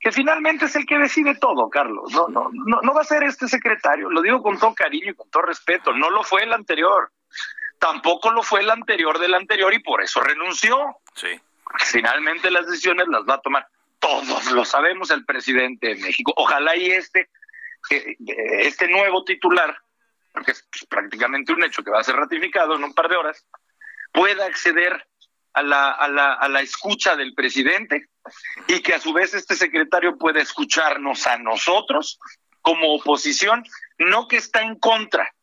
que 0.00 0.12
finalmente 0.12 0.66
es 0.66 0.76
el 0.76 0.84
que 0.84 0.98
decide 0.98 1.34
todo, 1.36 1.70
Carlos. 1.70 2.12
No, 2.12 2.28
no, 2.28 2.50
no, 2.52 2.82
no 2.82 2.92
va 2.92 3.00
a 3.00 3.04
ser 3.04 3.22
este 3.22 3.48
secretario, 3.48 4.10
lo 4.10 4.20
digo 4.20 4.42
con 4.42 4.58
todo 4.58 4.74
cariño 4.74 5.12
y 5.12 5.14
con 5.14 5.30
todo 5.30 5.44
respeto, 5.44 5.94
no 5.94 6.10
lo 6.10 6.22
fue 6.22 6.42
el 6.42 6.52
anterior, 6.52 7.10
tampoco 7.84 8.30
lo 8.30 8.42
fue 8.42 8.60
el 8.60 8.70
anterior 8.70 9.18
del 9.18 9.34
anterior 9.34 9.74
y 9.74 9.78
por 9.78 10.02
eso 10.02 10.18
renunció. 10.20 10.96
Sí. 11.14 11.38
finalmente 11.80 12.50
las 12.50 12.66
decisiones 12.66 13.06
las 13.08 13.24
va 13.28 13.34
a 13.34 13.40
tomar, 13.42 13.68
todos 13.98 14.50
lo 14.52 14.64
sabemos, 14.64 15.10
el 15.10 15.26
presidente 15.26 15.88
de 15.88 15.96
México. 15.96 16.32
Ojalá 16.36 16.74
y 16.76 16.90
este, 16.90 17.28
este 17.90 18.88
nuevo 18.88 19.22
titular, 19.24 19.76
porque 20.32 20.52
es 20.52 20.66
prácticamente 20.88 21.52
un 21.52 21.62
hecho 21.62 21.82
que 21.84 21.90
va 21.90 22.00
a 22.00 22.04
ser 22.04 22.16
ratificado 22.16 22.74
en 22.74 22.84
un 22.84 22.94
par 22.94 23.10
de 23.10 23.16
horas, 23.16 23.46
pueda 24.12 24.46
acceder 24.46 25.06
a 25.52 25.62
la, 25.62 25.90
a 25.90 26.08
la, 26.08 26.32
a 26.32 26.48
la 26.48 26.62
escucha 26.62 27.16
del 27.16 27.34
presidente 27.34 28.08
y 28.66 28.80
que 28.80 28.94
a 28.94 29.00
su 29.00 29.12
vez 29.12 29.34
este 29.34 29.56
secretario 29.56 30.16
pueda 30.16 30.40
escucharnos 30.40 31.26
a 31.26 31.36
nosotros 31.36 32.18
como 32.62 32.94
oposición, 32.94 33.62
no 33.98 34.26
que 34.26 34.38
está 34.38 34.62
en 34.62 34.78
contra. 34.78 35.33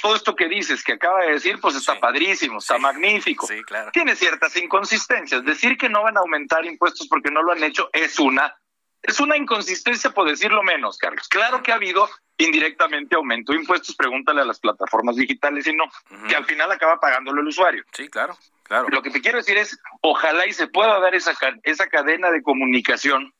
Todo 0.00 0.16
esto 0.16 0.34
que 0.34 0.48
dices, 0.48 0.82
que 0.82 0.94
acaba 0.94 1.20
de 1.20 1.32
decir, 1.32 1.58
pues 1.60 1.74
está 1.74 1.98
padrísimo, 1.98 2.58
está 2.58 2.78
magnífico. 2.78 3.48
Tiene 3.92 4.16
ciertas 4.16 4.56
inconsistencias. 4.56 5.44
Decir 5.44 5.76
que 5.76 5.88
no 5.88 6.02
van 6.02 6.16
a 6.16 6.20
aumentar 6.20 6.64
impuestos 6.64 7.06
porque 7.08 7.30
no 7.30 7.42
lo 7.42 7.52
han 7.52 7.62
hecho 7.62 7.88
es 7.92 8.18
una 8.18 8.54
es 9.02 9.18
una 9.18 9.36
inconsistencia 9.36 10.10
por 10.10 10.28
decirlo 10.28 10.62
menos, 10.62 10.96
Carlos. 10.96 11.28
Claro 11.28 11.62
que 11.62 11.72
ha 11.72 11.74
habido 11.74 12.08
indirectamente 12.38 13.16
aumento 13.16 13.52
de 13.52 13.58
impuestos, 13.58 13.96
pregúntale 13.96 14.40
a 14.40 14.44
las 14.44 14.60
plataformas 14.60 15.16
digitales 15.16 15.66
y 15.66 15.74
no, 15.74 15.84
que 16.28 16.36
al 16.36 16.44
final 16.44 16.70
acaba 16.70 17.00
pagándolo 17.00 17.40
el 17.40 17.48
usuario. 17.48 17.84
Sí, 17.92 18.08
claro. 18.08 18.36
Claro. 18.62 18.88
Lo 18.88 19.02
que 19.02 19.10
te 19.10 19.20
quiero 19.20 19.38
decir 19.38 19.58
es, 19.58 19.78
ojalá 20.00 20.46
y 20.46 20.52
se 20.52 20.66
pueda 20.66 20.98
dar 21.00 21.14
esa, 21.14 21.32
esa 21.64 21.88
cadena 21.88 22.30
de 22.30 22.42
comunicación 22.42 23.34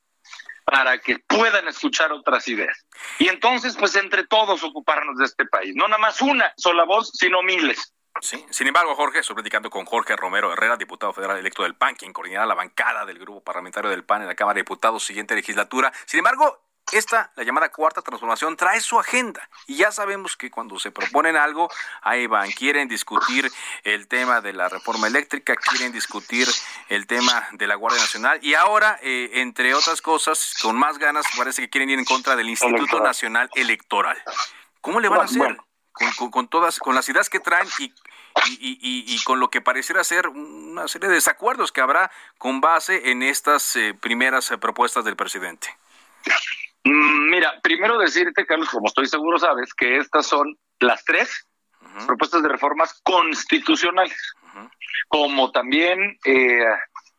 para 0.65 0.99
que 0.99 1.19
puedan 1.19 1.69
escuchar 1.69 2.13
otras 2.13 2.47
ideas. 2.49 2.87
Y 3.19 3.29
entonces, 3.29 3.77
pues 3.77 3.97
entre 3.97 4.27
todos 4.27 4.63
ocuparnos 4.63 5.17
de 5.19 5.25
este 5.25 5.47
país. 5.47 5.75
No 5.75 5.89
nada 5.89 5.99
más 5.99 6.21
una 6.21 6.53
sola 6.57 6.85
voz, 6.85 7.11
sino 7.15 7.43
miles. 7.43 7.93
Sí, 8.21 8.45
sin 8.51 8.67
embargo, 8.67 8.95
Jorge, 8.95 9.21
estoy 9.21 9.35
platicando 9.35 9.71
con 9.71 9.87
Jorge 9.87 10.17
Romero 10.17 10.53
Herrera, 10.53 10.77
diputado 10.77 11.13
federal 11.13 11.39
electo 11.39 11.63
del 11.63 11.75
PAN, 11.75 11.95
quien 11.95 12.13
coordinará 12.13 12.47
la 12.47 12.55
bancada 12.55 13.07
del 13.07 13.19
grupo 13.19 13.43
parlamentario 13.43 13.91
del 13.91 14.05
PAN 14.05 14.23
en 14.23 14.29
la 14.29 14.35
Cámara 14.35 14.57
de 14.57 14.61
Diputados 14.61 15.03
siguiente 15.03 15.35
legislatura. 15.35 15.93
Sin 16.05 16.19
embargo, 16.19 16.61
esta, 16.91 17.33
la 17.37 17.45
llamada 17.45 17.71
cuarta 17.71 18.03
transformación, 18.03 18.57
trae 18.57 18.81
su 18.81 18.99
agenda. 18.99 19.49
Y 19.67 19.77
ya 19.77 19.93
sabemos 19.93 20.37
que 20.37 20.51
cuando 20.51 20.79
se 20.79 20.91
proponen 20.91 21.37
algo, 21.37 21.71
ahí 22.03 22.27
van. 22.27 22.51
Quieren 22.51 22.89
discutir 22.89 23.51
el 23.85 24.09
tema 24.09 24.41
de 24.41 24.53
la 24.53 24.69
reforma 24.69 25.07
eléctrica, 25.07 25.57
quieren 25.57 25.93
discutir 25.93 26.49
el 26.89 27.07
tema 27.07 27.49
de 27.53 27.67
la 27.67 27.77
Guardia 27.77 28.01
Nacional. 28.01 28.39
Y 28.43 28.55
ahora, 28.55 28.99
eh, 29.03 29.31
entre 29.35 29.75
otras 29.75 30.03
cosas, 30.03 30.55
con 30.61 30.77
más 30.77 30.99
ganas, 30.99 31.25
parece 31.37 31.63
que 31.63 31.71
quieren 31.71 31.91
ir 31.91 31.99
en 31.99 32.05
contra 32.05 32.37
del 32.37 32.49
Instituto 32.49 33.01
Nacional 33.01 33.49
Electoral. 33.55 34.23
¿Cómo 34.81 35.01
le 35.01 35.09
van 35.09 35.21
a 35.21 35.25
hacer? 35.25 35.57
Con, 36.31 36.49
todas, 36.49 36.79
con 36.79 36.95
las 36.95 37.09
ideas 37.09 37.29
que 37.29 37.39
traen 37.39 37.69
y 37.79 37.93
y, 38.61 39.23
con 39.25 39.41
lo 39.41 39.51
que 39.51 39.61
pareciera 39.61 40.03
ser 40.05 40.29
una 40.29 40.89
serie 40.89 41.09
de 41.09 41.17
desacuerdos 41.17 41.73
que 41.73 41.81
habrá 41.81 42.11
con 42.39 42.61
base 42.61 43.11
en 43.11 43.23
estas 43.23 43.77
eh, 43.77 43.95
primeras 43.95 44.51
eh, 44.51 44.59
propuestas 44.59 45.05
del 45.05 45.17
presidente. 45.17 45.77
Mm, 46.85 47.31
mira, 47.31 47.61
primero 47.63 47.99
decirte, 47.99 48.45
Carlos, 48.47 48.69
como 48.69 48.89
estoy 48.89 49.07
seguro 49.07 49.39
sabes, 49.39 49.73
que 49.75 49.99
estas 49.99 50.27
son 50.27 50.59
las 50.81 51.05
tres 51.05 51.47
propuestas 52.07 52.43
de 52.43 52.49
reformas 52.49 53.01
constitucionales. 53.03 54.17
Como 55.09 55.51
también 55.51 56.19
eh, 56.25 56.65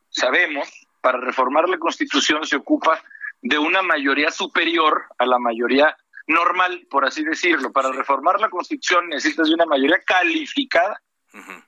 sabemos, 0.10 0.70
para 1.02 1.20
reformar 1.20 1.70
la 1.70 1.78
constitución 1.78 2.46
se 2.46 2.56
ocupa 2.56 3.02
de 3.42 3.58
una 3.58 3.82
mayoría 3.82 4.32
superior 4.32 5.06
a 5.18 5.26
la 5.26 5.38
mayoría 5.38 5.96
normal, 6.28 6.88
por 6.90 7.06
así 7.06 7.24
decirlo. 7.24 7.72
Para 7.72 7.92
reformar 7.92 8.40
la 8.40 8.50
constitución 8.50 9.10
necesitas 9.10 9.48
de 9.48 9.56
una 9.56 9.66
mayoría 9.66 10.02
calificada, 10.06 11.02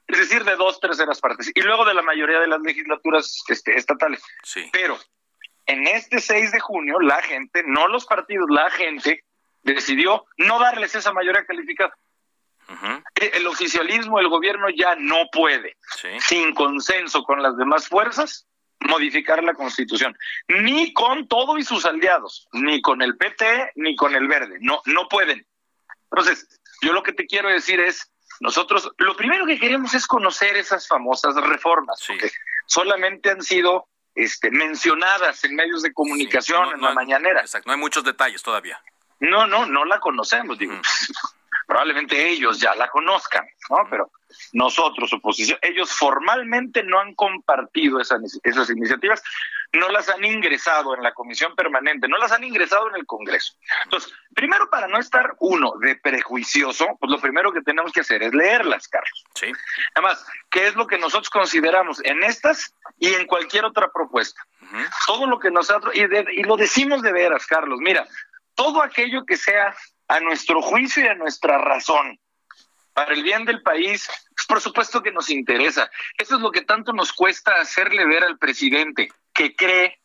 es 0.07 0.17
decir, 0.19 0.43
de 0.43 0.55
dos 0.55 0.79
terceras 0.79 1.19
partes, 1.19 1.51
y 1.53 1.61
luego 1.61 1.85
de 1.85 1.93
la 1.93 2.01
mayoría 2.01 2.39
de 2.39 2.47
las 2.47 2.61
legislaturas 2.61 3.43
este, 3.49 3.75
estatales. 3.75 4.23
Sí. 4.43 4.69
Pero 4.71 4.97
en 5.65 5.87
este 5.87 6.19
6 6.19 6.51
de 6.51 6.59
junio 6.59 6.99
la 6.99 7.21
gente, 7.21 7.63
no 7.65 7.87
los 7.87 8.05
partidos, 8.05 8.47
la 8.49 8.69
gente 8.69 9.23
decidió 9.63 10.25
no 10.37 10.59
darles 10.59 10.95
esa 10.95 11.11
mayoría 11.11 11.45
calificada. 11.45 11.93
E, 13.19 13.31
el 13.35 13.47
oficialismo, 13.47 14.19
el 14.19 14.27
gobierno 14.27 14.69
ya 14.69 14.95
no 14.95 15.29
puede, 15.31 15.77
sin 16.19 16.53
consenso 16.53 17.23
con 17.23 17.41
las 17.41 17.57
demás 17.57 17.87
fuerzas, 17.87 18.47
modificar 18.79 19.43
la 19.43 19.53
constitución, 19.53 20.17
ni 20.47 20.93
con 20.93 21.27
todo 21.27 21.57
y 21.57 21.63
sus 21.63 21.85
aliados, 21.85 22.47
ni 22.51 22.81
con 22.81 23.01
el 23.01 23.17
PT, 23.17 23.71
ni 23.75 23.95
con 23.95 24.15
el 24.15 24.27
verde, 24.27 24.57
no, 24.61 24.81
no 24.85 25.07
pueden. 25.07 25.45
Entonces, 26.11 26.47
yo 26.81 26.93
lo 26.93 27.03
que 27.03 27.13
te 27.13 27.25
quiero 27.25 27.49
decir 27.49 27.79
es, 27.79 28.11
nosotros 28.39 28.91
lo 28.97 29.15
primero 29.15 29.45
que 29.45 29.59
queremos 29.59 29.93
es 29.93 30.07
conocer 30.07 30.57
esas 30.57 30.87
famosas 30.87 31.35
reformas, 31.35 32.03
porque 32.05 32.31
solamente 32.65 33.29
han 33.29 33.41
sido 33.41 33.87
este, 34.15 34.49
mencionadas 34.49 35.43
en 35.43 35.55
medios 35.55 35.81
de 35.81 35.93
comunicación 35.93 36.73
en 36.73 36.81
la 36.81 36.93
mañanera. 36.93 37.41
Exacto, 37.41 37.67
no 37.67 37.73
hay 37.73 37.79
muchos 37.79 38.03
detalles 38.03 38.41
todavía. 38.41 38.81
No, 39.19 39.45
no, 39.47 39.65
no 39.65 39.85
la 39.85 39.99
conocemos, 39.99 40.57
digo. 40.57 40.73
Probablemente 41.75 42.29
ellos 42.29 42.57
ya 42.57 42.73
la 42.73 42.87
conozcan, 42.87 43.45
¿no? 43.69 43.85
Pero 43.89 44.09
nosotros, 44.53 45.11
oposición, 45.11 45.59
ellos 45.61 45.91
formalmente 45.91 46.81
no 46.83 47.01
han 47.01 47.13
compartido 47.15 47.99
esas, 47.99 48.21
esas 48.43 48.69
iniciativas, 48.69 49.21
no 49.73 49.89
las 49.89 50.07
han 50.07 50.23
ingresado 50.23 50.95
en 50.95 51.03
la 51.03 51.13
comisión 51.13 51.53
permanente, 51.53 52.07
no 52.07 52.17
las 52.17 52.31
han 52.31 52.45
ingresado 52.45 52.87
en 52.91 52.95
el 52.95 53.05
Congreso. 53.05 53.55
Entonces, 53.83 54.13
primero 54.33 54.69
para 54.69 54.87
no 54.87 54.97
estar 54.97 55.35
uno 55.41 55.73
de 55.81 55.97
prejuicioso, 55.97 56.95
pues 56.97 57.11
lo 57.11 57.19
primero 57.19 57.51
que 57.51 57.61
tenemos 57.61 57.91
que 57.91 57.99
hacer 57.99 58.23
es 58.23 58.33
leerlas, 58.33 58.87
Carlos. 58.87 59.25
Sí. 59.33 59.51
Además, 59.95 60.25
¿qué 60.49 60.67
es 60.67 60.75
lo 60.75 60.87
que 60.87 60.97
nosotros 60.97 61.29
consideramos 61.29 61.99
en 62.05 62.23
estas 62.23 62.73
y 62.99 63.13
en 63.15 63.27
cualquier 63.27 63.65
otra 63.65 63.91
propuesta? 63.91 64.41
Todo 65.07 65.27
lo 65.27 65.39
que 65.39 65.51
nosotros, 65.51 65.93
y, 65.93 66.03
y 66.03 66.43
lo 66.43 66.55
decimos 66.55 67.01
de 67.01 67.11
veras, 67.11 67.45
Carlos, 67.45 67.79
mira, 67.81 68.07
todo 68.55 68.81
aquello 68.81 69.25
que 69.25 69.35
sea 69.35 69.75
a 70.07 70.19
nuestro 70.19 70.61
juicio 70.61 71.03
y 71.03 71.07
a 71.07 71.15
nuestra 71.15 71.57
razón, 71.57 72.19
para 72.93 73.13
el 73.13 73.23
bien 73.23 73.45
del 73.45 73.61
país, 73.61 74.07
pues, 74.29 74.45
por 74.47 74.61
supuesto 74.61 75.03
que 75.03 75.11
nos 75.11 75.29
interesa. 75.29 75.89
Eso 76.17 76.35
es 76.35 76.41
lo 76.41 76.51
que 76.51 76.61
tanto 76.61 76.93
nos 76.93 77.11
cuesta 77.11 77.59
hacerle 77.59 78.05
ver 78.05 78.23
al 78.23 78.37
presidente, 78.37 79.09
que 79.33 79.55
cree 79.55 79.99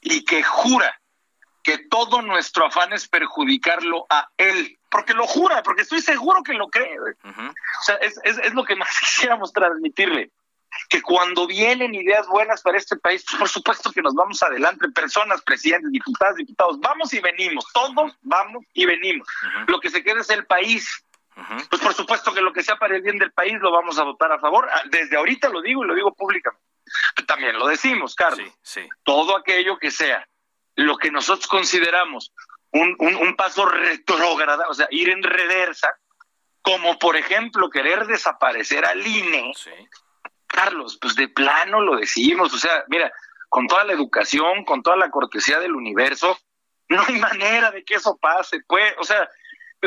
y 0.00 0.24
que 0.24 0.42
jura 0.42 1.00
que 1.62 1.78
todo 1.90 2.22
nuestro 2.22 2.66
afán 2.66 2.92
es 2.92 3.08
perjudicarlo 3.08 4.06
a 4.08 4.28
él, 4.36 4.78
porque 4.90 5.12
lo 5.12 5.26
jura, 5.26 5.62
porque 5.62 5.82
estoy 5.82 6.00
seguro 6.00 6.42
que 6.42 6.54
lo 6.54 6.68
cree. 6.68 6.98
O 6.98 7.82
sea, 7.82 7.96
es, 7.96 8.18
es, 8.24 8.38
es, 8.38 8.54
lo 8.54 8.64
que 8.64 8.76
más 8.76 8.88
quisiéramos 9.00 9.52
transmitirle, 9.52 10.30
que 10.88 11.02
cuando 11.02 11.46
vienen 11.46 11.94
ideas 11.94 12.26
buenas 12.28 12.62
para 12.62 12.78
este 12.78 12.96
país, 12.96 13.24
pues 13.26 13.38
por 13.38 13.48
supuesto 13.48 13.92
que 13.92 14.02
nos 14.02 14.14
vamos 14.14 14.42
adelante, 14.42 14.88
personas, 14.90 15.42
presidentes, 15.42 15.90
diputados, 15.90 16.36
diputados, 16.36 16.80
vamos 16.80 17.12
y 17.12 17.20
venimos, 17.20 17.66
todos 17.72 18.16
vamos 18.22 18.64
y 18.72 18.86
venimos. 18.86 19.26
Lo 19.66 19.80
que 19.80 19.90
se 19.90 20.02
queda 20.02 20.20
es 20.20 20.30
el 20.30 20.46
país. 20.46 21.04
Pues 21.70 21.80
por 21.80 21.94
supuesto 21.94 22.34
que 22.34 22.42
lo 22.42 22.52
que 22.52 22.62
sea 22.62 22.76
para 22.76 22.96
el 22.96 23.02
bien 23.02 23.18
del 23.18 23.32
país 23.32 23.54
lo 23.60 23.72
vamos 23.72 23.98
a 23.98 24.04
votar 24.04 24.30
a 24.30 24.38
favor. 24.38 24.68
Desde 24.90 25.16
ahorita 25.16 25.48
lo 25.48 25.62
digo 25.62 25.84
y 25.84 25.88
lo 25.88 25.94
digo 25.94 26.12
públicamente. 26.12 26.62
También 27.26 27.58
lo 27.58 27.66
decimos, 27.66 28.14
Carlos. 28.14 28.46
Sí, 28.62 28.82
sí. 28.82 28.88
Todo 29.04 29.36
aquello 29.36 29.78
que 29.78 29.90
sea 29.90 30.28
lo 30.74 30.98
que 30.98 31.10
nosotros 31.10 31.46
consideramos 31.46 32.32
un, 32.72 32.94
un, 32.98 33.16
un 33.16 33.36
paso 33.36 33.66
retrógrado, 33.66 34.64
o 34.68 34.74
sea, 34.74 34.86
ir 34.90 35.08
en 35.10 35.22
reversa, 35.22 35.96
como 36.62 36.98
por 36.98 37.16
ejemplo 37.16 37.70
querer 37.70 38.06
desaparecer 38.06 38.84
al 38.84 39.04
INE, 39.06 39.52
sí. 39.56 39.70
Carlos, 40.50 40.98
pues 41.00 41.14
de 41.14 41.28
plano 41.28 41.80
lo 41.80 41.96
decimos, 41.96 42.52
o 42.52 42.58
sea, 42.58 42.84
mira, 42.88 43.12
con 43.48 43.66
toda 43.66 43.84
la 43.84 43.92
educación, 43.92 44.64
con 44.64 44.82
toda 44.82 44.96
la 44.96 45.10
cortesía 45.10 45.58
del 45.60 45.74
universo, 45.74 46.38
no 46.88 47.02
hay 47.06 47.18
manera 47.18 47.70
de 47.70 47.84
que 47.84 47.94
eso 47.94 48.16
pase, 48.16 48.60
pues, 48.66 48.94
o 48.98 49.04
sea, 49.04 49.28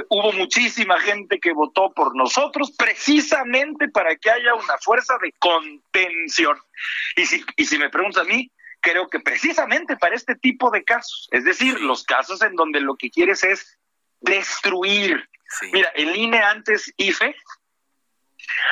hubo 0.09 0.31
muchísima 0.33 0.99
gente 0.99 1.39
que 1.39 1.53
votó 1.53 1.93
por 1.93 2.15
nosotros 2.15 2.71
precisamente 2.77 3.89
para 3.89 4.15
que 4.15 4.31
haya 4.31 4.55
una 4.55 4.77
fuerza 4.79 5.15
de 5.21 5.33
contención. 5.33 6.57
Y 7.15 7.25
si, 7.25 7.43
y 7.57 7.65
si 7.65 7.77
me 7.77 7.89
preguntas 7.89 8.23
a 8.23 8.25
mí, 8.25 8.49
creo 8.79 9.07
que 9.09 9.19
precisamente 9.19 9.97
para 9.97 10.15
este 10.15 10.35
tipo 10.35 10.71
de 10.71 10.83
casos, 10.83 11.27
es 11.31 11.43
decir, 11.43 11.79
los 11.81 12.03
casos 12.03 12.41
en 12.41 12.55
donde 12.55 12.81
lo 12.81 12.95
que 12.95 13.11
quieres 13.11 13.43
es 13.43 13.77
destruir. 14.19 15.29
Sí. 15.59 15.69
Mira, 15.71 15.89
el 15.95 16.15
INE 16.15 16.39
antes 16.39 16.91
IFE, 16.97 17.35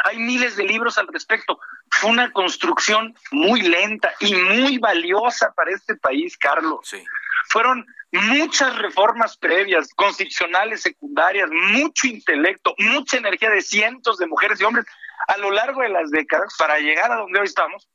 hay 0.04 0.18
miles 0.18 0.56
de 0.56 0.64
libros 0.64 0.98
al 0.98 1.08
respecto. 1.08 1.60
Fue 1.90 2.10
una 2.10 2.32
construcción 2.32 3.16
muy 3.32 3.62
lenta 3.62 4.14
y 4.20 4.34
muy 4.34 4.78
valiosa 4.78 5.54
para 5.54 5.72
este 5.72 5.96
país, 5.96 6.38
Carlos. 6.38 6.80
Sí. 6.84 7.04
Fueron 7.50 7.86
muchas 8.12 8.78
reformas 8.78 9.38
previas, 9.38 9.94
constitucionales, 9.96 10.82
secundarias, 10.82 11.50
mucho 11.52 12.08
intelecto, 12.08 12.74
mucha 12.78 13.18
energía 13.18 13.50
de 13.50 13.62
cientos 13.62 14.18
de 14.18 14.28
mujeres 14.28 14.60
y 14.60 14.64
hombres 14.64 14.86
a 15.28 15.38
lo 15.38 15.52
largo 15.52 15.82
de 15.82 15.90
las 15.90 16.10
décadas 16.12 16.54
para 16.58 16.80
llegar 16.80 17.12
a 17.12 17.18
donde 17.18 17.40
hoy 17.40 17.46
estamos. 17.46 17.88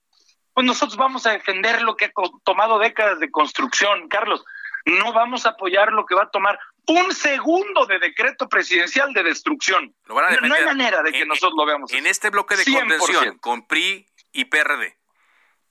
Pues 0.55 0.67
nosotros 0.67 0.97
vamos 0.97 1.27
a 1.27 1.33
defender 1.33 1.83
lo 1.83 1.97
que 1.97 2.07
ha 2.07 2.13
tomado 2.45 2.79
décadas 2.79 3.21
de 3.21 3.31
construcción, 3.31 4.09
Carlos. 4.09 4.43
No 4.87 5.13
vamos 5.13 5.45
a 5.47 5.51
apoyar 5.51 5.93
lo 5.93 6.07
que 6.07 6.15
va 6.15 6.23
a 6.25 6.31
tomar 6.31 6.59
un 6.87 7.13
segundo 7.13 7.87
de 7.87 7.99
decreto 7.99 8.49
presidencial 8.49 9.13
de 9.13 9.23
destrucción. 9.25 9.95
Lo 10.05 10.15
van 10.15 10.27
a 10.27 10.31
no, 10.41 10.47
no 10.49 10.55
hay 10.55 10.65
manera 10.65 11.03
de 11.03 11.11
que 11.13 11.23
En- 11.23 11.29
nosotros 11.29 11.55
lo 11.57 11.67
veamos. 11.67 11.93
En 11.93 12.01
así. 12.01 12.09
este 12.09 12.31
bloque 12.31 12.57
de 12.57 12.65
100%. 12.65 12.79
contención 12.99 13.39
con 13.39 13.67
PRI 13.67 14.07
y 14.33 14.45
PRD. 14.47 14.97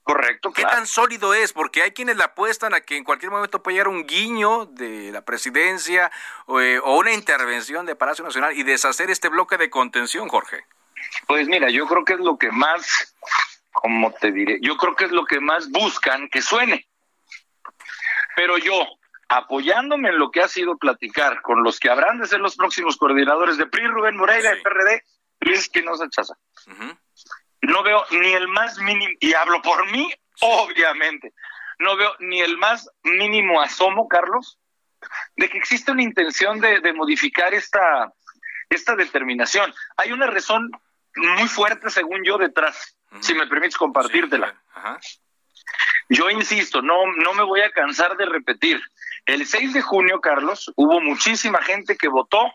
Correcto, 0.02 0.52
¿Qué 0.52 0.62
claro. 0.62 0.76
tan 0.76 0.86
sólido 0.86 1.34
es? 1.34 1.52
Porque 1.52 1.82
hay 1.82 1.90
quienes 1.90 2.16
le 2.16 2.22
apuestan 2.22 2.74
a 2.74 2.80
que 2.80 2.96
en 2.96 3.02
cualquier 3.02 3.32
momento 3.32 3.60
puede 3.62 3.74
llegar 3.74 3.88
un 3.88 4.06
guiño 4.06 4.66
de 4.66 5.10
la 5.10 5.24
presidencia 5.24 6.12
o, 6.46 6.60
eh, 6.60 6.78
o 6.78 6.96
una 6.98 7.12
intervención 7.12 7.86
de 7.86 7.96
Palacio 7.96 8.22
Nacional 8.24 8.56
y 8.56 8.62
deshacer 8.62 9.10
este 9.10 9.28
bloque 9.28 9.56
de 9.56 9.68
contención, 9.68 10.28
Jorge. 10.28 10.64
Pues 11.26 11.48
mira, 11.48 11.70
yo 11.70 11.86
creo 11.88 12.04
que 12.04 12.12
es 12.12 12.20
lo 12.20 12.38
que 12.38 12.52
más, 12.52 13.16
como 13.72 14.12
te 14.12 14.30
diré, 14.30 14.58
yo 14.62 14.76
creo 14.76 14.94
que 14.94 15.06
es 15.06 15.10
lo 15.10 15.24
que 15.24 15.40
más 15.40 15.70
buscan 15.70 16.28
que 16.28 16.40
suene. 16.40 16.86
Pero 18.36 18.58
yo, 18.58 18.74
apoyándome 19.28 20.10
en 20.10 20.18
lo 20.18 20.30
que 20.30 20.40
ha 20.40 20.48
sido 20.48 20.76
platicar 20.76 21.42
con 21.42 21.62
los 21.62 21.78
que 21.80 21.90
habrán 21.90 22.18
de 22.20 22.26
ser 22.26 22.40
los 22.40 22.56
próximos 22.56 22.96
coordinadores 22.96 23.56
de 23.56 23.66
PRI, 23.66 23.86
Rubén 23.88 24.16
Moreira, 24.16 24.50
Sí. 24.52 24.56
de 24.56 24.62
PRD, 24.62 25.02
Luis 25.40 25.60
Espinosa 25.60 26.08
Chaza. 26.08 26.34
Ujú. 26.68 26.96
No 27.62 27.82
veo 27.82 28.04
ni 28.12 28.32
el 28.32 28.48
más 28.48 28.78
mínimo, 28.78 29.12
y 29.20 29.34
hablo 29.34 29.60
por 29.62 29.90
mí, 29.90 30.12
obviamente, 30.40 31.32
no 31.78 31.96
veo 31.96 32.14
ni 32.20 32.40
el 32.40 32.56
más 32.58 32.88
mínimo 33.02 33.60
asomo, 33.60 34.06
Carlos, 34.08 34.58
de 35.36 35.48
que 35.48 35.58
existe 35.58 35.92
una 35.92 36.02
intención 36.02 36.60
de, 36.60 36.80
de 36.80 36.92
modificar 36.92 37.52
esta, 37.54 38.12
esta 38.70 38.94
determinación. 38.96 39.74
Hay 39.96 40.12
una 40.12 40.26
razón 40.26 40.70
muy 41.16 41.48
fuerte, 41.48 41.90
según 41.90 42.22
yo, 42.24 42.38
detrás, 42.38 42.96
si 43.20 43.34
me 43.34 43.46
permites 43.46 43.76
compartírtela. 43.76 44.54
Ajá. 44.74 44.98
Yo 46.08 46.30
insisto, 46.30 46.82
no, 46.82 46.94
no 47.16 47.34
me 47.34 47.42
voy 47.42 47.60
a 47.60 47.70
cansar 47.70 48.16
de 48.16 48.26
repetir. 48.26 48.80
El 49.24 49.46
6 49.46 49.72
de 49.72 49.82
junio, 49.82 50.20
Carlos, 50.20 50.72
hubo 50.76 51.00
muchísima 51.00 51.60
gente 51.60 51.96
que 51.96 52.08
votó 52.08 52.52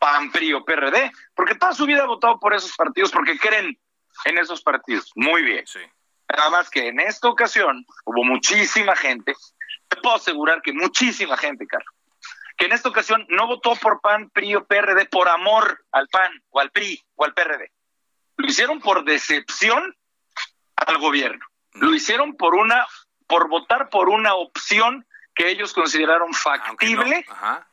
PAN, 0.00 0.32
PRI 0.32 0.54
o 0.54 0.64
PRD, 0.64 1.12
porque 1.34 1.54
toda 1.54 1.72
su 1.72 1.86
vida 1.86 2.02
ha 2.02 2.06
votado 2.06 2.38
por 2.38 2.54
esos 2.54 2.74
partidos, 2.76 3.12
porque 3.12 3.38
creen 3.38 3.78
en 4.24 4.38
esos 4.38 4.62
partidos. 4.62 5.12
Muy 5.14 5.42
bien. 5.42 5.66
Sí. 5.66 5.80
Nada 6.28 6.50
más 6.50 6.70
que 6.70 6.88
en 6.88 7.00
esta 7.00 7.28
ocasión 7.28 7.86
hubo 8.04 8.24
muchísima 8.24 8.96
gente, 8.96 9.34
te 9.88 9.96
puedo 10.00 10.16
asegurar 10.16 10.60
que 10.60 10.72
muchísima 10.72 11.36
gente, 11.36 11.66
Carlos, 11.66 11.94
que 12.56 12.66
en 12.66 12.72
esta 12.72 12.88
ocasión 12.88 13.24
no 13.28 13.46
votó 13.46 13.76
por 13.76 14.00
PAN, 14.00 14.30
PRI 14.30 14.56
o 14.56 14.66
PRD 14.66 15.06
por 15.06 15.28
amor 15.28 15.84
al 15.92 16.08
PAN 16.08 16.32
o 16.50 16.60
al 16.60 16.70
PRI 16.70 17.04
o 17.14 17.24
al 17.24 17.34
PRD. 17.34 17.70
Lo 18.38 18.46
hicieron 18.46 18.80
por 18.80 19.04
decepción 19.04 19.94
al 20.74 20.98
gobierno. 20.98 21.44
Lo 21.80 21.94
hicieron 21.94 22.36
por 22.36 22.54
una, 22.54 22.86
por 23.26 23.48
votar 23.48 23.88
por 23.88 24.08
una 24.08 24.34
opción 24.34 25.06
que 25.34 25.50
ellos 25.50 25.72
consideraron 25.72 26.30
Aunque 26.32 26.90
no, 26.90 27.02
factible, 27.02 27.24
ajá. 27.28 27.68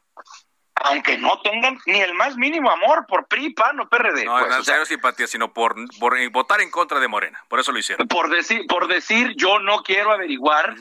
aunque 0.76 1.18
no 1.18 1.40
tengan 1.42 1.80
ni 1.86 2.02
el 2.02 2.14
más 2.14 2.36
mínimo 2.36 2.70
amor 2.70 3.06
por 3.08 3.28
PRI, 3.28 3.54
PAN 3.54 3.80
o 3.80 3.90
PRD. 3.90 4.26
No, 4.26 4.38
pues, 4.40 4.50
no 4.52 4.60
o 4.60 4.64
sea, 4.64 4.86
simpatía, 4.86 5.28
sino 5.28 5.54
por, 5.54 5.76
por 6.00 6.18
eh, 6.18 6.28
votar 6.28 6.62
en 6.62 6.70
contra 6.70 7.00
de 7.00 7.08
Morena. 7.08 7.44
Por 7.48 7.60
eso 7.60 7.72
lo 7.72 7.80
hicieron. 7.80 8.08
por 8.08 8.30
decir, 8.30 8.66
por 8.68 8.88
decir, 8.88 9.34
yo 9.38 9.60
no 9.60 9.82
quiero 9.82 10.12
averiguar 10.12 10.76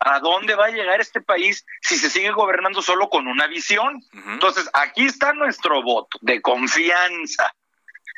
a 0.00 0.20
dónde 0.20 0.54
va 0.54 0.66
a 0.66 0.70
llegar 0.70 1.00
este 1.00 1.20
país 1.20 1.64
si 1.80 1.96
se 1.96 2.10
sigue 2.10 2.30
gobernando 2.30 2.82
solo 2.82 3.08
con 3.08 3.26
una 3.26 3.46
visión. 3.46 4.02
Entonces, 4.26 4.68
aquí 4.74 5.06
está 5.06 5.32
nuestro 5.32 5.82
voto 5.82 6.18
de 6.20 6.42
confianza. 6.42 7.54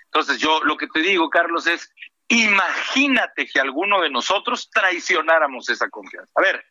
Entonces, 0.07 0.39
yo 0.39 0.63
lo 0.65 0.77
que 0.77 0.89
te 0.89 1.01
digo, 1.01 1.29
Carlos, 1.31 1.67
es 1.67 1.93
imagínate 2.29 3.47
que 3.47 3.61
alguno 3.61 4.01
de 4.01 4.11
nosotros 4.11 4.71
traicionáramos 4.71 5.69
esa 5.69 5.89
confianza. 5.89 6.33
A 6.35 6.43
ver, 6.43 6.65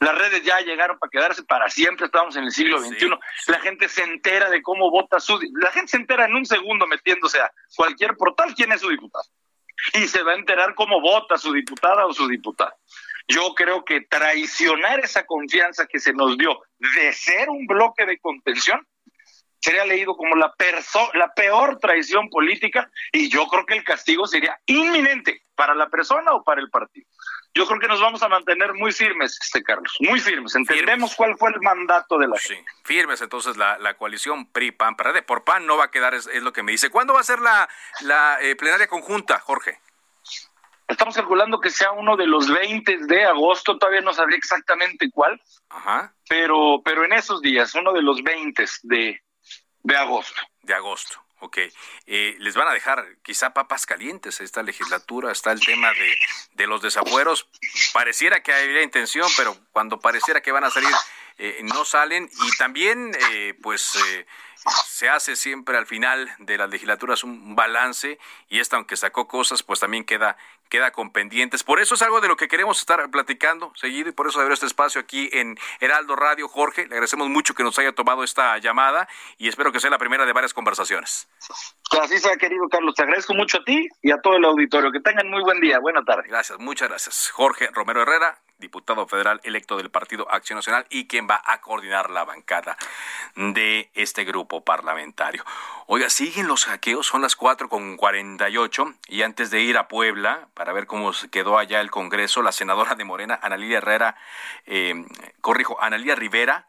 las 0.00 0.18
redes 0.18 0.42
ya 0.42 0.60
llegaron 0.60 0.98
para 0.98 1.10
quedarse 1.10 1.44
para 1.44 1.70
siempre, 1.70 2.06
estamos 2.06 2.34
en 2.36 2.44
el 2.44 2.50
siglo 2.50 2.80
Sí, 2.82 2.88
XXI. 2.88 3.10
La 3.46 3.60
gente 3.60 3.88
se 3.88 4.02
entera 4.02 4.50
de 4.50 4.60
cómo 4.60 4.90
vota 4.90 5.20
su... 5.20 5.38
La 5.60 5.70
gente 5.70 5.92
se 5.92 5.96
entera 5.96 6.24
en 6.24 6.34
un 6.34 6.44
segundo 6.44 6.86
metiéndose 6.86 7.40
a 7.40 7.52
cualquier 7.76 8.16
portal 8.16 8.52
quién 8.54 8.72
es 8.72 8.80
su 8.80 8.88
diputado. 8.88 9.24
Y 9.94 10.08
se 10.08 10.22
va 10.22 10.32
a 10.32 10.36
enterar 10.36 10.74
cómo 10.74 11.00
vota 11.00 11.38
su 11.38 11.52
diputada 11.52 12.06
o 12.06 12.12
su 12.12 12.26
diputado. 12.26 12.74
Yo 13.28 13.54
creo 13.54 13.84
que 13.84 14.00
traicionar 14.00 15.00
esa 15.00 15.24
confianza 15.24 15.86
que 15.86 16.00
se 16.00 16.12
nos 16.12 16.36
dio 16.36 16.60
de 16.78 17.12
ser 17.12 17.48
un 17.48 17.66
bloque 17.66 18.04
de 18.04 18.18
contención 18.18 18.84
sería 19.62 19.84
leído 19.84 20.16
como 20.16 20.34
la, 20.36 20.52
perso 20.52 21.10
la 21.14 21.32
peor 21.32 21.78
traición 21.78 22.28
política 22.28 22.90
y 23.12 23.30
yo 23.30 23.46
creo 23.46 23.64
que 23.64 23.74
el 23.74 23.84
castigo 23.84 24.26
sería 24.26 24.58
inminente 24.66 25.42
para 25.54 25.74
la 25.74 25.88
persona 25.88 26.32
o 26.32 26.42
para 26.42 26.60
el 26.60 26.68
partido. 26.68 27.06
Yo 27.54 27.66
creo 27.66 27.78
que 27.78 27.86
nos 27.86 28.00
vamos 28.00 28.22
a 28.22 28.28
mantener 28.28 28.72
muy 28.72 28.92
firmes, 28.92 29.38
este 29.40 29.62
Carlos, 29.62 29.94
muy 30.00 30.18
firmes. 30.20 30.54
Entendemos 30.56 31.14
cuál 31.14 31.36
fue 31.36 31.50
el 31.50 31.60
mandato 31.60 32.16
de 32.18 32.26
la 32.26 32.36
Sí, 32.38 32.54
gente. 32.54 32.70
firmes 32.84 33.20
entonces 33.20 33.56
la, 33.58 33.78
la 33.78 33.94
coalición 33.94 34.46
PRI-PAN-PRD. 34.50 35.22
Por 35.22 35.44
PAN 35.44 35.66
no 35.66 35.76
va 35.76 35.84
a 35.84 35.90
quedar, 35.90 36.14
es, 36.14 36.26
es 36.28 36.42
lo 36.42 36.52
que 36.52 36.62
me 36.62 36.72
dice. 36.72 36.88
¿Cuándo 36.90 37.12
va 37.12 37.20
a 37.20 37.24
ser 37.24 37.40
la, 37.40 37.68
la 38.00 38.38
eh, 38.40 38.56
plenaria 38.56 38.86
conjunta, 38.88 39.38
Jorge? 39.38 39.78
estamos 40.88 41.14
calculando 41.14 41.58
que 41.58 41.70
sea 41.70 41.92
uno 41.92 42.16
de 42.16 42.26
los 42.26 42.52
20 42.52 43.06
de 43.06 43.24
agosto, 43.24 43.78
todavía 43.78 44.02
no 44.02 44.12
sabría 44.12 44.36
exactamente 44.36 45.08
cuál, 45.10 45.40
Ajá. 45.70 46.12
pero, 46.28 46.82
pero 46.84 47.04
en 47.06 47.14
esos 47.14 47.40
días, 47.40 47.74
uno 47.74 47.94
de 47.94 48.02
los 48.02 48.22
20 48.22 48.64
de, 48.82 49.22
de 49.82 49.96
agosto. 49.96 50.40
De 50.62 50.74
agosto. 50.74 51.22
Ok, 51.40 51.58
eh, 52.06 52.36
les 52.38 52.54
van 52.54 52.68
a 52.68 52.72
dejar 52.72 53.16
quizá 53.22 53.52
papas 53.52 53.84
calientes 53.84 54.40
a 54.40 54.44
esta 54.44 54.62
legislatura, 54.62 55.32
está 55.32 55.50
el 55.50 55.58
tema 55.58 55.92
de, 55.92 56.14
de 56.52 56.66
los 56.68 56.82
desafueros. 56.82 57.48
Pareciera 57.92 58.44
que 58.44 58.52
hay 58.52 58.80
intención, 58.80 59.28
pero 59.36 59.56
cuando 59.72 59.98
pareciera 59.98 60.40
que 60.40 60.52
van 60.52 60.62
a 60.62 60.70
salir, 60.70 60.94
eh, 61.38 61.58
no 61.62 61.84
salen. 61.84 62.30
Y 62.44 62.56
también, 62.58 63.12
eh, 63.30 63.54
pues, 63.60 63.96
eh, 63.96 64.26
se 64.86 65.08
hace 65.08 65.36
siempre 65.36 65.76
al 65.76 65.86
final 65.86 66.30
de 66.38 66.58
las 66.58 66.70
legislaturas 66.70 67.24
un 67.24 67.54
balance 67.54 68.18
y 68.48 68.60
esta, 68.60 68.76
aunque 68.76 68.96
sacó 68.96 69.26
cosas, 69.26 69.62
pues 69.62 69.80
también 69.80 70.04
queda 70.04 70.36
queda 70.72 70.90
con 70.90 71.10
pendientes. 71.10 71.64
Por 71.64 71.80
eso 71.80 71.96
es 71.96 72.00
algo 72.00 72.22
de 72.22 72.28
lo 72.28 72.36
que 72.36 72.48
queremos 72.48 72.78
estar 72.78 73.10
platicando 73.10 73.72
seguido 73.74 74.08
y 74.08 74.12
por 74.12 74.26
eso 74.26 74.40
abre 74.40 74.54
este 74.54 74.64
espacio 74.64 75.02
aquí 75.02 75.28
en 75.30 75.58
Heraldo 75.80 76.16
Radio. 76.16 76.48
Jorge, 76.48 76.86
le 76.86 76.94
agradecemos 76.94 77.28
mucho 77.28 77.52
que 77.52 77.62
nos 77.62 77.78
haya 77.78 77.92
tomado 77.92 78.24
esta 78.24 78.56
llamada 78.56 79.06
y 79.36 79.48
espero 79.48 79.70
que 79.70 79.80
sea 79.80 79.90
la 79.90 79.98
primera 79.98 80.24
de 80.24 80.32
varias 80.32 80.54
conversaciones. 80.54 81.28
Que 81.90 81.98
así 81.98 82.18
sea, 82.18 82.38
querido 82.38 82.68
Carlos. 82.70 82.94
Te 82.94 83.02
agradezco 83.02 83.34
mucho 83.34 83.58
a 83.58 83.64
ti 83.64 83.86
y 84.00 84.12
a 84.12 84.16
todo 84.22 84.36
el 84.36 84.44
auditorio. 84.46 84.90
Que 84.90 85.00
tengan 85.00 85.28
muy 85.28 85.42
buen 85.42 85.60
día. 85.60 85.78
Buena 85.78 86.02
tarde. 86.04 86.22
Gracias, 86.26 86.58
muchas 86.58 86.88
gracias. 86.88 87.30
Jorge 87.30 87.68
Romero 87.70 88.00
Herrera, 88.00 88.38
diputado 88.56 89.06
federal 89.06 89.40
electo 89.44 89.76
del 89.76 89.90
Partido 89.90 90.30
Acción 90.30 90.56
Nacional 90.56 90.86
y 90.88 91.06
quien 91.06 91.26
va 91.28 91.42
a 91.44 91.60
coordinar 91.60 92.10
la 92.10 92.24
bancada 92.24 92.78
de 93.36 93.90
este 93.94 94.24
grupo 94.24 94.51
parlamentario. 94.60 95.44
Oiga, 95.86 96.10
siguen 96.10 96.46
los 96.46 96.66
hackeos, 96.66 97.06
son 97.06 97.22
las 97.22 97.34
4 97.34 97.68
con 97.68 97.96
48 97.96 98.94
y 99.08 99.22
antes 99.22 99.50
de 99.50 99.62
ir 99.62 99.78
a 99.78 99.88
Puebla 99.88 100.48
para 100.54 100.72
ver 100.72 100.86
cómo 100.86 101.12
quedó 101.30 101.58
allá 101.58 101.80
el 101.80 101.90
Congreso, 101.90 102.42
la 102.42 102.52
senadora 102.52 102.94
de 102.94 103.04
Morena, 103.04 103.40
Analía 103.42 103.78
Herrera, 103.78 104.16
eh, 104.66 105.04
corrijo, 105.40 105.76
Analía 105.80 106.14
Rivera, 106.14 106.68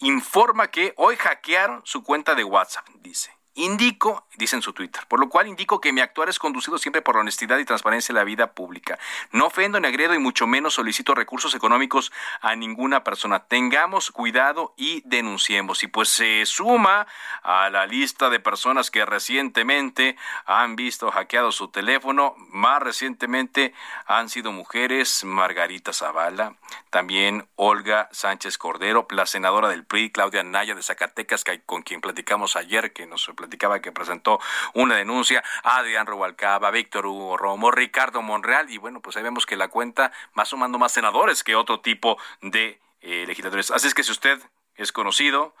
informa 0.00 0.68
que 0.68 0.94
hoy 0.96 1.16
hackearon 1.16 1.82
su 1.84 2.02
cuenta 2.02 2.34
de 2.34 2.44
WhatsApp, 2.44 2.88
dice. 3.00 3.37
Indico, 3.58 4.24
dice 4.36 4.54
en 4.54 4.62
su 4.62 4.72
Twitter, 4.72 5.02
por 5.08 5.18
lo 5.18 5.28
cual 5.28 5.48
indico 5.48 5.80
que 5.80 5.92
mi 5.92 6.00
actuar 6.00 6.28
es 6.28 6.38
conducido 6.38 6.78
siempre 6.78 7.02
por 7.02 7.16
la 7.16 7.22
honestidad 7.22 7.58
y 7.58 7.64
transparencia 7.64 8.12
en 8.12 8.16
la 8.18 8.22
vida 8.22 8.52
pública. 8.52 9.00
No 9.32 9.46
ofendo 9.46 9.80
ni 9.80 9.88
agredo 9.88 10.14
y 10.14 10.20
mucho 10.20 10.46
menos 10.46 10.74
solicito 10.74 11.12
recursos 11.12 11.56
económicos 11.56 12.12
a 12.40 12.54
ninguna 12.54 13.02
persona. 13.02 13.40
Tengamos 13.40 14.12
cuidado 14.12 14.74
y 14.76 15.02
denunciemos. 15.06 15.82
Y 15.82 15.88
pues 15.88 16.08
se 16.08 16.46
suma 16.46 17.08
a 17.42 17.68
la 17.70 17.86
lista 17.86 18.30
de 18.30 18.38
personas 18.38 18.92
que 18.92 19.04
recientemente 19.04 20.16
han 20.46 20.76
visto 20.76 21.10
hackeado 21.10 21.50
su 21.50 21.66
teléfono. 21.66 22.36
Más 22.50 22.80
recientemente 22.80 23.74
han 24.06 24.28
sido 24.28 24.52
mujeres, 24.52 25.24
Margarita 25.24 25.92
Zavala, 25.92 26.54
también 26.90 27.48
Olga 27.56 28.08
Sánchez 28.12 28.56
Cordero, 28.56 29.08
la 29.10 29.26
senadora 29.26 29.68
del 29.68 29.84
PRI, 29.84 30.12
Claudia 30.12 30.44
Naya 30.44 30.76
de 30.76 30.82
Zacatecas, 30.84 31.42
con 31.66 31.82
quien 31.82 32.00
platicamos 32.00 32.54
ayer, 32.54 32.92
que 32.92 33.04
nos 33.06 33.28
que 33.48 33.92
presentó 33.92 34.40
una 34.74 34.96
denuncia, 34.96 35.42
Adrián 35.62 36.06
Rubalcaba, 36.06 36.70
Víctor 36.70 37.06
Hugo 37.06 37.36
Romo, 37.36 37.70
Ricardo 37.70 38.22
Monreal, 38.22 38.70
y 38.70 38.78
bueno, 38.78 39.00
pues 39.00 39.16
ahí 39.16 39.22
vemos 39.22 39.46
que 39.46 39.56
la 39.56 39.68
cuenta 39.68 40.12
va 40.38 40.44
sumando 40.44 40.78
más 40.78 40.92
senadores 40.92 41.44
que 41.44 41.54
otro 41.54 41.80
tipo 41.80 42.18
de 42.40 42.80
eh, 43.00 43.24
legisladores. 43.26 43.70
Así 43.70 43.86
es 43.86 43.94
que 43.94 44.02
si 44.02 44.12
usted 44.12 44.40
es 44.76 44.92
conocido 44.92 45.54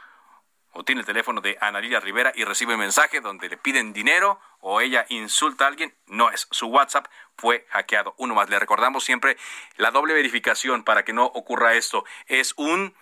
o 0.72 0.84
tiene 0.84 1.00
el 1.00 1.06
teléfono 1.06 1.40
de 1.40 1.56
Ana 1.60 1.80
Lilia 1.80 2.00
Rivera 2.00 2.32
y 2.34 2.44
recibe 2.44 2.74
un 2.74 2.80
mensaje 2.80 3.20
donde 3.20 3.48
le 3.48 3.56
piden 3.56 3.92
dinero 3.92 4.40
o 4.60 4.80
ella 4.80 5.06
insulta 5.08 5.64
a 5.64 5.68
alguien, 5.68 5.94
no 6.06 6.30
es. 6.30 6.46
Su 6.50 6.66
WhatsApp 6.66 7.06
fue 7.36 7.66
hackeado. 7.70 8.14
Uno 8.18 8.34
más, 8.34 8.50
le 8.50 8.58
recordamos 8.58 9.04
siempre 9.04 9.36
la 9.76 9.90
doble 9.90 10.14
verificación 10.14 10.84
para 10.84 11.04
que 11.04 11.12
no 11.12 11.24
ocurra 11.24 11.74
esto. 11.74 12.04
Es 12.26 12.54
un 12.56 12.94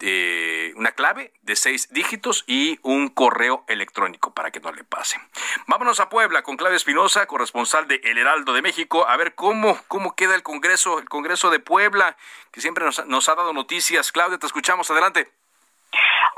eh, 0.00 0.72
una 0.76 0.92
clave 0.92 1.32
de 1.42 1.56
seis 1.56 1.88
dígitos 1.90 2.44
y 2.46 2.78
un 2.82 3.08
correo 3.08 3.64
electrónico 3.68 4.34
para 4.34 4.50
que 4.50 4.60
no 4.60 4.72
le 4.72 4.84
pase. 4.84 5.18
Vámonos 5.66 6.00
a 6.00 6.08
Puebla 6.08 6.42
con 6.42 6.56
Claudia 6.56 6.76
Espinosa, 6.76 7.26
corresponsal 7.26 7.88
de 7.88 8.00
El 8.04 8.18
Heraldo 8.18 8.52
de 8.52 8.62
México, 8.62 9.06
a 9.06 9.16
ver 9.16 9.34
cómo, 9.34 9.78
cómo 9.88 10.14
queda 10.14 10.34
el 10.34 10.42
Congreso, 10.42 10.98
el 10.98 11.08
Congreso 11.08 11.50
de 11.50 11.60
Puebla, 11.60 12.16
que 12.52 12.60
siempre 12.60 12.84
nos, 12.84 13.06
nos 13.06 13.28
ha 13.28 13.34
dado 13.34 13.52
noticias. 13.52 14.12
Claudia, 14.12 14.38
te 14.38 14.46
escuchamos, 14.46 14.90
adelante. 14.90 15.30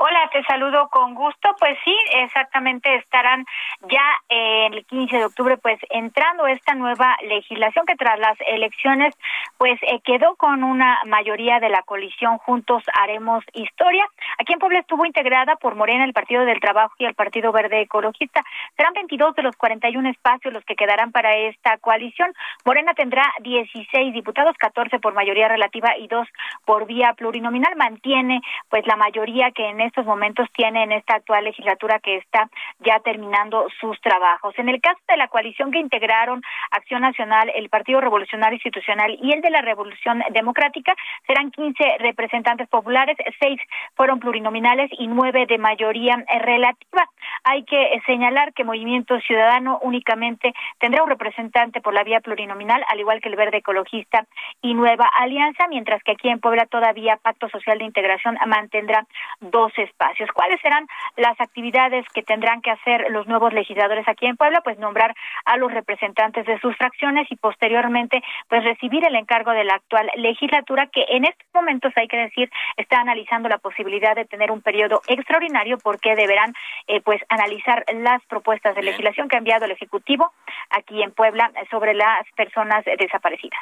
Hola, 0.01 0.29
te 0.31 0.41
saludo 0.43 0.87
con 0.87 1.13
gusto. 1.13 1.53
Pues 1.59 1.77
sí, 1.83 1.93
exactamente 2.23 2.95
estarán 2.95 3.45
ya 3.89 4.01
el 4.29 4.85
15 4.85 5.17
de 5.17 5.25
octubre 5.25 5.57
pues 5.57 5.77
entrando 5.89 6.47
esta 6.47 6.73
nueva 6.73 7.17
legislación 7.27 7.85
que 7.85 7.97
tras 7.97 8.17
las 8.17 8.37
elecciones 8.47 9.13
pues 9.57 9.77
eh, 9.81 9.99
quedó 10.05 10.37
con 10.37 10.63
una 10.63 11.01
mayoría 11.05 11.59
de 11.59 11.67
la 11.67 11.81
coalición 11.81 12.37
Juntos 12.37 12.81
Haremos 12.93 13.43
Historia. 13.51 14.05
Aquí 14.37 14.53
en 14.53 14.59
Puebla 14.59 14.79
estuvo 14.79 15.05
integrada 15.05 15.57
por 15.57 15.75
Morena, 15.75 16.05
el 16.05 16.13
Partido 16.13 16.45
del 16.45 16.61
Trabajo 16.61 16.93
y 16.97 17.03
el 17.03 17.13
Partido 17.13 17.51
Verde 17.51 17.81
Ecologista. 17.81 18.41
Serán 18.77 18.93
22 18.93 19.35
de 19.35 19.43
los 19.43 19.57
41 19.57 20.11
espacios 20.11 20.53
los 20.53 20.63
que 20.63 20.77
quedarán 20.77 21.11
para 21.11 21.35
esta 21.35 21.77
coalición. 21.77 22.33
Morena 22.63 22.93
tendrá 22.93 23.33
16 23.41 24.13
diputados, 24.13 24.55
14 24.59 24.99
por 24.99 25.13
mayoría 25.13 25.49
relativa 25.49 25.97
y 25.97 26.07
2 26.07 26.25
por 26.63 26.85
vía 26.85 27.15
plurinominal. 27.17 27.75
Mantiene 27.75 28.39
pues 28.69 28.87
la 28.87 28.95
mayoría 28.95 29.51
que 29.51 29.67
en 29.67 29.88
estos 29.89 30.05
momentos 30.05 30.47
tiene 30.53 30.83
en 30.83 30.91
esta 30.91 31.15
actual 31.15 31.43
legislatura 31.43 31.99
que 31.99 32.17
está 32.17 32.49
ya 32.79 32.99
terminando 32.99 33.67
sus 33.79 33.99
trabajos. 34.01 34.53
En 34.57 34.69
el 34.69 34.81
caso 34.81 34.99
de 35.07 35.17
la 35.17 35.27
coalición 35.27 35.71
que 35.71 35.79
integraron 35.79 36.41
Acción 36.71 37.01
Nacional, 37.01 37.51
el 37.53 37.69
Partido 37.69 38.01
Revolucionario 38.01 38.55
Institucional 38.55 39.17
y 39.21 39.33
el 39.33 39.41
de 39.41 39.49
la 39.49 39.61
Revolución 39.61 40.23
Democrática, 40.31 40.95
serán 41.27 41.51
15 41.51 41.97
representantes 41.99 42.67
populares, 42.69 43.17
seis 43.39 43.59
fueron 43.95 44.19
plurinominales 44.19 44.89
y 44.97 45.07
nueve 45.07 45.45
de 45.47 45.57
mayoría 45.57 46.23
relativa. 46.41 47.09
Hay 47.43 47.63
que 47.63 48.01
señalar 48.05 48.53
que 48.53 48.63
Movimiento 48.63 49.19
Ciudadano 49.21 49.79
únicamente 49.81 50.53
tendrá 50.79 51.03
un 51.03 51.09
representante 51.09 51.81
por 51.81 51.93
la 51.93 52.03
vía 52.03 52.19
plurinominal, 52.19 52.83
al 52.89 52.99
igual 52.99 53.21
que 53.21 53.29
el 53.29 53.35
Verde 53.35 53.57
Ecologista 53.57 54.25
y 54.61 54.73
Nueva 54.73 55.09
Alianza, 55.19 55.67
mientras 55.67 56.03
que 56.03 56.11
aquí 56.11 56.29
en 56.29 56.39
Puebla 56.39 56.65
todavía 56.65 57.17
Pacto 57.17 57.49
Social 57.49 57.79
de 57.79 57.85
Integración 57.85 58.37
mantendrá 58.47 59.05
dos 59.39 59.71
espacios. 59.79 60.29
¿Cuáles 60.33 60.61
serán 60.61 60.87
las 61.17 61.39
actividades 61.39 62.05
que 62.13 62.23
tendrán 62.23 62.61
que 62.61 62.71
hacer 62.71 63.07
los 63.09 63.27
nuevos 63.27 63.53
legisladores 63.53 64.07
aquí 64.07 64.25
en 64.25 64.37
Puebla? 64.37 64.61
Pues 64.61 64.77
nombrar 64.77 65.15
a 65.45 65.57
los 65.57 65.71
representantes 65.71 66.45
de 66.45 66.59
sus 66.59 66.75
fracciones 66.77 67.27
y 67.31 67.35
posteriormente 67.35 68.21
pues 68.47 68.63
recibir 68.63 69.05
el 69.05 69.15
encargo 69.15 69.51
de 69.51 69.63
la 69.63 69.75
actual 69.75 70.09
legislatura 70.15 70.87
que 70.87 71.05
en 71.09 71.25
estos 71.25 71.47
momentos 71.53 71.93
hay 71.95 72.07
que 72.07 72.17
decir 72.17 72.51
está 72.77 72.99
analizando 72.99 73.49
la 73.49 73.57
posibilidad 73.57 74.15
de 74.15 74.25
tener 74.25 74.51
un 74.51 74.61
periodo 74.61 75.01
extraordinario 75.07 75.77
porque 75.77 76.15
deberán 76.15 76.53
eh, 76.87 77.01
pues 77.01 77.21
analizar 77.29 77.85
las 77.93 78.23
propuestas 78.25 78.75
de 78.75 78.83
legislación 78.83 79.27
que 79.27 79.35
ha 79.35 79.39
enviado 79.39 79.65
el 79.65 79.71
ejecutivo 79.71 80.31
aquí 80.69 81.01
en 81.01 81.11
Puebla 81.11 81.51
sobre 81.69 81.93
las 81.93 82.25
personas 82.35 82.83
desaparecidas 82.85 83.59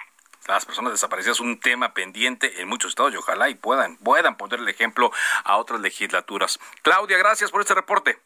las 0.55 0.65
personas 0.65 0.91
desaparecidas 0.91 1.39
un 1.39 1.59
tema 1.59 1.93
pendiente 1.93 2.61
en 2.61 2.67
muchos 2.67 2.89
estados 2.89 3.13
y 3.13 3.17
ojalá 3.17 3.49
y 3.49 3.55
puedan, 3.55 3.97
puedan 3.97 4.37
poner 4.37 4.59
el 4.59 4.69
ejemplo 4.69 5.11
a 5.43 5.57
otras 5.57 5.81
legislaturas. 5.81 6.59
Claudia, 6.81 7.17
gracias 7.17 7.51
por 7.51 7.61
este 7.61 7.73
reporte. 7.73 8.19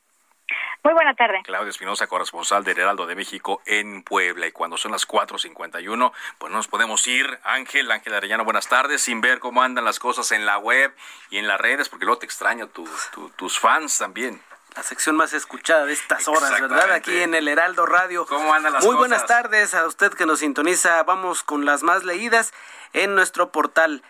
Muy 0.84 0.94
buena 0.94 1.14
tarde. 1.14 1.42
Claudia 1.44 1.70
Espinosa, 1.70 2.08
corresponsal 2.08 2.64
del 2.64 2.80
Heraldo 2.80 3.06
de 3.06 3.16
México 3.16 3.62
en 3.66 4.04
Puebla. 4.04 4.48
Y 4.48 4.52
cuando 4.52 4.78
son 4.78 4.92
las 4.92 5.08
4.51, 5.08 6.12
pues 6.40 6.52
no 6.52 6.58
nos 6.58 6.68
podemos 6.68 7.06
ir. 7.08 7.40
Ángel, 7.44 7.92
Ángel 7.92 8.16
Arellano, 8.16 8.44
buenas 8.44 8.68
tardes, 8.68 9.02
sin 9.02 9.22
ver 9.22 9.40
cómo 9.40 9.62
andan 9.62 9.86
las 9.86 10.00
cosas 10.00 10.32
en 10.32 10.46
la 10.46 10.58
web 10.58 10.94
y 11.30 11.38
en 11.38 11.48
las 11.48 11.62
redes, 11.62 11.88
porque 11.88 12.06
luego 12.06 12.20
te 12.20 12.26
extraño 12.26 12.68
tus 12.68 13.60
fans 13.60 13.98
también 14.00 14.42
la 14.76 14.84
sección 14.84 15.16
más 15.16 15.34
escuchada 15.34 15.86
de 15.86 15.94
estas 15.94 16.28
horas, 16.28 16.52
¿verdad? 16.62 16.92
Aquí 16.94 17.18
en 17.18 17.34
el 17.34 17.48
Heraldo 17.48 17.86
Radio. 17.86 18.26
¿Cómo 18.26 18.54
andan 18.54 18.74
las 18.74 18.86
Muy 18.86 18.96
buenas 18.96 19.26
tardes 19.26 19.74
a 19.74 19.86
usted 19.86 20.14
que 20.14 20.26
nos 20.26 20.40
sintoniza. 20.40 21.04
Vamos 21.04 21.44
con 21.44 21.66
las 21.66 21.84
más 21.84 22.04
leídas 22.04 22.54
en 22.94 23.16
nuestro 23.16 23.52
portal. 23.52 24.02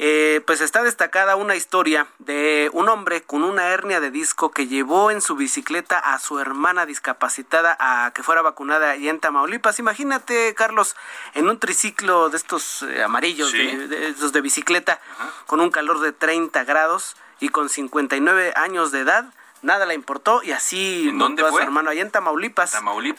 Eh, 0.00 0.42
pues 0.46 0.60
está 0.60 0.84
destacada 0.84 1.34
una 1.34 1.56
historia 1.56 2.06
de 2.20 2.70
un 2.72 2.88
hombre 2.88 3.22
con 3.22 3.42
una 3.42 3.66
hernia 3.70 3.98
de 3.98 4.12
disco 4.12 4.52
que 4.52 4.68
llevó 4.68 5.10
en 5.10 5.20
su 5.20 5.34
bicicleta 5.34 5.98
a 5.98 6.20
su 6.20 6.38
hermana 6.38 6.86
discapacitada 6.86 7.76
a 7.80 8.12
que 8.12 8.22
fuera 8.22 8.40
vacunada 8.40 8.94
y 8.94 9.08
en 9.08 9.18
Tamaulipas. 9.18 9.80
Imagínate, 9.80 10.54
Carlos, 10.54 10.94
en 11.34 11.48
un 11.48 11.58
triciclo 11.58 12.28
de 12.28 12.36
estos 12.36 12.82
eh, 12.82 13.02
amarillos, 13.02 13.50
de, 13.52 14.10
estos 14.10 14.32
de 14.32 14.40
bicicleta, 14.40 15.00
con 15.46 15.60
un 15.60 15.70
calor 15.70 15.98
de 15.98 16.12
30 16.12 16.62
grados 16.62 17.16
y 17.40 17.48
con 17.48 17.68
59 17.68 18.52
años 18.54 18.92
de 18.92 19.00
edad 19.00 19.32
nada 19.62 19.86
le 19.86 19.94
importó 19.94 20.42
y 20.42 20.52
así 20.52 21.10
montó 21.12 21.46
a 21.46 21.50
su 21.50 21.58
hermano 21.58 21.90
ahí 21.90 22.00
en 22.00 22.10
Tamaulipas. 22.10 22.74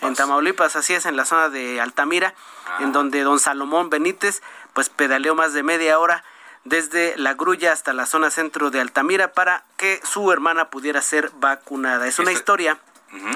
En 0.09 0.15
Tamaulipas, 0.15 0.75
así 0.75 0.93
es, 0.93 1.05
en 1.05 1.15
la 1.15 1.25
zona 1.25 1.49
de 1.49 1.81
Altamira, 1.81 2.33
en 2.79 2.87
ah. 2.87 2.91
donde 2.91 3.21
don 3.21 3.39
Salomón 3.39 3.89
Benítez 3.89 4.41
pues 4.73 4.89
pedaleó 4.89 5.35
más 5.35 5.53
de 5.53 5.63
media 5.63 5.99
hora 5.99 6.23
desde 6.63 7.17
la 7.17 7.33
grulla 7.33 7.71
hasta 7.71 7.93
la 7.93 8.05
zona 8.05 8.29
centro 8.29 8.69
de 8.69 8.81
Altamira 8.81 9.31
para 9.31 9.63
que 9.77 9.99
su 10.03 10.31
hermana 10.31 10.69
pudiera 10.69 11.01
ser 11.01 11.31
vacunada. 11.35 12.07
Es 12.07 12.19
una 12.19 12.31
historia 12.31 12.77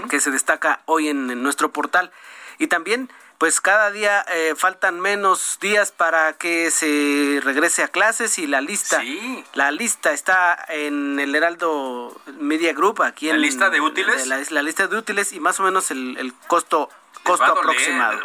que 0.09 0.19
se 0.19 0.31
destaca 0.31 0.81
hoy 0.85 1.09
en, 1.09 1.41
nuestro 1.41 1.71
portal. 1.71 2.11
Y 2.59 2.67
también 2.67 3.09
pues 3.43 3.59
cada 3.59 3.91
día 3.91 4.23
eh, 4.29 4.53
faltan 4.55 5.01
menos 5.01 5.57
días 5.59 5.91
para 5.91 6.31
que 6.31 6.71
se 6.71 7.41
regrese 7.43 7.83
a 7.83 7.89
clases 7.89 8.39
y 8.39 8.47
la 8.47 8.61
lista, 8.61 9.03
la 9.53 9.69
lista 9.71 10.13
está 10.13 10.57
en 10.69 11.19
el 11.19 11.35
Heraldo 11.35 12.15
Media 12.39 12.71
Group 12.71 13.01
aquí 13.01 13.27
¿La 13.27 13.33
en 13.33 13.41
lista 13.41 13.69
de 13.69 13.81
útiles? 13.81 14.27
La, 14.27 14.39
la 14.49 14.63
lista 14.63 14.87
de 14.87 14.95
útiles 14.95 15.33
y 15.33 15.41
más 15.41 15.59
o 15.59 15.63
menos 15.63 15.91
el, 15.91 16.15
el 16.19 16.33
costo 16.47 16.89
costo 17.23 17.43
aproximado. 17.43 18.17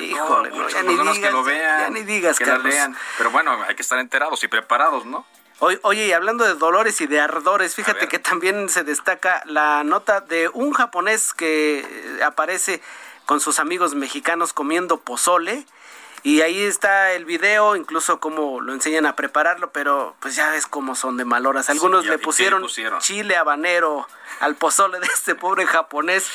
Híjole, 0.00 0.50
ya, 0.72 0.82
ni 0.82 0.96
digas, 0.96 1.18
que 1.20 1.30
lo 1.30 1.44
vean, 1.44 1.80
ya 1.80 1.90
ni 1.90 2.02
digas, 2.02 2.38
que 2.40 2.46
la 2.46 2.58
lean. 2.58 2.96
Pero 3.18 3.30
bueno, 3.30 3.62
hay 3.68 3.76
que 3.76 3.82
estar 3.82 4.00
enterados 4.00 4.42
y 4.42 4.48
preparados, 4.48 5.06
¿no? 5.06 5.24
Oye, 5.58 6.06
y 6.06 6.12
hablando 6.12 6.44
de 6.44 6.54
dolores 6.54 7.00
y 7.00 7.06
de 7.06 7.18
ardores, 7.18 7.74
fíjate 7.74 8.08
que 8.08 8.18
también 8.18 8.68
se 8.68 8.84
destaca 8.84 9.42
la 9.46 9.84
nota 9.84 10.20
de 10.20 10.50
un 10.52 10.72
japonés 10.72 11.32
que 11.32 11.78
eh, 11.78 12.22
aparece 12.22 12.82
con 13.26 13.40
sus 13.40 13.58
amigos 13.58 13.94
mexicanos 13.94 14.52
comiendo 14.52 14.98
pozole. 14.98 15.66
Y 16.22 16.40
ahí 16.40 16.60
está 16.60 17.12
el 17.12 17.24
video, 17.24 17.76
incluso 17.76 18.18
cómo 18.18 18.60
lo 18.60 18.72
enseñan 18.72 19.06
a 19.06 19.14
prepararlo, 19.14 19.70
pero 19.70 20.16
pues 20.18 20.34
ya 20.34 20.50
ves 20.50 20.66
cómo 20.66 20.96
son 20.96 21.16
de 21.16 21.24
maloras. 21.24 21.70
Algunos 21.70 22.04
le 22.04 22.18
pusieron, 22.18 22.62
pusieron, 22.62 23.00
chile 23.00 23.36
habanero 23.36 24.08
al 24.40 24.56
pozole 24.56 24.98
de 24.98 25.06
este 25.06 25.36
pobre 25.36 25.66
japonés 25.66 26.28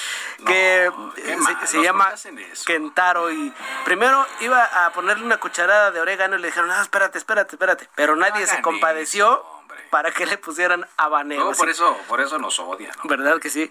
que 0.45 0.89
se, 1.65 1.81
llama 1.81 2.13
Kentaro. 2.65 3.31
Y 3.33 3.53
primero 3.83 4.25
iba 4.39 4.85
a 4.85 4.93
ponerle 4.93 5.25
una 5.25 5.41
cucharada 5.41 5.91
de 5.91 5.99
orégano 5.99 6.37
y 6.37 6.39
le 6.39 6.47
dijeron, 6.47 6.69
no, 6.69 6.81
espérate, 6.81 7.17
espérate, 7.17 7.55
espérate, 7.55 7.89
pero 7.95 8.15
nadie 8.15 8.47
se 8.47 8.61
compadeció 8.61 9.43
para 9.91 10.09
que 10.11 10.25
le 10.25 10.39
pusieran 10.39 10.87
habanero. 10.97 11.51
No, 11.51 11.51
por 11.51 11.69
eso, 11.69 11.95
por 12.07 12.21
eso 12.21 12.39
nos 12.39 12.57
odian. 12.57 12.93
¿Verdad 13.03 13.39
que 13.39 13.51
sí? 13.51 13.69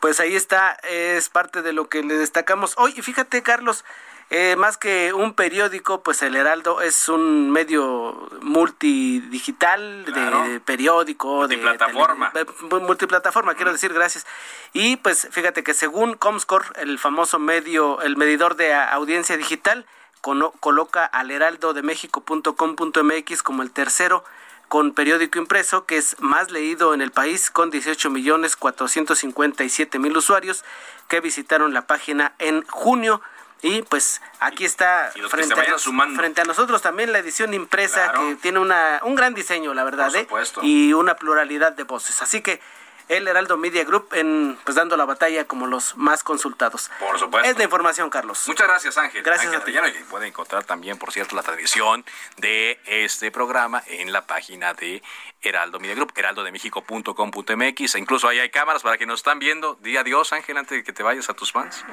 Pues 0.00 0.20
ahí 0.20 0.36
está, 0.36 0.72
es 0.82 1.30
parte 1.30 1.62
de 1.62 1.72
lo 1.72 1.88
que 1.88 2.02
le 2.02 2.18
destacamos 2.18 2.74
hoy. 2.76 2.92
Y 2.96 3.02
fíjate, 3.02 3.42
Carlos, 3.42 3.84
eh, 4.30 4.56
más 4.56 4.76
que 4.76 5.12
un 5.12 5.34
periódico, 5.34 6.02
pues 6.02 6.22
el 6.22 6.34
Heraldo 6.34 6.80
es 6.80 7.08
un 7.08 7.50
medio 7.52 8.28
multidigital, 8.42 10.04
de 10.04 10.60
periódico, 10.60 11.36
multiplataforma. 11.36 12.32
De, 12.34 12.44
multiplataforma, 12.80 13.54
quiero 13.54 13.72
decir, 13.72 13.94
gracias. 13.94 14.26
Y 14.72 14.96
pues 14.96 15.28
fíjate 15.30 15.62
que 15.62 15.72
según 15.72 16.14
Comscore, 16.14 16.66
el 16.76 16.98
famoso 16.98 17.38
medio, 17.38 18.02
el 18.02 18.16
medidor 18.16 18.56
de 18.56 18.74
audiencia 18.74 19.36
digital, 19.36 19.86
coloca 20.20 21.04
al 21.04 21.30
heraldo 21.30 21.74
de 21.74 21.82
México.com.mx 21.82 23.42
como 23.42 23.62
el 23.62 23.70
tercero 23.70 24.24
con 24.68 24.92
periódico 24.92 25.38
impreso, 25.38 25.86
que 25.86 25.96
es 25.96 26.16
más 26.20 26.50
leído 26.50 26.94
en 26.94 27.00
el 27.00 27.10
país, 27.10 27.50
con 27.50 27.70
18 27.70 28.10
millones 28.10 28.56
457 28.56 29.98
mil 29.98 30.16
usuarios 30.16 30.64
que 31.08 31.20
visitaron 31.20 31.74
la 31.74 31.86
página 31.86 32.34
en 32.38 32.62
junio. 32.66 33.20
Y 33.62 33.80
pues 33.82 34.20
aquí 34.40 34.66
está 34.66 35.10
frente, 35.30 35.54
a 35.54 35.78
frente, 36.14 36.40
a 36.42 36.44
nosotros 36.44 36.82
también 36.82 37.12
la 37.12 37.18
edición 37.18 37.54
impresa 37.54 38.12
que 38.12 38.36
tiene 38.36 38.58
una, 38.58 39.00
un 39.04 39.14
gran 39.14 39.32
diseño, 39.32 39.72
la 39.72 39.84
verdad, 39.84 40.14
¿eh? 40.14 40.28
y 40.60 40.92
una 40.92 41.16
pluralidad 41.16 41.72
de 41.72 41.84
voces. 41.84 42.20
Así 42.20 42.42
que 42.42 42.60
el 43.08 43.28
Heraldo 43.28 43.56
Media 43.56 43.84
Group 43.84 44.08
en 44.12 44.58
pues 44.64 44.76
dando 44.76 44.96
la 44.96 45.04
batalla 45.04 45.46
como 45.46 45.66
los 45.66 45.96
más 45.96 46.22
consultados. 46.22 46.90
Por 46.98 47.18
supuesto. 47.18 47.48
Es 47.48 47.56
la 47.58 47.64
información, 47.64 48.10
Carlos. 48.10 48.42
Muchas 48.46 48.66
gracias, 48.66 48.98
Ángel. 48.98 49.22
Gracias 49.22 49.52
Ángel 49.52 49.78
a 49.78 49.92
ti. 49.92 49.98
puede 50.08 50.26
encontrar 50.26 50.64
también, 50.64 50.98
por 50.98 51.12
cierto, 51.12 51.36
la 51.36 51.42
transmisión 51.42 52.04
de 52.36 52.80
este 52.86 53.30
programa 53.30 53.82
en 53.86 54.12
la 54.12 54.26
página 54.26 54.74
de 54.74 55.02
Heraldo 55.42 55.80
Media 55.80 55.94
Group, 55.94 56.12
heraldodemexico.com.mx. 56.14 57.94
E 57.94 57.98
incluso 57.98 58.28
ahí 58.28 58.38
hay 58.38 58.50
cámaras 58.50 58.82
para 58.82 58.96
que 58.98 59.06
nos 59.06 59.20
están 59.20 59.38
viendo. 59.38 59.76
Di 59.80 59.96
adiós, 59.96 60.32
Ángel, 60.32 60.56
antes 60.56 60.78
de 60.78 60.84
que 60.84 60.92
te 60.92 61.02
vayas 61.02 61.28
a 61.28 61.34
tus 61.34 61.52
fans. 61.52 61.84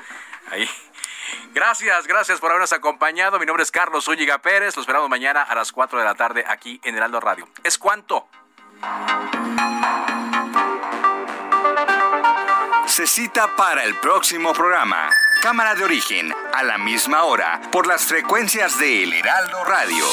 Ahí. 0.49 0.69
Gracias, 1.53 2.07
gracias 2.07 2.39
por 2.39 2.51
habernos 2.51 2.73
acompañado. 2.73 3.39
Mi 3.39 3.45
nombre 3.45 3.63
es 3.63 3.71
Carlos 3.71 4.07
Úñiga 4.07 4.39
Pérez. 4.39 4.75
Lo 4.75 4.81
esperamos 4.81 5.09
mañana 5.09 5.41
a 5.41 5.55
las 5.55 5.71
4 5.71 5.99
de 5.99 6.05
la 6.05 6.15
tarde 6.15 6.43
aquí 6.47 6.79
en 6.83 6.95
Heraldo 6.95 7.19
Radio. 7.19 7.47
¿Es 7.63 7.77
cuánto? 7.77 8.27
Se 13.01 13.07
cita 13.07 13.55
para 13.55 13.83
el 13.83 13.95
próximo 13.95 14.53
programa. 14.53 15.09
Cámara 15.41 15.73
de 15.73 15.83
origen, 15.83 16.31
a 16.53 16.61
la 16.61 16.77
misma 16.77 17.23
hora, 17.23 17.59
por 17.71 17.87
las 17.87 18.05
frecuencias 18.05 18.77
de 18.77 19.01
El 19.01 19.13
Heraldo 19.13 19.63
Radio. 19.63 20.05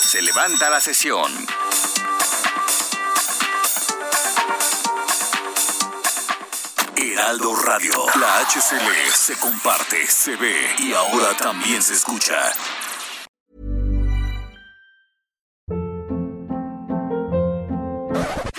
Se 0.00 0.20
levanta 0.22 0.70
la 0.70 0.80
sesión. 0.80 1.32
Heraldo 6.96 7.54
Radio. 7.62 8.06
La 8.16 8.40
HCL 8.40 9.12
se 9.14 9.36
comparte, 9.38 10.04
se 10.08 10.34
ve 10.34 10.74
y 10.78 10.94
ahora 10.94 11.36
también 11.36 11.80
se 11.80 11.94
escucha. 11.94 12.52